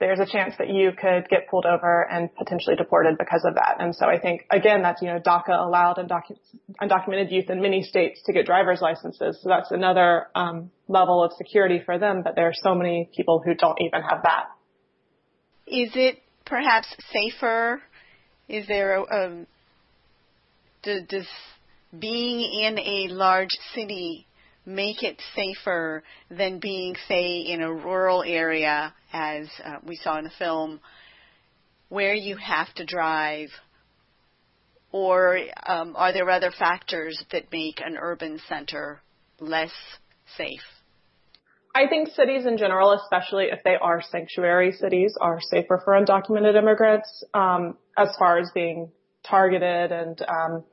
There's 0.00 0.20
a 0.20 0.26
chance 0.26 0.54
that 0.58 0.68
you 0.68 0.92
could 0.92 1.28
get 1.28 1.48
pulled 1.48 1.66
over 1.66 2.06
and 2.08 2.32
potentially 2.36 2.76
deported 2.76 3.16
because 3.18 3.44
of 3.44 3.56
that. 3.56 3.76
And 3.80 3.94
so 3.94 4.06
I 4.06 4.18
think, 4.20 4.46
again, 4.50 4.82
that's, 4.82 5.02
you 5.02 5.08
know, 5.08 5.18
DACA 5.18 5.50
allowed 5.50 5.96
undocu- 5.96 6.38
undocumented 6.80 7.32
youth 7.32 7.50
in 7.50 7.60
many 7.60 7.82
states 7.82 8.22
to 8.26 8.32
get 8.32 8.46
driver's 8.46 8.80
licenses. 8.80 9.40
So 9.42 9.48
that's 9.48 9.72
another 9.72 10.28
um, 10.36 10.70
level 10.86 11.24
of 11.24 11.32
security 11.36 11.82
for 11.84 11.98
them. 11.98 12.22
But 12.22 12.36
there 12.36 12.46
are 12.46 12.54
so 12.54 12.76
many 12.76 13.10
people 13.16 13.42
who 13.44 13.54
don't 13.54 13.80
even 13.80 14.02
have 14.02 14.22
that. 14.22 14.44
Is 15.66 15.90
it 15.94 16.22
perhaps 16.48 16.94
safer? 17.12 17.82
Is 18.48 18.66
there 18.66 18.96
a, 18.96 19.02
a 19.02 19.46
does 20.82 21.26
being 21.98 22.40
in 22.40 22.78
a 22.78 23.12
large 23.12 23.56
city 23.74 24.26
make 24.64 25.02
it 25.02 25.20
safer 25.34 26.02
than 26.30 26.58
being, 26.58 26.94
say, 27.08 27.40
in 27.40 27.62
a 27.62 27.72
rural 27.72 28.22
area, 28.22 28.94
as 29.12 29.48
uh, 29.64 29.76
we 29.86 29.96
saw 29.96 30.18
in 30.18 30.24
the 30.24 30.30
film, 30.38 30.80
where 31.88 32.14
you 32.14 32.36
have 32.36 32.72
to 32.74 32.84
drive? 32.84 33.48
Or 34.92 35.38
um, 35.66 35.94
are 35.96 36.12
there 36.12 36.28
other 36.30 36.50
factors 36.50 37.22
that 37.32 37.52
make 37.52 37.80
an 37.80 37.96
urban 38.00 38.40
center 38.48 39.00
less 39.40 39.72
safe? 40.36 40.60
I 41.74 41.86
think 41.86 42.08
cities 42.08 42.46
in 42.46 42.56
general, 42.56 42.92
especially 42.92 43.46
if 43.52 43.62
they 43.64 43.76
are 43.80 44.02
sanctuary 44.02 44.72
cities, 44.72 45.14
are 45.20 45.38
safer 45.40 45.80
for 45.84 45.94
undocumented 45.94 46.56
immigrants 46.56 47.24
um, 47.34 47.76
as 47.96 48.08
far 48.18 48.38
as 48.38 48.50
being 48.54 48.90
targeted 49.28 49.92
and 49.92 50.20
um, 50.22 50.64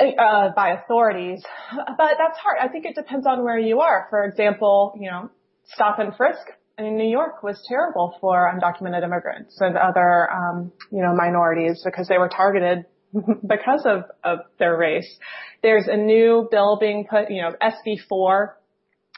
uh, 0.00 0.50
by 0.54 0.70
authorities. 0.70 1.42
But 1.74 2.16
that's 2.18 2.38
hard. 2.38 2.58
I 2.60 2.68
think 2.68 2.84
it 2.84 2.94
depends 2.94 3.26
on 3.26 3.42
where 3.42 3.58
you 3.58 3.80
are. 3.80 4.06
For 4.10 4.24
example, 4.24 4.94
you 4.98 5.10
know, 5.10 5.30
stop 5.66 5.98
and 5.98 6.14
frisk 6.14 6.46
in 6.78 6.96
New 6.96 7.08
York 7.08 7.42
was 7.42 7.60
terrible 7.68 8.16
for 8.20 8.52
undocumented 8.52 9.02
immigrants 9.02 9.56
and 9.60 9.76
other, 9.76 10.30
um, 10.30 10.72
you 10.92 11.02
know, 11.02 11.14
minorities 11.14 11.82
because 11.84 12.06
they 12.06 12.18
were 12.18 12.28
targeted 12.28 12.84
because 13.46 13.84
of, 13.84 14.04
of 14.22 14.38
their 14.58 14.76
race. 14.76 15.18
There's 15.62 15.88
a 15.88 15.96
new 15.96 16.46
bill 16.50 16.78
being 16.78 17.06
put, 17.08 17.30
you 17.30 17.42
know, 17.42 17.54
SB4 17.60 18.50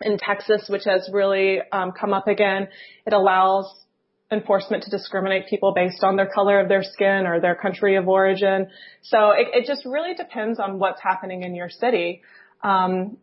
in 0.01 0.19
Texas, 0.19 0.67
which 0.69 0.85
has 0.85 1.09
really 1.13 1.59
um, 1.73 1.93
come 1.93 2.13
up 2.13 2.29
again. 2.29 2.69
It 3.07 3.13
allows 3.13 3.67
enforcement 4.33 4.85
to 4.85 4.91
discriminate 4.91 5.49
people 5.49 5.73
based 5.75 6.03
on 6.05 6.17
their 6.17 6.29
color 6.33 6.61
of 6.61 6.69
their 6.69 6.83
skin 6.83 7.27
or 7.27 7.41
their 7.41 7.55
country 7.55 7.97
of 7.97 8.09
origin. 8.09 8.69
So 9.03 9.31
it, 9.31 9.49
it 9.53 9.67
just 9.67 9.85
really 9.85 10.15
depends 10.15 10.61
on 10.61 10.79
what's 10.79 11.03
happening 11.03 11.43
in 11.43 11.55
your 11.55 11.69
city. 11.69 12.23
Um, 12.63 13.19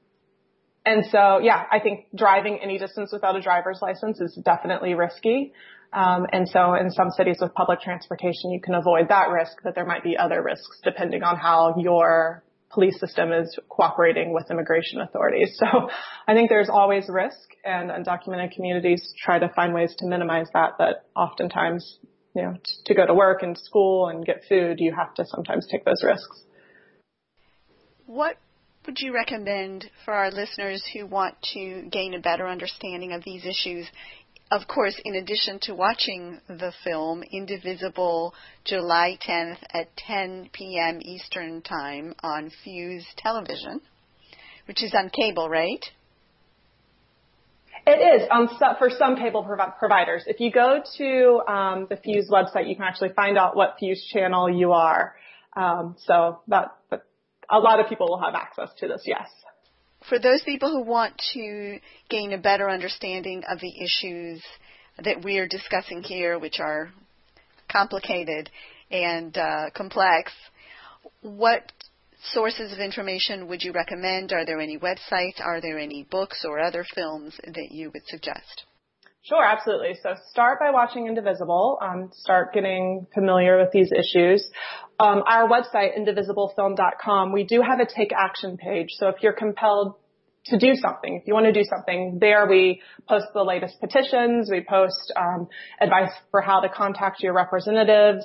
and 0.86 1.06
so, 1.12 1.40
yeah, 1.40 1.64
I 1.72 1.80
think 1.80 2.08
driving 2.16 2.60
any 2.62 2.78
distance 2.78 3.12
without 3.12 3.36
a 3.36 3.42
driver's 3.42 3.80
license 3.82 4.22
is 4.22 4.40
definitely 4.44 4.94
risky. 4.94 5.54
Um, 5.94 6.26
and 6.32 6.48
so 6.48 6.76
in 6.76 6.92
some 6.92 7.10
cities 7.12 7.38
with 7.40 7.54
public 7.54 7.82
transportation, 7.82 8.52
you 8.52 8.62
can 8.62 8.74
avoid 8.74 9.10
that 9.10 9.30
risk, 9.30 9.58
but 9.64 9.76
there 9.76 9.86
might 9.86 10.04
be 10.04 10.18
other 10.18 10.44
risks 10.44 10.80
depending 10.84 11.24
on 11.24 11.38
how 11.38 11.76
your 11.78 12.44
police 12.72 13.00
system 13.00 13.32
is 13.32 13.58
cooperating 13.70 14.34
with 14.34 14.50
immigration 14.52 15.02
authorities. 15.02 15.58
So 15.58 15.90
I 16.28 16.34
think 16.34 16.50
there's 16.50 16.70
always 16.70 17.06
risk 17.10 17.50
and 17.64 17.90
undocumented 17.90 18.54
communities 18.54 19.14
try 19.24 19.40
to 19.40 19.50
find 19.50 19.74
ways 19.74 19.96
to 20.00 20.06
minimize 20.06 20.48
that, 20.54 20.72
but 20.78 21.06
oftentimes, 21.16 22.00
you 22.36 22.44
know, 22.44 22.56
to 22.86 22.94
go 22.94 23.06
to 23.06 23.14
work 23.14 23.42
and 23.42 23.58
school 23.58 24.08
and 24.08 24.26
get 24.26 24.44
food, 24.48 24.80
you 24.80 24.94
have 24.94 25.14
to 25.16 25.26
sometimes 25.26 25.68
take 25.72 25.86
those 25.86 26.04
risks. 26.04 26.44
What 28.06 28.38
would 28.86 29.00
you 29.00 29.14
recommend 29.14 29.90
for 30.06 30.14
our 30.14 30.32
listeners 30.32 30.84
who 30.94 31.06
want 31.06 31.36
to 31.54 31.84
gain 31.92 32.14
a 32.14 32.20
better 32.20 32.48
understanding 32.48 33.12
of 33.12 33.24
these 33.24 33.46
issues 33.46 33.86
of 34.52 34.68
course, 34.68 35.00
in 35.04 35.16
addition 35.16 35.60
to 35.64 35.76
watching 35.76 36.40
the 36.48 36.72
film 36.84 37.24
Indivisible 37.24 38.34
July 38.64 39.18
10th 39.28 39.58
at 39.74 39.96
10 39.98 40.50
p.m. 40.54 41.00
Eastern 41.02 41.62
Time 41.62 42.14
on 42.24 42.52
Fuse 42.64 43.06
Television, 43.18 43.82
which 44.68 44.84
is 44.84 44.94
on 44.94 45.10
cable, 45.10 45.50
right? 45.50 45.84
It 47.86 48.22
is 48.22 48.28
on 48.32 48.50
um, 48.50 48.76
for 48.80 48.90
some 48.90 49.16
cable 49.16 49.44
providers. 49.80 50.24
If 50.28 50.40
you 50.40 50.52
go 50.52 50.82
to 50.98 51.52
um, 51.52 51.88
the 51.90 51.98
Fuse 51.98 52.30
website, 52.30 52.70
you 52.70 52.76
can 52.76 52.84
actually 52.84 53.14
find 53.16 53.38
out 53.38 53.56
what 53.56 53.76
Fuse 53.80 54.06
channel 54.14 54.50
you 54.50 54.72
are. 54.72 55.16
Um, 55.56 55.96
so 56.06 56.42
that 56.50 56.78
a 57.50 57.60
lot 57.60 57.80
of 57.80 57.88
people 57.88 58.08
will 58.10 58.22
have 58.22 58.36
access 58.36 58.70
to 58.80 58.88
this. 58.88 59.04
Yes 59.06 59.28
for 60.10 60.20
those 60.20 60.42
people 60.44 60.70
who 60.70 60.84
want 60.84 61.14
to 61.34 61.80
gain 62.10 62.34
a 62.34 62.38
better 62.38 62.70
understanding 62.70 63.44
of 63.50 63.60
the 63.60 63.74
issues 63.84 64.42
that 65.04 65.24
we 65.24 65.38
are 65.38 65.48
discussing 65.48 66.02
here, 66.04 66.40
which 66.40 66.60
are 66.60 66.92
complicated 67.72 68.50
and 68.90 69.38
uh, 69.38 69.70
complex, 69.76 70.32
what 71.22 71.72
sources 72.32 72.74
of 72.74 72.80
information 72.80 73.48
would 73.48 73.62
you 73.62 73.72
recommend? 73.72 74.32
Are 74.32 74.46
there 74.46 74.62
any 74.62 74.78
websites? 74.78 75.40
Are 75.44 75.62
there 75.62 75.78
any 75.78 76.04
books 76.10 76.44
or 76.48 76.60
other 76.60 76.86
films 76.96 77.38
that 77.44 77.70
you 77.72 77.92
would 77.94 78.06
suggest? 78.08 78.64
Sure, 79.28 79.44
absolutely. 79.44 79.98
So 80.02 80.16
start 80.30 80.58
by 80.58 80.72
watching 80.72 81.06
Indivisible. 81.06 81.80
Um, 81.82 82.12
start 82.14 82.54
getting 82.54 83.08
familiar 83.14 83.58
with 83.58 83.72
these 83.74 83.92
issues. 83.92 84.50
Um, 85.02 85.22
our 85.28 85.50
website, 85.50 86.00
indivisiblefilm.com, 86.00 87.34
we 87.34 87.44
do 87.44 87.62
have 87.62 87.82
a 87.82 87.86
take 87.86 88.14
action 88.14 88.56
page. 88.56 88.92
So 88.92 89.10
if 89.10 89.16
you're 89.22 89.34
compelled 89.34 89.96
to 90.46 90.58
do 90.58 90.76
something, 90.76 91.20
if 91.22 91.28
you 91.28 91.34
want 91.34 91.46
to 91.46 91.52
do 91.52 91.66
something, 91.66 92.20
there 92.22 92.48
we 92.48 92.82
post 93.10 93.26
the 93.34 93.44
latest 93.44 93.82
petitions. 93.82 94.50
We 94.50 94.62
post 94.62 95.12
um, 95.18 95.50
advice 95.82 96.12
for 96.32 96.40
how 96.40 96.62
to 96.62 96.70
contact 96.70 97.22
your 97.22 97.34
representatives 97.34 98.24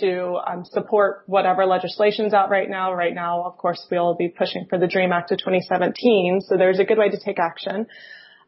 to 0.00 0.38
um, 0.46 0.64
support 0.64 1.24
whatever 1.26 1.66
legislation's 1.66 2.32
out 2.32 2.48
right 2.48 2.70
now. 2.70 2.94
Right 2.94 3.14
now, 3.14 3.42
of 3.44 3.58
course, 3.58 3.86
we'll 3.90 4.14
be 4.14 4.28
pushing 4.28 4.64
for 4.70 4.78
the 4.78 4.86
DREAM 4.86 5.12
Act 5.12 5.30
of 5.30 5.38
2017. 5.40 6.40
So 6.40 6.56
there's 6.56 6.78
a 6.78 6.84
good 6.84 6.96
way 6.96 7.10
to 7.10 7.18
take 7.22 7.38
action. 7.38 7.86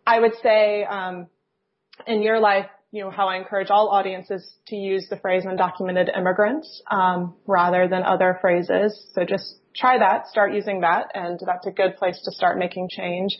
I 0.07 0.19
would 0.19 0.33
say 0.43 0.85
um, 0.85 1.27
in 2.07 2.23
your 2.23 2.41
life, 2.41 2.67
you 2.93 3.05
know, 3.05 3.11
how 3.11 3.29
I 3.29 3.37
encourage 3.37 3.71
all 3.71 3.89
audiences 3.89 4.49
to 4.67 4.77
use 4.77 5.07
the 5.09 5.17
phrase 5.17 5.45
undocumented 5.45 6.17
immigrants 6.17 6.83
um, 6.91 7.35
rather 7.47 7.87
than 7.89 8.03
other 8.03 8.39
phrases. 8.41 9.07
So 9.15 9.25
just 9.25 9.57
try 9.75 9.99
that, 9.99 10.27
start 10.27 10.53
using 10.53 10.81
that, 10.81 11.13
and 11.15 11.39
that's 11.45 11.67
a 11.67 11.71
good 11.71 11.97
place 11.97 12.21
to 12.25 12.33
start 12.33 12.59
making 12.59 12.89
change. 12.91 13.37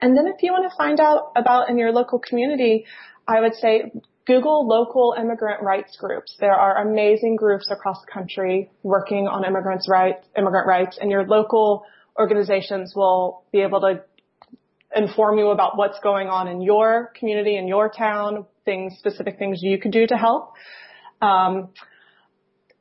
And 0.00 0.16
then 0.16 0.26
if 0.26 0.42
you 0.42 0.52
want 0.52 0.70
to 0.70 0.76
find 0.76 1.00
out 1.00 1.32
about 1.36 1.68
in 1.68 1.78
your 1.78 1.92
local 1.92 2.18
community, 2.18 2.86
I 3.28 3.40
would 3.40 3.54
say 3.54 3.92
Google 4.26 4.66
local 4.66 5.14
immigrant 5.18 5.62
rights 5.62 5.96
groups. 5.98 6.34
There 6.40 6.54
are 6.54 6.86
amazing 6.86 7.36
groups 7.36 7.70
across 7.70 8.00
the 8.00 8.10
country 8.10 8.70
working 8.82 9.28
on 9.28 9.44
immigrants' 9.44 9.88
rights, 9.88 10.26
immigrant 10.36 10.66
rights, 10.66 10.98
and 11.00 11.10
your 11.10 11.26
local 11.26 11.84
organizations 12.18 12.94
will 12.96 13.44
be 13.52 13.60
able 13.60 13.80
to 13.80 14.02
inform 14.94 15.38
you 15.38 15.48
about 15.48 15.76
what's 15.76 15.98
going 16.00 16.28
on 16.28 16.48
in 16.48 16.60
your 16.60 17.12
community, 17.18 17.56
in 17.56 17.68
your 17.68 17.88
town, 17.88 18.46
things, 18.64 18.94
specific 18.98 19.38
things 19.38 19.60
you 19.62 19.78
could 19.78 19.92
do 19.92 20.06
to 20.06 20.16
help. 20.16 20.54
Um, 21.20 21.70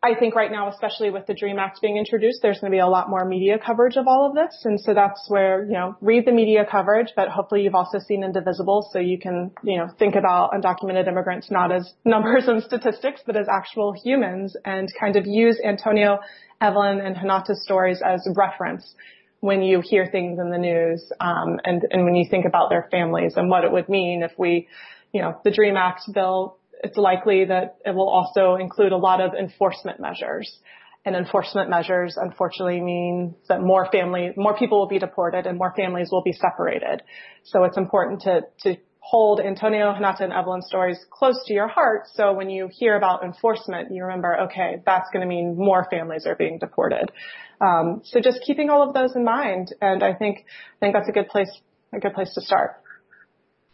I 0.03 0.15
think 0.19 0.35
right 0.35 0.51
now, 0.51 0.67
especially 0.67 1.11
with 1.11 1.27
the 1.27 1.33
DREAM 1.33 1.57
Act 1.57 1.79
being 1.81 1.95
introduced, 1.95 2.39
there's 2.41 2.59
going 2.59 2.69
to 2.69 2.75
be 2.75 2.81
a 2.81 2.87
lot 2.87 3.09
more 3.09 3.23
media 3.23 3.57
coverage 3.57 3.95
of 3.95 4.05
all 4.05 4.27
of 4.27 4.35
this. 4.35 4.53
And 4.65 4.77
so 4.77 4.93
that's 4.93 5.23
where, 5.29 5.63
you 5.63 5.71
know, 5.71 5.95
read 6.01 6.25
the 6.25 6.33
media 6.33 6.65
coverage, 6.69 7.13
but 7.15 7.29
hopefully 7.29 7.61
you've 7.61 7.73
also 7.73 7.99
seen 7.99 8.21
Indivisible 8.21 8.89
so 8.91 8.99
you 8.99 9.17
can, 9.17 9.51
you 9.63 9.77
know, 9.77 9.87
think 9.97 10.15
about 10.15 10.51
undocumented 10.51 11.07
immigrants 11.07 11.49
not 11.49 11.71
as 11.71 11.93
numbers 12.05 12.49
and 12.49 12.61
statistics, 12.61 13.21
but 13.25 13.37
as 13.37 13.47
actual 13.49 13.93
humans 13.93 14.57
and 14.65 14.91
kind 14.99 15.15
of 15.15 15.25
use 15.25 15.57
Antonio, 15.65 16.19
Evelyn, 16.59 16.99
and 16.99 17.15
Renata's 17.15 17.63
stories 17.63 18.01
as 18.05 18.27
reference 18.35 18.95
when 19.43 19.61
you 19.61 19.81
hear 19.83 20.07
things 20.09 20.39
in 20.39 20.49
the 20.51 20.57
news 20.57 21.03
um, 21.19 21.59
and, 21.65 21.85
and 21.91 22.05
when 22.05 22.15
you 22.15 22.25
think 22.29 22.45
about 22.45 22.69
their 22.69 22.87
families 22.89 23.33
and 23.35 23.49
what 23.49 23.65
it 23.65 23.71
would 23.73 23.89
mean 23.89 24.23
if 24.23 24.31
we, 24.37 24.69
you 25.11 25.21
know, 25.21 25.37
the 25.43 25.51
DREAM 25.51 25.75
Act 25.75 26.03
bill 26.13 26.57
it's 26.83 26.97
likely 26.97 27.45
that 27.45 27.77
it 27.85 27.95
will 27.95 28.09
also 28.09 28.55
include 28.55 28.91
a 28.91 28.97
lot 28.97 29.21
of 29.21 29.33
enforcement 29.33 29.99
measures. 29.99 30.57
And 31.05 31.15
enforcement 31.15 31.69
measures 31.69 32.17
unfortunately 32.17 32.79
mean 32.81 33.35
that 33.49 33.61
more 33.61 33.89
family, 33.91 34.31
more 34.37 34.55
people 34.55 34.79
will 34.79 34.87
be 34.87 34.99
deported 34.99 35.45
and 35.45 35.57
more 35.57 35.73
families 35.75 36.09
will 36.11 36.23
be 36.23 36.33
separated. 36.33 37.03
So 37.43 37.63
it's 37.65 37.77
important 37.77 38.21
to, 38.21 38.41
to 38.61 38.77
hold 39.03 39.41
Antonio, 39.41 39.93
Renata, 39.93 40.23
and 40.23 40.31
Evelyn's 40.31 40.65
stories 40.65 40.97
close 41.11 41.35
to 41.45 41.53
your 41.53 41.67
heart. 41.67 42.03
So 42.13 42.31
when 42.33 42.49
you 42.49 42.69
hear 42.71 42.95
about 42.95 43.23
enforcement, 43.23 43.93
you 43.93 44.03
remember, 44.03 44.39
okay, 44.43 44.81
that's 44.85 45.09
going 45.11 45.21
to 45.21 45.27
mean 45.27 45.57
more 45.57 45.85
families 45.91 46.25
are 46.25 46.35
being 46.35 46.57
deported. 46.57 47.11
Um, 47.59 48.01
so 48.05 48.21
just 48.21 48.39
keeping 48.45 48.69
all 48.69 48.87
of 48.87 48.93
those 48.93 49.13
in 49.15 49.25
mind, 49.25 49.75
and 49.81 50.03
I 50.03 50.13
think 50.13 50.45
I 50.77 50.79
think 50.79 50.95
that's 50.95 51.09
a 51.09 51.11
good 51.11 51.27
place 51.27 51.51
a 51.93 51.99
good 51.99 52.13
place 52.13 52.33
to 52.33 52.41
start. 52.41 52.81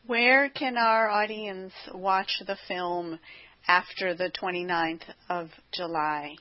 Where 0.07 0.49
can 0.49 0.77
our 0.77 1.07
audience 1.07 1.73
watch 1.93 2.41
the 2.45 2.57
film 2.67 3.19
after 3.67 4.15
the 4.15 4.31
29th 4.31 5.03
of 5.29 5.49
July? 5.71 6.35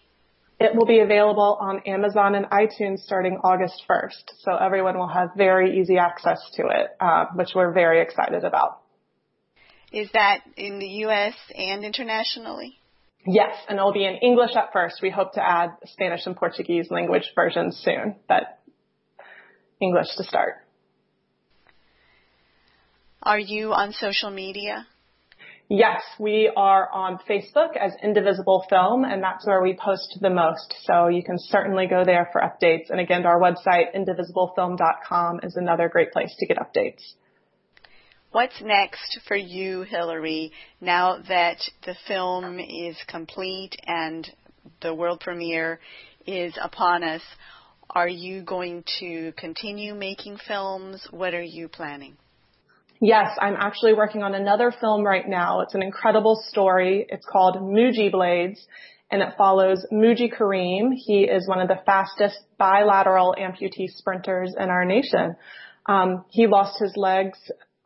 It 0.61 0.75
will 0.75 0.87
be 0.87 0.99
available 0.99 1.57
on 1.61 1.81
Amazon 1.87 2.35
and 2.35 2.47
iTunes 2.47 2.99
starting 2.99 3.39
August 3.45 3.85
1st, 3.89 4.25
so 4.41 4.57
everyone 4.57 4.99
will 4.99 5.09
have 5.09 5.31
very 5.37 5.79
easy 5.81 5.99
access 5.99 6.41
to 6.55 6.63
it, 6.67 6.89
uh, 7.01 7.27
which 7.35 7.51
we're 7.55 7.73
very 7.73 8.03
excited 8.03 8.43
about. 8.43 8.81
Is 9.93 10.11
that 10.15 10.41
in 10.57 10.81
the 10.81 10.89
U.S. 11.07 11.35
and 11.55 11.85
internationally? 11.85 12.77
Yes, 13.25 13.55
and 13.69 13.79
it'll 13.79 13.93
be 13.93 14.05
in 14.05 14.17
English 14.17 14.57
at 14.57 14.73
first. 14.73 15.01
We 15.01 15.11
hope 15.11 15.35
to 15.35 15.47
add 15.47 15.71
Spanish 15.85 16.27
and 16.27 16.37
Portuguese 16.37 16.91
language 16.91 17.31
versions 17.37 17.81
soon, 17.85 18.17
but 18.29 18.59
English 19.81 20.09
to 20.17 20.25
start. 20.25 20.55
Are 23.23 23.39
you 23.39 23.73
on 23.73 23.93
social 23.93 24.31
media? 24.31 24.87
Yes, 25.71 26.01
we 26.19 26.51
are 26.57 26.91
on 26.91 27.19
Facebook 27.29 27.77
as 27.77 27.93
Indivisible 28.03 28.65
Film, 28.71 29.05
and 29.05 29.23
that's 29.23 29.47
where 29.47 29.61
we 29.63 29.77
post 29.77 30.17
the 30.23 30.31
most. 30.31 30.75
So 30.85 31.09
you 31.09 31.23
can 31.23 31.37
certainly 31.39 31.87
go 31.87 32.05
there 32.07 32.31
for 32.33 32.41
updates. 32.41 32.89
And 32.89 32.99
again, 32.99 33.27
our 33.27 33.39
website, 33.39 33.95
indivisiblefilm.com, 33.95 35.41
is 35.43 35.57
another 35.57 35.91
great 35.91 36.11
place 36.11 36.35
to 36.39 36.47
get 36.47 36.57
updates. 36.57 37.03
What's 38.31 38.63
next 38.63 39.21
for 39.29 39.37
you, 39.37 39.83
Hilary, 39.83 40.53
now 40.81 41.19
that 41.29 41.59
the 41.85 41.97
film 42.07 42.59
is 42.59 42.97
complete 43.07 43.77
and 43.87 44.27
the 44.81 44.95
world 44.95 45.21
premiere 45.21 45.81
is 46.27 46.59
upon 46.63 47.05
us? 47.05 47.23
Are 47.91 48.09
you 48.09 48.43
going 48.43 48.85
to 49.01 49.33
continue 49.37 49.95
making 49.95 50.39
films? 50.47 51.07
What 51.11 51.35
are 51.35 51.43
you 51.43 51.69
planning? 51.69 52.17
Yes, 53.01 53.37
I'm 53.41 53.55
actually 53.57 53.95
working 53.95 54.23
on 54.23 54.35
another 54.35 54.73
film 54.81 55.05
right 55.05 55.27
now. 55.27 55.61
It's 55.61 55.75
an 55.75 55.83
incredible 55.83 56.43
story. 56.49 57.07
It's 57.09 57.25
called 57.25 57.57
Muji 57.57 58.11
Blades 58.11 58.61
and 59.11 59.23
it 59.23 59.35
follows 59.39 59.87
Muji 59.93 60.37
Karim. 60.37 60.93
He 60.93 61.23
is 61.23 61.47
one 61.47 61.61
of 61.61 61.69
the 61.69 61.81
fastest 61.87 62.39
bilateral 62.59 63.35
amputee 63.39 63.89
sprinters 63.89 64.55
in 64.59 64.69
our 64.69 64.85
nation. 64.85 65.37
Um, 65.87 66.25
he 66.29 66.47
lost 66.47 66.79
his 66.81 66.95
legs 66.97 67.39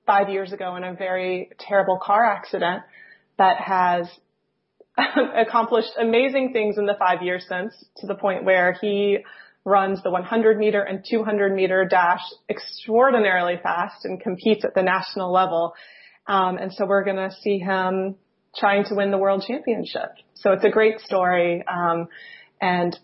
five 0.06 0.30
years 0.30 0.52
ago 0.52 0.76
in 0.76 0.82
a 0.82 0.94
very 0.94 1.50
terrible 1.58 1.98
car 2.02 2.24
accident 2.24 2.82
that 3.38 3.58
has 3.58 4.08
accomplished 5.36 5.92
amazing 6.00 6.52
things 6.52 6.78
in 6.78 6.86
the 6.86 6.96
five 6.98 7.22
years 7.22 7.44
since 7.48 7.72
to 7.98 8.06
the 8.06 8.14
point 8.14 8.44
where 8.44 8.76
he 8.80 9.18
runs 9.64 10.02
the 10.02 10.10
100 10.10 10.58
meter 10.58 10.82
and 10.82 11.04
200 11.08 11.54
meter 11.54 11.84
dash 11.84 12.22
extraordinarily 12.48 13.58
fast 13.62 14.04
and 14.04 14.20
competes 14.20 14.64
at 14.64 14.74
the 14.74 14.82
national 14.82 15.32
level. 15.32 15.74
Um, 16.26 16.56
and 16.56 16.72
so 16.72 16.86
we're 16.86 17.04
going 17.04 17.16
to 17.16 17.30
see 17.42 17.58
him 17.58 18.16
trying 18.56 18.84
to 18.84 18.94
win 18.94 19.10
the 19.10 19.18
world 19.18 19.44
championship. 19.46 20.10
So 20.34 20.52
it's 20.52 20.64
a 20.64 20.70
great 20.70 21.00
story. 21.00 21.64
Um, 21.66 22.08
and 22.60 22.98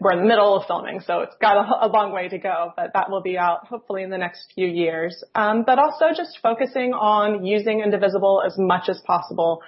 we're 0.00 0.12
in 0.12 0.18
the 0.20 0.26
middle 0.26 0.54
of 0.56 0.66
filming, 0.66 1.00
so 1.00 1.20
it's 1.20 1.34
got 1.40 1.56
a, 1.56 1.86
a, 1.86 1.88
long 1.88 2.12
way 2.12 2.28
to 2.28 2.38
go, 2.38 2.72
but 2.76 2.92
that 2.92 3.10
will 3.10 3.22
be 3.22 3.38
out 3.38 3.66
hopefully 3.66 4.02
in 4.02 4.10
the 4.10 4.18
next 4.18 4.52
few 4.54 4.66
years. 4.66 5.24
Um, 5.34 5.64
but 5.64 5.78
also 5.78 6.06
just 6.14 6.38
focusing 6.42 6.92
on 6.92 7.46
using 7.46 7.80
Indivisible 7.80 8.42
as 8.44 8.54
much 8.58 8.88
as 8.88 9.00
possible 9.06 9.62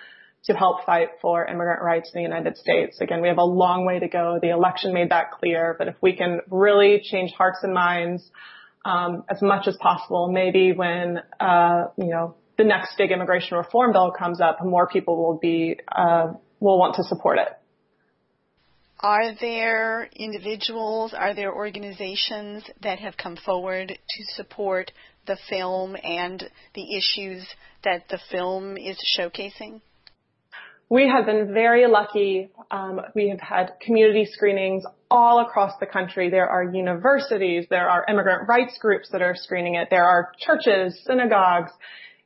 to 0.45 0.55
help 0.55 0.85
fight 0.85 1.09
for 1.21 1.45
immigrant 1.45 1.83
rights 1.83 2.11
in 2.15 2.23
the 2.23 2.29
United 2.29 2.57
States. 2.57 3.01
Again, 3.01 3.21
we 3.21 3.29
have 3.29 3.39
a 3.39 3.45
long 3.45 3.85
way 3.85 3.99
to 3.99 4.09
go. 4.09 4.39
The 4.41 4.51
election 4.51 4.95
made 4.95 5.11
that 5.11 5.33
clear, 5.33 5.75
but 5.79 5.89
if 5.89 5.97
we 6.01 6.17
can 6.17 6.41
really 6.51 7.01
change 7.03 7.33
hearts 7.33 7.59
and 7.63 7.75
minds 7.75 8.31
um, 8.85 9.25
as 9.29 9.43
much 9.43 9.67
as 9.67 9.77
possible, 9.77 10.31
maybe 10.33 10.73
when 10.73 11.21
uh, 11.41 11.89
you 11.97 12.09
know 12.09 12.37
the 12.57 12.65
next 12.65 12.97
big 12.97 13.11
immigration 13.11 13.57
reform 13.57 13.93
bill 13.93 14.13
comes 14.17 14.41
up, 14.41 14.65
more 14.65 14.89
people 14.89 15.17
will 15.17 15.39
be 15.39 15.79
uh, 15.91 16.33
will 16.61 16.79
want 16.79 16.95
to 16.97 17.05
support 17.05 17.39
it. 17.39 17.49
Are 19.01 19.33
there 19.41 20.09
individuals, 20.17 21.15
are 21.15 21.33
there 21.33 21.55
organizations 21.55 22.65
that 22.83 22.99
have 22.99 23.17
come 23.17 23.37
forward 23.37 23.89
to 23.89 24.25
support 24.35 24.91
the 25.27 25.39
film 25.49 25.97
and 26.03 26.43
the 26.75 26.97
issues 26.97 27.47
that 27.85 28.09
the 28.09 28.19
film 28.31 28.77
is 28.77 28.99
showcasing? 29.17 29.81
We 30.91 31.07
have 31.07 31.27
been 31.27 31.53
very 31.53 31.87
lucky. 31.87 32.51
Um, 32.71 33.01
we 33.15 33.29
have 33.29 33.41
had 33.41 33.73
community 33.81 34.25
screenings 34.25 34.85
all 35.11 35.41
across 35.41 35.73
the 35.81 35.87
country. 35.87 36.31
There 36.31 36.49
are 36.49 36.65
universities, 36.65 37.67
there 37.69 37.91
are 37.91 38.07
immigrant 38.09 38.49
rights 38.49 38.79
groups 38.81 39.11
that 39.13 39.21
are 39.21 39.35
screening 39.35 39.75
it. 39.75 39.89
There 39.91 40.05
are 40.05 40.33
churches, 40.39 40.99
synagogues, 41.07 41.73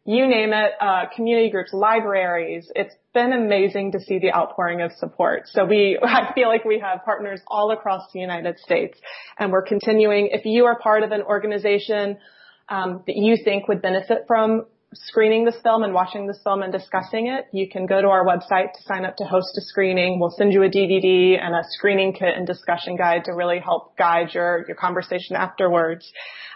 you 0.05 0.29
name 0.29 0.53
it, 0.53 0.73
uh, 0.81 1.05
community 1.15 1.51
groups, 1.51 1.73
libraries. 1.73 2.71
It's 2.77 2.95
been 3.15 3.33
amazing 3.33 3.93
to 3.93 4.01
see 4.01 4.21
the 4.21 4.33
outpouring 4.33 4.81
of 4.81 4.93
support. 4.93 5.45
So 5.47 5.65
we, 5.65 5.99
I 6.03 6.33
feel 6.33 6.49
like 6.49 6.65
we 6.65 6.79
have 6.79 7.05
partners 7.05 7.41
all 7.49 7.73
across 7.73 8.03
the 8.13 8.21
United 8.21 8.61
States 8.61 8.97
and 9.39 9.51
we're 9.51 9.63
continuing. 9.63 10.29
If 10.33 10.45
you 10.45 10.67
are 10.67 10.79
part 10.79 11.03
of 11.03 11.11
an 11.11 11.23
organization 11.23 12.19
um, 12.69 13.03
that 13.07 13.17
you 13.17 13.37
think 13.43 13.67
would 13.67 13.83
benefit 13.83 14.25
from 14.29 14.67
screening 14.95 15.45
this 15.45 15.57
film 15.63 15.83
and 15.83 15.95
watching 15.95 16.27
this 16.27 16.39
film 16.45 16.63
and 16.63 16.73
discussing 16.73 17.29
it, 17.29 17.47
you 17.53 17.69
can 17.69 17.87
go 17.87 18.01
to 18.01 18.09
our 18.09 18.25
website 18.25 18.73
to 18.75 18.83
sign 18.87 19.05
up 19.05 19.17
to 19.17 19.25
host 19.25 19.57
a 19.57 19.61
screening. 19.63 20.21
We'll 20.21 20.35
send 20.37 20.53
you 20.53 20.63
a 20.63 20.69
DVD 20.69 21.39
and 21.41 21.55
a 21.55 21.63
screening 21.71 22.13
kit 22.13 22.37
and 22.37 22.47
discussion 22.47 22.97
guide 22.97 23.25
to 23.25 23.33
really 23.33 23.59
help 23.59 23.97
guide 23.97 24.35
your, 24.35 24.65
your 24.67 24.77
conversation 24.77 25.37
afterwards. 25.37 26.11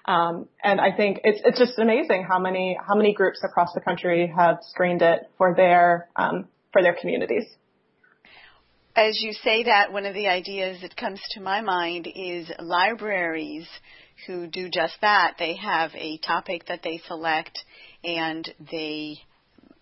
Um, 0.04 0.48
and 0.62 0.80
I 0.80 0.94
think 0.96 1.20
it's, 1.24 1.40
it's 1.44 1.58
just 1.58 1.78
amazing 1.78 2.26
how 2.28 2.38
many, 2.38 2.78
how 2.86 2.94
many 2.94 3.12
groups 3.12 3.40
across 3.44 3.72
the 3.74 3.80
country 3.80 4.32
have 4.36 4.58
screened 4.62 5.02
it 5.02 5.30
for 5.38 5.54
their, 5.54 6.08
um, 6.16 6.48
for 6.72 6.82
their 6.82 6.96
communities. 6.98 7.44
As 8.94 9.20
you 9.20 9.32
say 9.32 9.64
that, 9.64 9.92
one 9.92 10.06
of 10.06 10.14
the 10.14 10.28
ideas 10.28 10.78
that 10.80 10.96
comes 10.96 11.20
to 11.32 11.40
my 11.40 11.60
mind 11.60 12.08
is 12.14 12.50
libraries 12.58 13.66
who 14.26 14.46
do 14.46 14.70
just 14.70 14.94
that. 15.02 15.34
They 15.38 15.56
have 15.56 15.90
a 15.94 16.18
topic 16.18 16.66
that 16.68 16.82
they 16.82 17.00
select 17.06 17.58
and 18.06 18.48
they 18.70 19.18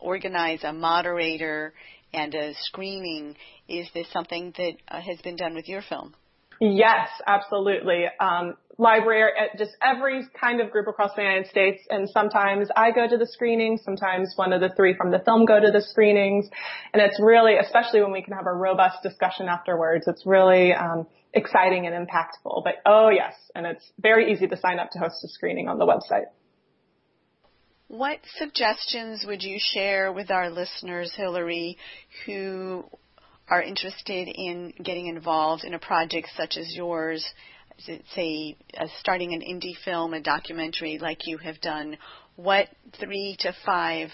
organize 0.01 0.65
a 0.65 0.73
moderator 0.73 1.75
and 2.13 2.35
a 2.35 2.55
screening. 2.55 3.37
Is 3.69 3.87
this 3.95 4.11
something 4.13 4.53
that 4.57 4.73
uh, 4.89 5.01
has 5.01 5.21
been 5.21 5.37
done 5.37 5.55
with 5.55 5.69
your 5.69 5.83
film? 5.83 6.15
Yes, 6.61 7.09
absolutely. 7.27 8.05
Um, 8.21 8.55
library, 8.79 9.33
uh, 9.39 9.57
just 9.59 9.73
every 9.83 10.23
kind 10.41 10.61
of 10.61 10.71
group 10.71 10.87
across 10.87 11.11
the 11.17 11.23
United 11.23 11.49
States. 11.49 11.83
And 11.91 12.09
sometimes 12.09 12.69
I 12.77 12.93
go 12.93 13.09
to 13.09 13.17
the 13.17 13.27
screenings, 13.27 13.83
sometimes 13.85 14.33
one 14.37 14.53
of 14.53 14.61
the 14.61 14.71
three 14.77 14.95
from 14.97 15.11
the 15.11 15.19
film 15.19 15.45
go 15.45 15.61
to 15.61 15.71
the 15.71 15.83
screenings. 15.83 16.49
And 16.93 17.03
it's 17.03 17.19
really, 17.21 17.57
especially 17.57 18.01
when 18.03 18.13
we 18.13 18.23
can 18.23 18.35
have 18.35 18.47
a 18.47 18.53
robust 18.53 19.03
discussion 19.03 19.49
afterwards, 19.49 20.07
it's 20.07 20.25
really 20.25 20.73
um, 20.73 21.07
exciting 21.33 21.87
and 21.87 21.95
impactful. 21.95 22.63
But 22.65 22.75
oh 22.87 23.11
yes, 23.11 23.35
and 23.55 23.67
it's 23.67 23.85
very 23.99 24.33
easy 24.33 24.47
to 24.47 24.57
sign 24.57 24.79
up 24.79 24.91
to 24.93 24.99
host 24.99 25.25
a 25.25 25.29
screening 25.29 25.69
on 25.69 25.79
the 25.79 25.87
website. 25.87 26.27
What 27.95 28.19
suggestions 28.39 29.25
would 29.25 29.45
you 29.45 29.57
share 29.61 30.13
with 30.13 30.29
our 30.33 30.51
listeners, 30.51 31.13
Hilary, 31.17 31.79
who 32.27 32.83
are 33.49 33.63
interested 33.63 34.27
in 34.27 34.75
getting 34.83 35.07
involved 35.07 35.63
in 35.63 35.75
a 35.75 35.79
project 35.79 36.27
such 36.37 36.57
as 36.57 36.75
yours, 36.75 37.25
say 38.17 38.57
uh, 38.77 38.87
starting 38.99 39.33
an 39.33 39.43
indie 39.43 39.77
film, 39.85 40.13
a 40.13 40.21
documentary 40.21 40.99
like 40.99 41.19
you 41.27 41.39
have 41.39 41.61
done? 41.61 41.97
What 42.35 42.67
three 42.99 43.37
to 43.39 43.55
five 43.65 44.09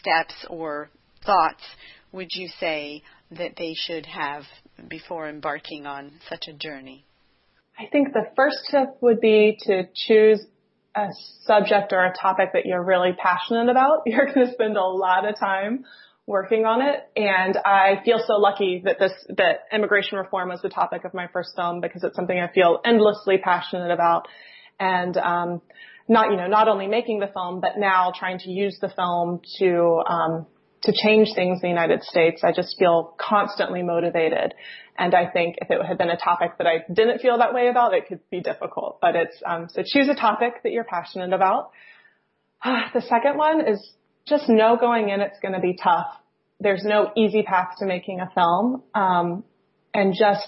steps 0.00 0.34
or 0.48 0.90
thoughts 1.24 1.62
would 2.10 2.32
you 2.32 2.48
say 2.58 3.04
that 3.30 3.52
they 3.56 3.74
should 3.76 4.06
have 4.06 4.42
before 4.88 5.28
embarking 5.28 5.86
on 5.86 6.14
such 6.28 6.48
a 6.48 6.52
journey? 6.52 7.04
I 7.78 7.86
think 7.92 8.12
the 8.12 8.26
first 8.34 8.58
tip 8.72 9.00
would 9.00 9.20
be 9.20 9.56
to 9.66 9.84
choose 9.94 10.44
a 10.94 11.08
subject 11.44 11.92
or 11.92 12.04
a 12.04 12.12
topic 12.12 12.50
that 12.54 12.66
you're 12.66 12.82
really 12.82 13.12
passionate 13.12 13.70
about. 13.70 14.02
You're 14.06 14.26
going 14.26 14.46
to 14.46 14.52
spend 14.52 14.76
a 14.76 14.84
lot 14.84 15.28
of 15.28 15.38
time 15.38 15.84
working 16.26 16.64
on 16.64 16.82
it. 16.82 17.08
And 17.16 17.56
I 17.56 18.02
feel 18.04 18.22
so 18.24 18.34
lucky 18.34 18.82
that 18.84 18.98
this, 18.98 19.12
that 19.36 19.64
immigration 19.72 20.18
reform 20.18 20.48
was 20.48 20.60
the 20.62 20.68
topic 20.68 21.04
of 21.04 21.14
my 21.14 21.26
first 21.32 21.50
film 21.56 21.80
because 21.80 22.04
it's 22.04 22.16
something 22.16 22.38
I 22.38 22.52
feel 22.52 22.80
endlessly 22.84 23.38
passionate 23.38 23.90
about. 23.90 24.28
And, 24.78 25.16
um, 25.16 25.62
not, 26.08 26.30
you 26.30 26.36
know, 26.36 26.48
not 26.48 26.66
only 26.66 26.88
making 26.88 27.20
the 27.20 27.28
film, 27.28 27.60
but 27.60 27.78
now 27.78 28.12
trying 28.16 28.38
to 28.40 28.50
use 28.50 28.78
the 28.80 28.88
film 28.88 29.40
to, 29.58 30.02
um, 30.08 30.46
to 30.82 30.92
change 30.92 31.28
things 31.34 31.58
in 31.58 31.60
the 31.62 31.68
United 31.68 32.02
States. 32.02 32.42
I 32.42 32.52
just 32.52 32.76
feel 32.78 33.14
constantly 33.18 33.82
motivated. 33.82 34.54
And 34.96 35.14
I 35.14 35.30
think 35.30 35.56
if 35.60 35.70
it 35.70 35.84
had 35.84 35.98
been 35.98 36.10
a 36.10 36.16
topic 36.16 36.58
that 36.58 36.66
I 36.66 36.84
didn't 36.92 37.20
feel 37.20 37.38
that 37.38 37.54
way 37.54 37.68
about, 37.68 37.94
it 37.94 38.06
could 38.08 38.20
be 38.30 38.40
difficult. 38.40 38.98
But 39.00 39.16
it's, 39.16 39.36
um, 39.46 39.68
so 39.70 39.82
choose 39.84 40.08
a 40.08 40.14
topic 40.14 40.62
that 40.62 40.72
you're 40.72 40.84
passionate 40.84 41.32
about. 41.32 41.70
the 42.64 43.02
second 43.02 43.36
one 43.36 43.66
is 43.66 43.92
just 44.26 44.48
know 44.48 44.76
going 44.78 45.08
in 45.08 45.20
it's 45.20 45.38
going 45.40 45.54
to 45.54 45.60
be 45.60 45.76
tough. 45.82 46.06
There's 46.60 46.82
no 46.84 47.10
easy 47.16 47.42
path 47.42 47.70
to 47.78 47.86
making 47.86 48.20
a 48.20 48.30
film. 48.34 48.82
Um, 48.94 49.44
and 49.92 50.14
just 50.16 50.46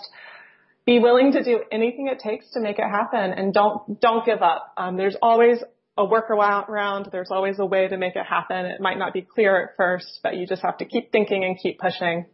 be 0.84 0.98
willing 0.98 1.32
to 1.32 1.44
do 1.44 1.60
anything 1.70 2.08
it 2.08 2.18
takes 2.18 2.50
to 2.52 2.60
make 2.60 2.78
it 2.78 2.88
happen 2.88 3.32
and 3.32 3.54
don't, 3.54 4.00
don't 4.00 4.24
give 4.26 4.42
up. 4.42 4.72
Um, 4.76 4.96
there's 4.96 5.16
always 5.22 5.58
a 5.96 6.06
workaround. 6.06 7.10
There's 7.10 7.30
always 7.30 7.58
a 7.58 7.66
way 7.66 7.88
to 7.88 7.96
make 7.96 8.16
it 8.16 8.24
happen. 8.24 8.66
It 8.66 8.80
might 8.80 8.98
not 8.98 9.12
be 9.12 9.22
clear 9.22 9.62
at 9.62 9.76
first, 9.76 10.20
but 10.22 10.36
you 10.36 10.46
just 10.46 10.62
have 10.62 10.78
to 10.78 10.84
keep 10.84 11.12
thinking 11.12 11.44
and 11.44 11.58
keep 11.58 11.78
pushing. 11.78 12.26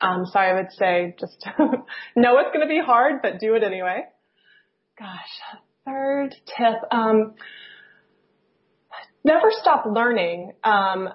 Um, 0.00 0.26
so 0.26 0.38
I 0.38 0.54
would 0.54 0.72
say 0.72 1.14
just 1.20 1.46
know 1.58 2.38
it's 2.38 2.48
going 2.52 2.62
to 2.62 2.68
be 2.68 2.80
hard, 2.84 3.22
but 3.22 3.38
do 3.38 3.54
it 3.54 3.62
anyway. 3.62 4.02
Gosh, 4.98 5.60
third 5.84 6.34
tip. 6.46 6.74
Um, 6.90 7.34
never 9.24 9.48
stop 9.50 9.84
learning. 9.86 10.52
Um, 10.64 11.10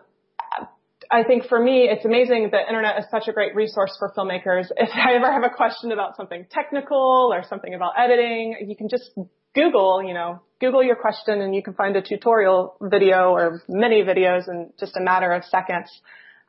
I 1.11 1.23
think 1.23 1.47
for 1.47 1.59
me, 1.59 1.89
it's 1.91 2.05
amazing 2.05 2.49
the 2.51 2.59
internet 2.59 2.99
is 2.99 3.05
such 3.09 3.27
a 3.27 3.33
great 3.33 3.55
resource 3.55 3.95
for 3.97 4.13
filmmakers. 4.15 4.67
If 4.77 4.89
I 4.93 5.15
ever 5.15 5.31
have 5.31 5.43
a 5.43 5.49
question 5.49 5.91
about 5.91 6.15
something 6.15 6.45
technical 6.51 7.31
or 7.33 7.43
something 7.49 7.73
about 7.73 7.93
editing, 7.97 8.65
you 8.67 8.75
can 8.75 8.89
just 8.89 9.11
Google, 9.55 10.03
you 10.03 10.13
know, 10.13 10.41
Google 10.59 10.83
your 10.83 10.95
question 10.95 11.41
and 11.41 11.55
you 11.55 11.63
can 11.63 11.73
find 11.73 11.95
a 11.95 12.01
tutorial 12.01 12.75
video 12.81 13.31
or 13.31 13.61
many 13.67 14.03
videos 14.03 14.47
in 14.47 14.71
just 14.79 14.95
a 14.97 15.01
matter 15.01 15.31
of 15.31 15.43
seconds. 15.45 15.89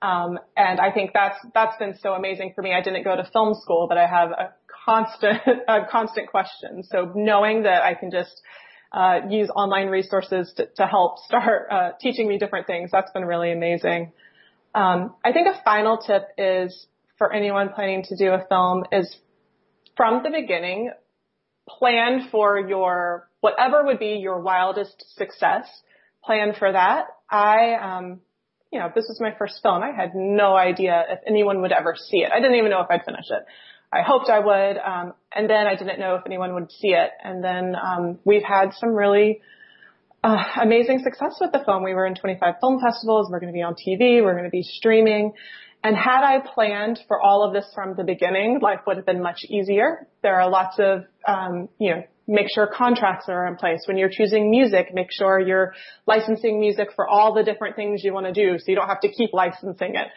Um, 0.02 0.38
and 0.56 0.80
I 0.80 0.90
think 0.92 1.10
that's 1.12 1.36
that's 1.54 1.76
been 1.78 1.94
so 2.02 2.12
amazing 2.12 2.52
for 2.54 2.62
me. 2.62 2.72
I 2.72 2.82
didn't 2.82 3.04
go 3.04 3.16
to 3.16 3.28
film 3.32 3.54
school, 3.60 3.86
but 3.88 3.98
I 3.98 4.06
have 4.06 4.30
a 4.30 4.54
constant 4.84 5.40
a 5.68 5.86
constant 5.90 6.28
question. 6.30 6.82
So 6.84 7.12
knowing 7.14 7.64
that 7.64 7.82
I 7.82 7.94
can 7.94 8.10
just 8.10 8.40
uh, 8.92 9.20
use 9.28 9.50
online 9.54 9.88
resources 9.88 10.52
to, 10.56 10.66
to 10.76 10.86
help 10.86 11.18
start 11.18 11.68
uh, 11.70 11.90
teaching 12.00 12.28
me 12.28 12.38
different 12.38 12.66
things, 12.66 12.90
that's 12.90 13.10
been 13.12 13.24
really 13.24 13.52
amazing. 13.52 14.12
Um, 14.74 15.14
I 15.24 15.32
think 15.32 15.48
a 15.48 15.60
final 15.64 15.98
tip 15.98 16.28
is 16.38 16.86
for 17.18 17.32
anyone 17.32 17.70
planning 17.74 18.02
to 18.04 18.16
do 18.16 18.30
a 18.30 18.46
film 18.48 18.84
is 18.92 19.14
from 19.96 20.22
the 20.22 20.30
beginning 20.30 20.90
plan 21.78 22.28
for 22.30 22.58
your 22.58 23.28
whatever 23.40 23.84
would 23.84 23.98
be 23.98 24.18
your 24.20 24.40
wildest 24.40 25.04
success. 25.16 25.66
Plan 26.24 26.54
for 26.58 26.70
that. 26.70 27.06
I, 27.30 27.74
um, 27.74 28.20
you 28.70 28.78
know, 28.78 28.88
this 28.94 29.06
was 29.08 29.18
my 29.20 29.34
first 29.38 29.60
film. 29.62 29.82
I 29.82 29.92
had 29.92 30.14
no 30.14 30.54
idea 30.54 31.04
if 31.08 31.20
anyone 31.26 31.62
would 31.62 31.72
ever 31.72 31.94
see 31.96 32.18
it. 32.18 32.30
I 32.32 32.40
didn't 32.40 32.56
even 32.56 32.70
know 32.70 32.80
if 32.80 32.88
I'd 32.90 33.04
finish 33.04 33.26
it. 33.30 33.44
I 33.92 34.02
hoped 34.02 34.28
I 34.28 34.38
would, 34.38 34.78
um, 34.78 35.14
and 35.34 35.50
then 35.50 35.66
I 35.66 35.74
didn't 35.74 35.98
know 35.98 36.14
if 36.14 36.22
anyone 36.24 36.54
would 36.54 36.70
see 36.70 36.88
it. 36.88 37.10
And 37.24 37.42
then 37.42 37.74
um, 37.74 38.20
we've 38.24 38.44
had 38.44 38.72
some 38.74 38.90
really 38.90 39.40
uh, 40.22 40.44
amazing 40.62 41.00
success 41.02 41.38
with 41.40 41.50
the 41.50 41.60
film. 41.64 41.82
We 41.82 41.94
were 41.94 42.06
in 42.06 42.14
25 42.14 42.54
film 42.60 42.80
festivals. 42.80 43.28
We're 43.30 43.40
going 43.40 43.52
to 43.52 43.56
be 43.56 43.62
on 43.62 43.74
TV. 43.74 44.22
We're 44.22 44.34
going 44.34 44.44
to 44.44 44.50
be 44.50 44.62
streaming. 44.62 45.32
And 45.82 45.96
had 45.96 46.22
I 46.22 46.40
planned 46.40 47.00
for 47.08 47.20
all 47.20 47.42
of 47.42 47.54
this 47.54 47.64
from 47.74 47.94
the 47.96 48.04
beginning, 48.04 48.60
life 48.60 48.80
would 48.86 48.96
have 48.96 49.06
been 49.06 49.22
much 49.22 49.40
easier. 49.48 50.06
There 50.22 50.38
are 50.38 50.50
lots 50.50 50.78
of, 50.78 51.04
um, 51.26 51.68
you 51.78 51.90
know, 51.90 52.02
make 52.28 52.46
sure 52.54 52.66
contracts 52.66 53.26
are 53.28 53.46
in 53.46 53.56
place. 53.56 53.80
When 53.86 53.96
you're 53.96 54.10
choosing 54.10 54.50
music, 54.50 54.92
make 54.92 55.08
sure 55.10 55.40
you're 55.40 55.74
licensing 56.06 56.60
music 56.60 56.88
for 56.94 57.08
all 57.08 57.34
the 57.34 57.42
different 57.42 57.76
things 57.76 58.04
you 58.04 58.12
want 58.12 58.26
to 58.26 58.32
do 58.32 58.58
so 58.58 58.64
you 58.68 58.76
don't 58.76 58.88
have 58.88 59.00
to 59.00 59.10
keep 59.10 59.32
licensing 59.32 59.96
it. 59.96 60.08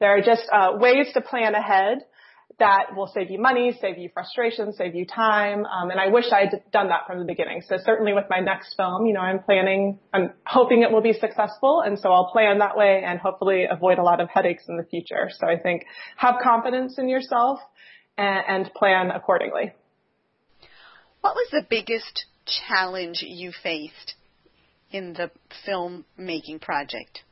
There 0.00 0.10
are 0.10 0.20
just 0.20 0.42
uh, 0.52 0.72
ways 0.74 1.06
to 1.14 1.20
plan 1.20 1.54
ahead 1.54 1.98
that 2.62 2.94
will 2.94 3.08
save 3.08 3.28
you 3.28 3.40
money, 3.40 3.76
save 3.80 3.98
you 3.98 4.08
frustration, 4.14 4.72
save 4.72 4.94
you 4.94 5.04
time. 5.04 5.66
Um, 5.66 5.90
and 5.90 5.98
I 5.98 6.06
wish 6.08 6.26
I'd 6.30 6.62
done 6.72 6.88
that 6.88 7.08
from 7.08 7.18
the 7.18 7.24
beginning. 7.24 7.60
So 7.68 7.76
certainly 7.84 8.12
with 8.12 8.26
my 8.30 8.38
next 8.38 8.76
film, 8.76 9.04
you 9.04 9.12
know, 9.12 9.20
I'm 9.20 9.40
planning, 9.40 9.98
I'm 10.14 10.32
hoping 10.46 10.82
it 10.82 10.92
will 10.92 11.02
be 11.02 11.12
successful. 11.12 11.82
And 11.84 11.98
so 11.98 12.12
I'll 12.12 12.30
plan 12.30 12.58
that 12.58 12.76
way 12.76 13.02
and 13.04 13.18
hopefully 13.18 13.64
avoid 13.68 13.98
a 13.98 14.04
lot 14.04 14.20
of 14.20 14.28
headaches 14.30 14.62
in 14.68 14.76
the 14.76 14.84
future. 14.84 15.28
So 15.36 15.48
I 15.48 15.58
think 15.58 15.82
have 16.16 16.36
confidence 16.40 16.98
in 16.98 17.08
yourself 17.08 17.58
and, 18.16 18.44
and 18.46 18.74
plan 18.74 19.10
accordingly. 19.10 19.72
What 21.20 21.34
was 21.34 21.48
the 21.50 21.66
biggest 21.68 22.26
challenge 22.68 23.24
you 23.26 23.50
faced 23.60 24.14
in 24.92 25.14
the 25.14 25.32
filmmaking 25.66 26.60
project? 26.60 27.22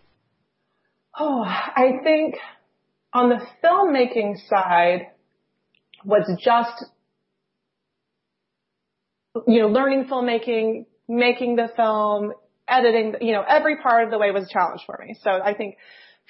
Oh, 1.17 1.45
I 1.45 2.01
think 2.03 2.35
on 3.13 3.29
the 3.29 3.41
filmmaking 3.63 4.35
side 4.49 5.09
was 6.05 6.31
just, 6.43 6.85
you 9.47 9.61
know, 9.61 9.69
learning 9.69 10.07
filmmaking, 10.11 10.87
making 11.09 11.57
the 11.57 11.69
film, 11.77 12.33
editing, 12.69 13.15
you 13.21 13.33
know, 13.33 13.45
every 13.47 13.77
part 13.79 14.05
of 14.05 14.11
the 14.11 14.19
way 14.19 14.31
was 14.31 14.45
a 14.45 14.53
challenge 14.53 14.83
for 14.87 14.99
me. 15.05 15.17
So 15.23 15.31
I 15.31 15.55
think 15.55 15.77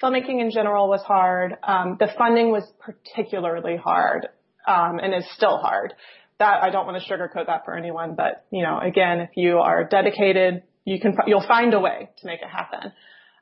filmmaking 0.01 0.41
in 0.41 0.51
general 0.51 0.87
was 0.87 1.01
hard. 1.01 1.55
Um, 1.63 1.97
the 1.99 2.09
funding 2.17 2.51
was 2.51 2.63
particularly 2.79 3.77
hard, 3.77 4.27
um, 4.67 4.99
and 4.99 5.13
is 5.13 5.25
still 5.35 5.57
hard. 5.57 5.93
That 6.39 6.63
I 6.63 6.71
don't 6.71 6.87
want 6.87 7.01
to 7.01 7.07
sugarcoat 7.07 7.45
that 7.45 7.65
for 7.65 7.75
anyone, 7.77 8.15
but 8.15 8.45
you 8.51 8.63
know, 8.63 8.79
again, 8.79 9.19
if 9.21 9.29
you 9.35 9.59
are 9.59 9.83
dedicated, 9.83 10.63
you 10.85 10.99
can 10.99 11.15
you'll 11.27 11.45
find 11.47 11.73
a 11.73 11.79
way 11.79 12.09
to 12.17 12.27
make 12.27 12.41
it 12.41 12.49
happen. 12.49 12.91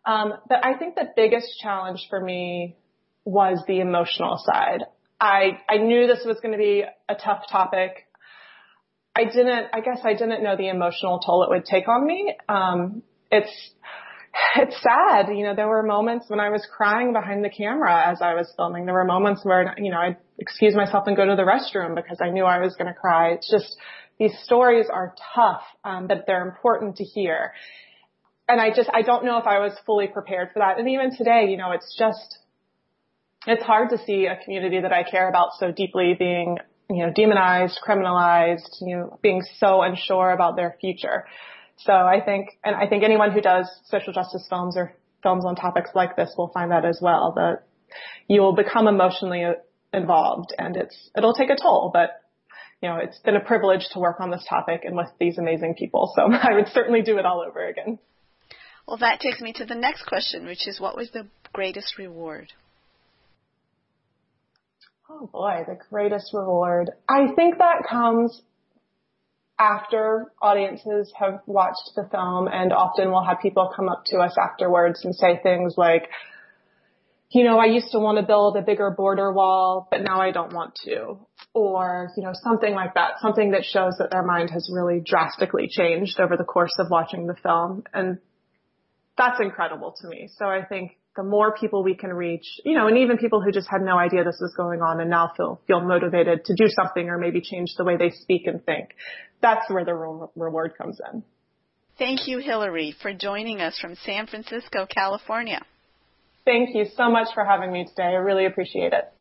Um, 0.05 0.33
but 0.47 0.65
I 0.65 0.77
think 0.77 0.95
the 0.95 1.07
biggest 1.15 1.47
challenge 1.61 2.05
for 2.09 2.19
me 2.19 2.75
was 3.23 3.63
the 3.67 3.79
emotional 3.79 4.37
side. 4.43 4.83
I, 5.19 5.59
I 5.69 5.77
knew 5.77 6.07
this 6.07 6.23
was 6.25 6.39
going 6.41 6.53
to 6.53 6.57
be 6.57 6.83
a 7.09 7.15
tough 7.15 7.43
topic. 7.51 8.07
I 9.15 9.25
didn't, 9.25 9.67
I 9.73 9.81
guess 9.81 9.99
I 10.03 10.13
didn't 10.13 10.43
know 10.43 10.55
the 10.55 10.69
emotional 10.69 11.19
toll 11.19 11.43
it 11.43 11.49
would 11.49 11.65
take 11.65 11.87
on 11.87 12.05
me. 12.05 12.35
Um, 12.47 13.03
it's, 13.29 13.51
it's 14.55 14.75
sad. 14.81 15.27
You 15.35 15.43
know, 15.43 15.55
there 15.55 15.67
were 15.67 15.83
moments 15.83 16.25
when 16.29 16.39
I 16.39 16.49
was 16.49 16.65
crying 16.75 17.11
behind 17.11 17.43
the 17.43 17.49
camera 17.49 18.09
as 18.09 18.21
I 18.21 18.33
was 18.33 18.51
filming. 18.55 18.85
There 18.85 18.93
were 18.93 19.03
moments 19.03 19.43
where, 19.43 19.75
you 19.77 19.91
know, 19.91 19.97
I'd 19.97 20.17
excuse 20.37 20.73
myself 20.73 21.05
and 21.07 21.17
go 21.17 21.25
to 21.25 21.35
the 21.35 21.43
restroom 21.43 21.95
because 21.95 22.19
I 22.21 22.29
knew 22.29 22.45
I 22.45 22.59
was 22.59 22.75
going 22.75 22.87
to 22.87 22.93
cry. 22.93 23.31
It's 23.31 23.51
just, 23.51 23.75
these 24.19 24.37
stories 24.43 24.85
are 24.91 25.15
tough, 25.35 25.63
um, 25.83 26.07
but 26.07 26.25
they're 26.27 26.47
important 26.47 26.97
to 26.97 27.03
hear. 27.03 27.51
And 28.47 28.61
I 28.61 28.69
just, 28.69 28.89
I 28.93 29.01
don't 29.01 29.25
know 29.25 29.37
if 29.37 29.47
I 29.47 29.59
was 29.59 29.73
fully 29.85 30.07
prepared 30.07 30.49
for 30.53 30.59
that. 30.59 30.79
And 30.79 30.89
even 30.89 31.15
today, 31.15 31.47
you 31.49 31.57
know, 31.57 31.71
it's 31.71 31.95
just, 31.97 32.37
it's 33.47 33.63
hard 33.63 33.89
to 33.91 33.97
see 34.05 34.25
a 34.25 34.41
community 34.43 34.81
that 34.81 34.91
I 34.91 35.03
care 35.03 35.29
about 35.29 35.49
so 35.57 35.71
deeply 35.71 36.15
being, 36.17 36.57
you 36.89 37.05
know, 37.05 37.11
demonized, 37.13 37.79
criminalized, 37.85 38.81
you 38.81 38.97
know, 38.97 39.19
being 39.21 39.43
so 39.57 39.81
unsure 39.81 40.31
about 40.31 40.55
their 40.55 40.75
future. 40.79 41.25
So 41.77 41.93
I 41.93 42.19
think, 42.23 42.49
and 42.63 42.75
I 42.75 42.87
think 42.87 43.03
anyone 43.03 43.31
who 43.31 43.41
does 43.41 43.69
social 43.85 44.11
justice 44.13 44.45
films 44.49 44.75
or 44.75 44.93
films 45.23 45.45
on 45.45 45.55
topics 45.55 45.91
like 45.95 46.15
this 46.15 46.33
will 46.37 46.49
find 46.49 46.71
that 46.71 46.85
as 46.85 46.99
well, 47.01 47.33
that 47.35 47.63
you 48.27 48.41
will 48.41 48.55
become 48.55 48.87
emotionally 48.87 49.43
uh, 49.45 49.53
involved 49.93 50.53
and 50.57 50.75
it's, 50.75 51.09
it'll 51.17 51.33
take 51.33 51.49
a 51.49 51.55
toll, 51.55 51.91
but 51.93 52.21
you 52.81 52.87
know, 52.87 52.97
it's 52.97 53.17
been 53.19 53.35
a 53.35 53.41
privilege 53.41 53.85
to 53.91 53.99
work 53.99 54.19
on 54.19 54.31
this 54.31 54.45
topic 54.47 54.81
and 54.85 54.95
with 54.95 55.09
these 55.19 55.37
amazing 55.37 55.75
people. 55.75 56.13
So 56.15 56.21
I 56.31 56.53
would 56.53 56.67
certainly 56.69 57.01
do 57.01 57.17
it 57.17 57.25
all 57.25 57.43
over 57.47 57.65
again. 57.67 57.99
Well, 58.87 58.97
that 58.97 59.19
takes 59.19 59.39
me 59.39 59.53
to 59.53 59.65
the 59.65 59.75
next 59.75 60.05
question, 60.05 60.45
which 60.45 60.67
is 60.67 60.79
what 60.79 60.95
was 60.95 61.11
the 61.11 61.27
greatest 61.53 61.97
reward? 61.97 62.53
Oh 65.11 65.27
boy, 65.33 65.63
the 65.67 65.77
greatest 65.89 66.31
reward. 66.33 66.91
I 67.07 67.31
think 67.35 67.57
that 67.57 67.87
comes 67.89 68.43
after 69.57 70.31
audiences 70.39 71.11
have 71.19 71.39
watched 71.47 71.91
the 71.95 72.07
film 72.11 72.47
and 72.47 72.71
often 72.71 73.09
we'll 73.09 73.23
have 73.23 73.39
people 73.41 73.71
come 73.75 73.89
up 73.89 74.03
to 74.05 74.17
us 74.17 74.35
afterwards 74.39 75.03
and 75.03 75.15
say 75.15 75.39
things 75.41 75.73
like, 75.77 76.09
you 77.31 77.43
know, 77.43 77.57
I 77.57 77.65
used 77.65 77.91
to 77.91 77.99
want 77.99 78.19
to 78.19 78.25
build 78.25 78.55
a 78.55 78.61
bigger 78.61 78.91
border 78.91 79.33
wall, 79.33 79.87
but 79.89 80.01
now 80.01 80.21
I 80.21 80.31
don't 80.31 80.53
want 80.53 80.75
to. 80.85 81.17
Or, 81.53 82.09
you 82.15 82.23
know, 82.23 82.33
something 82.43 82.73
like 82.73 82.93
that, 82.93 83.13
something 83.19 83.51
that 83.51 83.65
shows 83.65 83.95
that 83.97 84.11
their 84.11 84.23
mind 84.23 84.51
has 84.51 84.69
really 84.71 85.01
drastically 85.03 85.67
changed 85.69 86.19
over 86.19 86.37
the 86.37 86.43
course 86.43 86.73
of 86.77 86.87
watching 86.91 87.25
the 87.25 87.35
film. 87.41 87.83
And 87.93 88.19
that's 89.17 89.39
incredible 89.41 89.95
to 90.01 90.07
me. 90.07 90.29
So 90.37 90.45
I 90.45 90.63
think 90.63 90.97
the 91.19 91.23
more 91.25 91.53
people 91.53 91.83
we 91.83 91.95
can 91.95 92.13
reach, 92.13 92.45
you 92.63 92.73
know, 92.73 92.87
and 92.87 92.97
even 92.97 93.17
people 93.17 93.41
who 93.41 93.51
just 93.51 93.67
had 93.69 93.81
no 93.81 93.97
idea 93.97 94.23
this 94.23 94.37
was 94.39 94.53
going 94.55 94.79
on 94.79 95.01
and 95.01 95.09
now 95.09 95.29
feel, 95.35 95.59
feel 95.67 95.81
motivated 95.81 96.45
to 96.45 96.55
do 96.55 96.69
something 96.69 97.09
or 97.09 97.17
maybe 97.17 97.41
change 97.41 97.67
the 97.77 97.83
way 97.83 97.97
they 97.97 98.09
speak 98.09 98.47
and 98.47 98.63
think. 98.63 98.95
That's 99.41 99.69
where 99.69 99.83
the 99.83 99.93
real 99.93 100.31
reward 100.37 100.75
comes 100.77 101.01
in. 101.11 101.21
Thank 101.97 102.29
you, 102.29 102.37
Hilary, 102.37 102.95
for 103.01 103.13
joining 103.13 103.59
us 103.59 103.77
from 103.77 103.95
San 104.05 104.27
Francisco, 104.27 104.87
California. 104.89 105.61
Thank 106.45 106.69
you 106.73 106.85
so 106.95 107.09
much 107.09 107.27
for 107.33 107.43
having 107.43 107.73
me 107.73 107.83
today. 107.83 108.03
I 108.03 108.21
really 108.23 108.45
appreciate 108.45 108.93
it. 108.93 109.11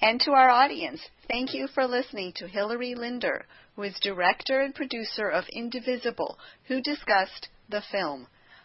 And 0.00 0.20
to 0.22 0.32
our 0.32 0.50
audience, 0.50 1.00
thank 1.28 1.54
you 1.54 1.68
for 1.72 1.86
listening 1.86 2.32
to 2.38 2.48
Hilary 2.48 2.96
Linder, 2.96 3.46
who 3.76 3.82
is 3.84 3.94
director 4.02 4.60
and 4.60 4.74
producer 4.74 5.28
of 5.28 5.44
Indivisible, 5.52 6.36
who 6.66 6.82
discussed 6.82 7.48
the 7.68 7.82
film. 7.92 8.26